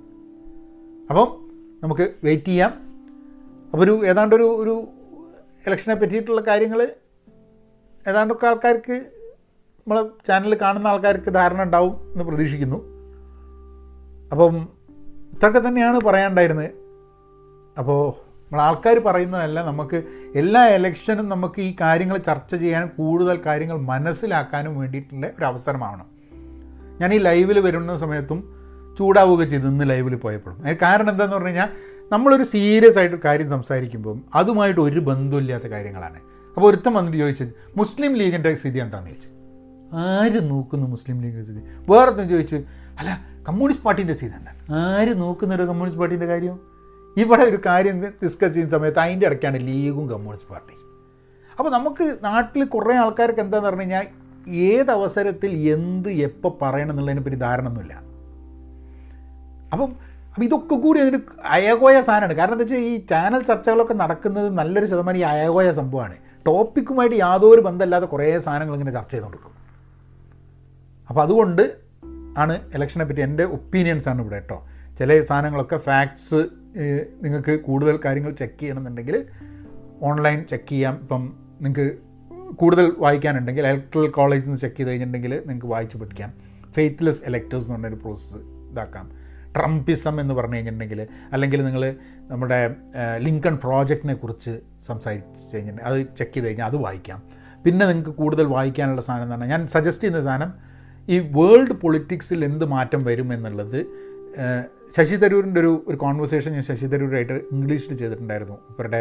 അപ്പം 1.10 1.50
നമുക്ക് 1.82 2.14
വെയിറ്റ് 2.24 2.44
ചെയ്യാം. 2.44 2.70
അപ്പോൾ 3.70 3.84
ഒരു 3.84 4.06
ഏതാണ്ടൊരു 4.06 4.42
ഒരു 4.42 4.88
ഇലക്ഷനെ 5.66 5.94
പറ്റിയിട്ടുള്ള 5.94 6.40
കാര്യങ്ങൾ 6.40 6.82
ഏതാണ്ടൊക്കെ 8.08 8.46
ആൾക്കാർക്ക് 8.46 8.92
നമ്മളെ 9.78 10.02
ചാനൽ 10.26 10.54
കാണുന്ന 10.60 10.86
ആൾക്കാർക്ക് 10.86 11.30
ധാരണ 11.34 11.62
ഉണ്ടാവും 11.62 12.12
എന്ന് 12.12 12.24
പ്രതീക്ഷിക്കുന്നു. 12.24 12.78
അപ്പം 14.32 14.68
ഇതൊക്കെ 15.32 15.68
തന്നെയാണ് 15.68 16.00
പറയാനുണ്ടായിരുന്നത്. 16.00 16.70
അപ്പോൾ 17.78 18.02
നമ്മൾ 18.42 18.60
ആൾക്കാർ 18.60 18.98
പറയുന്നതല്ല 18.98 19.66
നമുക്ക് 19.66 20.02
എല്ലാ 20.36 20.66
ഇലക്ഷനും 20.66 21.28
നമുക്ക് 21.28 21.60
ഈ 21.60 21.76
കാര്യങ്ങൾ 21.80 22.16
ചർച്ച 22.16 22.54
ചെയ്യാനും 22.54 22.90
കൂടുതൽ 22.98 23.40
കാര്യങ്ങൾ 23.46 23.76
മനസ്സിലാക്കാനും 23.76 24.78
വേണ്ടിയിട്ടുള്ള 24.78 25.26
ഒരു 25.26 25.44
അവസരമാവണം. 25.44 26.06
ഞാൻ 27.00 27.14
ഈ 27.14 27.18
ലൈവിൽ 27.18 27.58
വരുന്ന 27.58 27.96
സമയത്തും 27.96 28.62
ചൂടാവുക 28.98 29.44
ചെയ്തു 29.44 29.66
ഇന്ന് 29.66 29.90
ലൈവിൽ 29.90 30.14
പോയപ്പോഴും. 30.14 30.58
കാരണം 30.82 31.10
എന്താണെന്ന് 31.10 31.36
പറഞ്ഞു 31.36 31.48
കഴിഞ്ഞാൽ 31.48 31.68
നമ്മളൊരു 32.12 32.42
സീരിയസ് 32.42 32.98
ആയിട്ട് 32.98 33.16
കാര്യം 33.24 33.50
സംസാരിക്കുമ്പം 33.50 34.24
അതുമായിട്ട് 34.34 34.80
ഒരു 34.80 35.00
ബന്ധമില്ലാത്ത 35.00 35.66
കാര്യങ്ങളാണ്. 35.66 36.18
അപ്പോൾ 36.56 36.66
ഒരുത്തം 36.70 36.94
വന്നിട്ട് 36.94 37.18
ചോദിച്ചത് 37.18 37.52
മുസ്ലിം 37.76 38.12
ലീഗിന്റെ 38.20 38.50
സ്ഥിതി 38.54 38.78
എന്താണെന്ന് 38.78 39.10
ചോദിച്ചു? 39.10 39.30
ആര് 39.94 40.50
നോക്കുന്നു 40.50 40.86
മുസ്ലിം 40.86 41.16
ലീഗിന്റെ 41.22 41.44
സ്ഥിതി? 41.44 41.62
വേറെ 41.90 42.24
ചോദിച്ചു 42.32 42.56
അല്ല 42.98 43.10
കമ്മ്യൂണിസ്റ്റ് 43.48 43.84
പാർട്ടീന്റെ 43.86 44.14
സ്ഥിതി 44.14 44.34
എന്താണ്? 44.38 44.60
ആര് 44.82 45.20
നോക്കുന്നൊരു 45.20 45.62
കമ്മ്യൂണിസ്റ്റ് 45.62 46.00
പാർട്ടീന്റെ 46.00 46.26
കാര്യം? 46.26 46.56
ഇവിടെ 47.16 47.42
ഒരു 47.42 47.58
കാര്യം 47.66 47.96
ഡിസ്കസ് 48.22 48.52
ചെയ്യുന്ന 48.54 48.76
സമയത്ത് 48.76 48.98
അതിന്റെ 48.98 49.26
ഇടയ്ക്കാണ് 49.26 49.58
ലീഗും 49.66 50.04
കമ്മ്യൂണിസ്റ്റ് 50.10 50.50
പാർട്ടി. 50.50 50.74
അപ്പോൾ 51.58 51.70
നമുക്ക് 51.70 52.04
നാട്ടിൽ 52.24 52.64
കുറേ 52.64 52.94
ആൾക്കാർക്ക് 52.96 53.40
എന്താന്ന് 53.40 53.68
പറഞ്ഞു 53.68 53.80
കഴിഞ്ഞാൽ 53.80 54.06
ഏത് 54.68 54.90
അവസരത്തിൽ 54.90 55.52
എന്ത് 55.74 56.08
എപ്പോൾ 56.10 56.52
പറയണം 56.62 56.90
എന്നുള്ളതിനെപ്പറ്റി 56.90 57.36
ധാരണ 57.36 57.66
ഒന്നുമില്ല 57.68 57.94
അപ്പം 59.72 60.11
അപ്പം 60.32 60.44
ഇതൊക്കെ 60.44 60.74
കൂടി 60.74 61.00
അതിന് 61.00 61.18
അയകോയ 61.44 62.00
സാധനമാണ്. 62.02 62.34
കാരണം 62.34 62.52
എന്താ 62.52 62.62
വെച്ചാൽ 62.62 62.78
ഈ 62.78 62.98
ചാനൽ 63.10 63.42
ചർച്ചകളൊക്കെ 63.42 63.94
നടക്കുന്നത് 63.94 64.48
നല്ലൊരു 64.58 64.86
ശതമാനം 64.86 65.18
ഈ 65.18 65.20
അയകോയ 65.20 65.72
സംഭവമാണ്. 65.72 66.16
ടോപ്പിക്കുമായിട്ട് 66.46 67.16
യാതൊരു 67.16 67.60
ബന്ധമില്ലാത്ത 67.60 68.04
കുറേ 68.04 68.38
സാധനങ്ങൾ 68.38 68.74
ഇങ്ങനെ 68.74 68.92
ചർച്ച 68.92 69.12
ചെയ്ത് 69.12 69.26
കൊടുക്കും 69.26 69.52
അപ്പോൾ 71.08 71.22
അതുകൊണ്ട് 71.22 71.76
ആണ് 72.38 72.54
ഇലക്ഷനെ 72.74 73.04
പറ്റി 73.04 73.20
എന്റെ 73.20 73.44
ഒപ്പീനിയൻസ് 73.44 74.08
ആണ് 74.08 74.20
ഇവിടെ 74.22 74.34
കേട്ടോ. 74.34 74.58
ചില 74.98 75.20
സാധനങ്ങളൊക്കെ 75.22 75.76
ഫാക്ട്സ് 75.76 76.40
നിങ്ങൾക്ക് 77.22 77.60
കൂടുതൽ 77.60 77.98
കാര്യങ്ങൾ 78.04 78.30
ചെക്ക് 78.30 78.60
ചെയ്യണമെന്നുണ്ടെങ്കിൽ 78.60 79.24
ഓൺലൈൻ 80.02 80.44
ചെക്ക് 80.50 80.70
ചെയ്യാം. 80.70 80.94
ഇപ്പം 81.00 81.22
നിങ്ങൾക്ക് 81.60 81.98
കൂടുതൽ 82.54 82.92
വായിക്കാനുണ്ടെങ്കിൽ 82.98 83.66
ഇലക്ട്രൽ 83.66 84.06
കോളേജിൽ 84.08 84.46
നിന്ന് 84.46 84.60
ചെക്ക് 84.60 84.76
ചെയ്ത് 84.76 84.90
കഴിഞ്ഞിട്ടുണ്ടെങ്കിൽ 84.90 85.42
നിങ്ങൾക്ക് 85.46 85.66
വായിച്ച് 85.66 85.96
പഠിക്കാം. 85.96 86.32
ഫെയ്ത്ത്ലെസ് 86.72 87.22
എലക്ടേഴ്സ് 87.26 87.66
എന്ന് 87.66 87.74
പറഞ്ഞൊരു 87.74 87.94
പ്രോസസ്സ് 87.94 88.36
ഇതാക്കാം. 88.72 89.21
ട്രംപിസം 89.56 90.20
എന്ന് 90.20 90.34
പറഞ്ഞു 90.34 90.54
കഴിഞ്ഞിട്ടുണ്ടെങ്കിൽ 90.54 91.06
അല്ലെങ്കിൽ 91.32 91.64
നിങ്ങൾ 91.64 91.96
നമ്മുടെ 92.30 92.76
ലിങ്കൺ 93.18 93.54
പ്രോജക്റ്റിനെ 93.56 94.14
കുറിച്ച് 94.14 94.60
സംസാരിച്ച് 94.86 95.56
കഴിഞ്ഞിട്ടുണ്ടെങ്കിൽ 95.56 96.02
അത് 96.02 96.16
ചെക്ക് 96.18 96.32
ചെയ്ത് 96.32 96.46
കഴിഞ്ഞാൽ 96.46 96.66
അത് 96.66 96.76
വായിക്കാം. 96.76 97.22
പിന്നെ 97.64 97.86
നിങ്ങൾക്ക് 97.86 98.10
കൂടുതൽ 98.10 98.46
വായിക്കാനുള്ള 98.46 99.00
സാധനം 99.00 99.30
പറഞ്ഞാൽ 99.30 99.48
ഞാൻ 99.48 99.66
സജസ്റ്റ് 99.66 100.04
ചെയ്യുന്ന 100.04 100.22
സാധനം 100.22 100.52
ഈ 101.08 101.18
വേൾഡ് 101.18 101.72
പൊളിറ്റിക്സിൽ 101.72 102.44
എന്ത് 102.44 102.64
മാറ്റം 102.64 103.04
വരും 103.04 103.32
എന്നുള്ളത് 103.32 103.86
ശശി 104.96 105.16
തരൂരിന്റെ 105.16 105.60
ഒരു 105.60 105.84
ഒരു 105.88 105.96
കോൺവെർസേഷൻ 105.96 106.52
ഞാൻ 106.52 106.62
ശശി 106.62 106.86
തരൂരായിട്ട് 106.86 107.32
ഇംഗ്ലീഷിൽ 107.32 107.96
ചെയ്തിട്ടുണ്ടായിരുന്നു. 107.96 108.56
ഇവരുടെ 108.70 109.00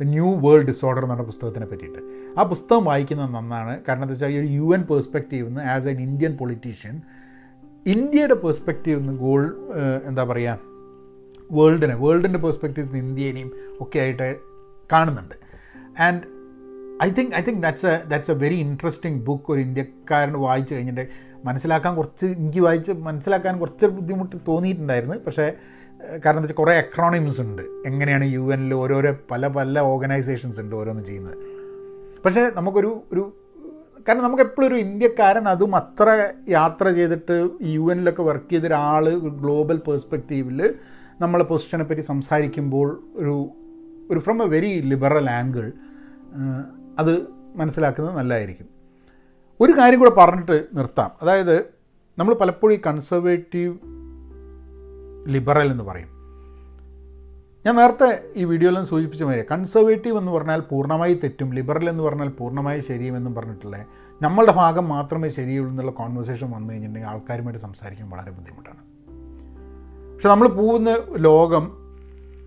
ദ 0.00 0.04
ന്യൂ 0.04 0.28
വേൾഡ് 0.34 0.66
ഡിസോർഡർ 0.66 1.02
എന്ന് 1.02 1.14
പറഞ്ഞ 1.14 1.26
പുസ്തകത്തിനെ 1.26 1.66
പറ്റിയിട്ട്. 1.66 1.98
ആ 2.38 2.42
പുസ്തകം 2.42 2.84
വായിക്കുന്നത് 2.84 3.34
നന്നാണ്. 3.34 3.84
കാരണം 3.88 4.02
എന്താ 4.02 4.12
വെച്ചാൽ 4.12 4.28
ഈ 4.28 4.38
ഒരു 4.38 4.46
യു 4.46 4.74
എൻ 4.74 4.82
പേഴ്സ്പെക്റ്റീവ് 4.82 5.48
നിന്ന് 5.48 5.60
ആസ് 5.60 5.88
എൻ 5.88 6.00
ഇന്ത്യൻ 6.00 6.36
പൊളിറ്റീഷ്യൻ 6.36 7.00
ഇന്ത്യയുടെ 7.86 8.34
പേഴ്സ്പെക്റ്റീവ് 8.34 9.00
നിന്ന് 9.00 9.12
ഗോൾ 9.12 9.56
എന്താ 10.04 10.24
പറയുക 10.24 10.58
വേൾഡിനെ 11.52 11.94
വേൾഡിന്റെ 11.94 12.38
പേഴ്സ്പെക്റ്റീവ്സ് 12.38 12.96
ഇന്ത്യേനെയും 12.96 13.52
ഒക്കെ 13.80 13.98
ആയിട്ട് 13.98 14.36
കാണുന്നുണ്ട്. 14.92 15.34
And 15.98 16.22
I 17.02 17.10
think 17.10 17.34
I 17.34 17.40
think 17.40 17.62
that's 17.62 17.86
a 17.86 18.02
that's 18.08 18.30
a 18.30 18.34
very 18.34 18.54
interesting 18.54 19.22
book 19.24 19.52
ഒരു 19.52 19.60
ഇന്ത്യക്കാരൻ 19.60 20.32
വായിച്ചു 20.32 20.74
കഴിഞ്ഞിട്ട് 20.74 21.08
മനസ്സിലാക്കാൻ 21.44 21.94
കുറച്ച് 21.94 22.26
എനിക്ക് 22.26 22.60
വായിച്ച് 22.60 22.92
മനസ്സിലാക്കാൻ 22.92 23.58
കുറച്ച് 23.58 23.86
ബുദ്ധിമുട്ട് 23.86 24.36
തോന്നിയിട്ടുണ്ടായിരുന്നു. 24.48 25.16
പക്ഷേ 25.16 25.52
കാരണം 26.08 26.30
എന്താ 26.30 26.40
വെച്ചാൽ 26.40 26.54
കുറേ 26.54 26.74
എക്രോണിംസ് 26.74 27.40
ഉണ്ട്. 27.40 27.62
എങ്ങനെയാണ് 27.86 28.24
യു 28.24 28.52
എനിൽ 28.52 28.74
ഓരോരോ 28.74 29.16
പല 29.30 29.48
പല 29.48 29.78
ഓർഗനൈസേഷൻസ് 29.78 30.60
ഉണ്ട് 30.60 30.76
ഓരോന്നും 30.76 31.04
ചെയ്യുന്നത്. 31.04 31.36
പക്ഷേ 32.24 32.50
നമുക്കൊരു 32.54 33.00
ഒരു 33.12 33.36
കാരണം 34.08 34.22
നമുക്ക് 34.22 34.42
എപ്പോഴും 34.42 34.68
ഒരു 34.68 34.74
ഇന്ത്യക്കാരൻ 34.74 35.48
അതും 35.48 35.76
അത്ര 35.76 36.28
യാത്ര 36.48 36.90
ചെയ്തിട്ട് 36.90 37.50
യു 37.62 37.92
എനിലൊക്കെ 37.92 38.22
വർക്ക് 38.22 38.52
ചെയ്ത 38.52 38.62
ഒരാൾ 38.62 39.10
ഗ്ലോബൽ 39.18 39.76
പേഴ്സ്പെക്റ്റീവിൽ 39.76 40.74
നമ്മളെ 41.20 41.44
പൊസിഷനെ 41.44 41.84
പറ്റി 41.84 42.00
സംസാരിക്കുമ്പോൾ 42.00 43.02
ഒരു 43.16 43.50
ഒരു 44.10 44.18
from 44.18 44.42
a 44.42 44.46
very 44.46 44.80
liberal 44.80 45.30
angle 45.30 45.72
അത് 46.98 47.26
മനസ്സിലാക്കുന്നത് 47.56 48.16
നല്ലതായിരിക്കും. 48.16 48.66
ഒരു 49.60 49.72
കാര്യം 49.78 49.98
കൂടെ 49.98 50.10
പറഞ്ഞിട്ട് 50.10 50.66
നിർത്താം. 50.74 51.10
അതായത് 51.22 51.60
നമ്മൾ 52.18 52.34
പലപ്പോഴും 52.34 52.74
ഈ 52.74 52.80
കൺസർവേറ്റീവ് 52.86 53.78
ലിബറൽ 55.28 55.70
എന്ന് 55.70 55.84
പറയും. 55.84 56.19
ഞാൻ 57.66 57.76
നേരത്തെ 57.76 58.28
ഈ 58.36 58.44
വീഡിയോയിലും 58.44 58.86
സൂചിപ്പിച്ച 58.86 59.22
മാതിരി 59.22 59.46
കൺസർവേറ്റീവ് 59.52 60.18
എന്ന് 60.18 60.32
പറഞ്ഞാൽ 60.32 60.60
പൂർണമായി 60.60 61.14
തെറ്റും 61.14 61.54
ലിബറൽ 61.54 61.88
എന്ന് 61.88 62.02
പറഞ്ഞാൽ 62.02 62.28
പൂർണമായി 62.28 62.80
ശരിയുമെന്നും 62.80 63.34
പറഞ്ഞിട്ടുള്ള 63.34 63.84
നമ്മളുടെ 64.22 64.52
ഭാഗം 64.52 64.88
മാത്രമേ 64.88 65.28
ശരിയുള്ളൂ 65.28 65.70
എന്നുള്ള 65.70 65.90
കോൺവെർസേഷൻ 65.90 66.50
വന്നു 66.50 66.72
കഴിഞ്ഞിട്ടുണ്ടെങ്കിൽ 66.72 67.08
ആൾക്കാരുമായിട്ട് 67.08 67.60
സംസാരിക്കാൻ 67.60 68.10
വളരെ 68.10 68.30
ബുദ്ധിമുട്ടാണ്. 68.30 68.78
പക്ഷെ 70.14 70.28
നമ്മൾ 70.28 70.48
പോകുന്ന 70.48 71.02
ലോകം 71.16 71.72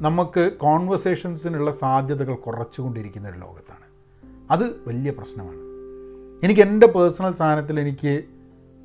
നമുക്ക് 0.01 0.51
കോൺവെർസേഷൻസിനുള്ള 0.57 1.71
സാധ്യതകൾ 1.71 2.35
കുറച്ചുകൊണ്ടിരിക്കുന്ന 2.35 3.29
ഒരു 3.29 3.39
ലോകത്താണ്. 3.39 3.87
അത് 4.51 4.63
വലിയ 4.87 5.11
പ്രശ്നമാണ്. 5.11 5.57
എനിക്ക് 6.45 6.61
എന്റെ 6.61 6.87
പേഴ്സണൽ 6.87 7.33
സാധനത്തിൽ 7.33 7.79
എനിക്ക് 7.79 8.23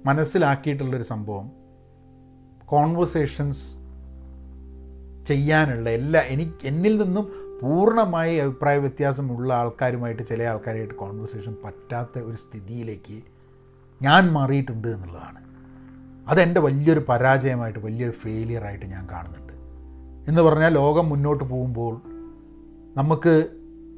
മനസ്സിലാക്കിയിട്ടുള്ളൊരു 0.07 1.03
സംഭവം 1.03 1.51
കോൺവെർസേഷൻസ് 2.65 3.78
ചെയ്യാനുള്ള 5.29 5.91
എല്ലാ 5.91 6.21
എനിക്ക് 6.21 6.67
എന്നിൽ 6.67 7.03
നിന്നും 7.03 7.49
പൂർണമായി 7.63 8.37
അഭിപ്രായ 8.37 8.79
വ്യത്യാസമുള്ള 8.79 9.55
ആൾക്കാരുമായിട്ട് 9.55 10.23
ചില 10.29 10.43
ആൾക്കാരുമായിട്ട് 10.43 10.95
കോൺവെർസേഷൻ 10.95 11.57
പറ്റാത്ത 11.65 12.19
ഒരു 12.19 12.37
സ്ഥിതിയിലേക്ക് 12.37 13.23
ഞാൻ 14.03 14.33
മാറിയിട്ടുണ്ട് 14.33 14.89
എന്നുള്ളതാണ്. 14.89 15.39
അതെന്റെ 16.29 16.61
വലിയൊരു 16.61 17.05
പരാജയമായിട്ട് 17.09 17.79
വലിയൊരു 17.79 18.13
ഫെയിലിയറായിട്ട് 18.13 18.87
ഞാൻ 18.87 19.09
കാണുന്നുണ്ട്. 19.11 19.53
എന്ന് 20.31 20.43
പറഞ്ഞാൽ 20.43 20.75
ലോകം 20.75 21.09
മുന്നോട്ട് 21.09 21.45
പോകുമ്പോൾ 21.45 22.01
നമുക്ക് 22.97 23.49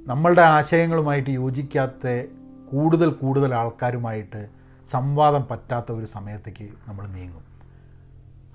നമ്മളുടെ 0.07 0.43
ആശയങ്ങളുമായിട്ട് 0.43 1.31
യോജിക്കാത്ത 1.31 2.26
കൂടുതൽ 2.72 3.11
കൂടുതൽ 3.11 3.55
ആൾക്കാരുമായിട്ട് 3.55 4.49
സംവാദം 4.91 5.45
പറ്റാത്ത 5.51 5.93
ഒരു 5.93 6.07
സമയത്തേക്ക് 6.07 6.68
നമ്മൾ 6.89 7.07
നീങ്ങും. 7.07 7.45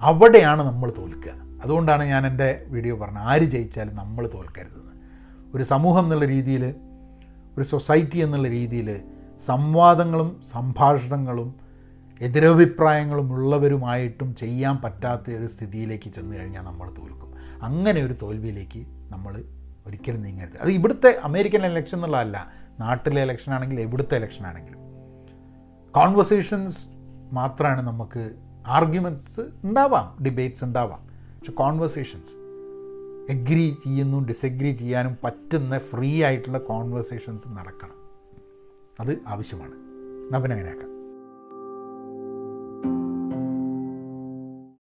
അവിടെയാണ് 0.02 0.64
നമ്മൾ 0.64 0.94
തോൽക്കുക. 0.98 1.45
അതുകൊണ്ടാണ് 1.66 2.04
ഞാൻ 2.04 2.28
എന്റെ 2.28 2.66
വീഡിയോ 2.68 2.96
പറഞ്ഞത് 2.98 3.24
ആര് 3.24 3.42
ജയിച്ചാലും 3.42 3.96
നമ്മൾ 3.96 4.30
തോൽക്കരുതെന്ന്. 4.34 4.94
ഒരു 5.56 5.64
സമൂഹം 5.64 6.04
എന്നുള്ള 6.04 6.26
രീതിയിൽ 6.26 6.64
ഒരു 7.58 7.64
സൊസൈറ്റി 7.64 8.18
എന്നുള്ള 8.18 8.48
രീതിയിൽ 8.48 9.02
സംവാദങ്ങളും 9.46 10.42
സംഭാഷണങ്ങളും 10.52 11.56
എതിരഭിപ്രായങ്ങളും 12.22 13.34
ഉള്ളവരുമായിട്ടും 13.34 14.36
ചെയ്യാൻ 14.36 14.78
പറ്റാത്ത 14.78 15.36
ഒരു 15.40 15.48
സ്ഥിതിയിലേക്ക് 15.48 16.10
ചെന്ന് 16.10 16.38
കഴിഞ്ഞാൽ 16.38 16.62
നമ്മൾ 16.62 16.90
തോൽക്കും. 16.90 17.32
അങ്ങനെ 17.64 18.02
ഒരു 18.02 18.16
തോൽവിയിലേക്ക് 18.22 18.82
നമ്മൾ 19.12 19.44
ഒരിക്കലും 19.88 20.22
നീങ്ങരുത്. 20.22 20.58
അത് 20.62 20.70
ഇവിടുത്തെ 20.70 21.20
അമേരിക്കൻ 21.24 21.66
ഇലക്ഷൻ 21.66 21.98
എന്നുള്ളതല്ല 21.98 22.48
നാട്ടിലെ 22.80 23.24
ഇലക്ഷൻ 23.24 23.54
ആണെങ്കിലും 23.54 23.82
എവിടുത്തെ 23.82 24.16
ഇലക്ഷൻ 24.16 24.46
ആണെങ്കിലും. 24.48 24.80
കോൺവെർസേഷൻസ് 25.94 26.80
മാത്രമാണ് 27.32 27.82
നമുക്ക് 27.82 28.32
ആർഗ്യുമെന്റ്സ് 28.68 29.42
ഉണ്ടാവാം 29.64 30.24
ഡിബേറ്റ്സ് 30.24 30.64
ഉണ്ടാവാം. 30.64 31.15
പക്ഷെ 31.46 31.56
കോൺവെർസേഷൻസ് 31.56 32.32
എഗ്രി 33.32 33.76
ചെയ്യുന്നു 33.84 34.28
ഡിസഗ്രി 34.28 34.72
ചെയ്യാനും 34.72 35.18
പറ്റുന്ന 35.24 35.78
ഫ്രീ 35.78 36.24
ആയിട്ടുള്ള 36.24 36.58
കോൺവെർസേഷൻസ് 36.58 37.50
നടക്കണം. 37.50 37.94
അത് 39.00 39.18
ആവശ്യമാണ്. 39.28 39.72
എന്നാൽ 39.72 40.40
അങ്ങനെയാക്കാം. 40.40 40.95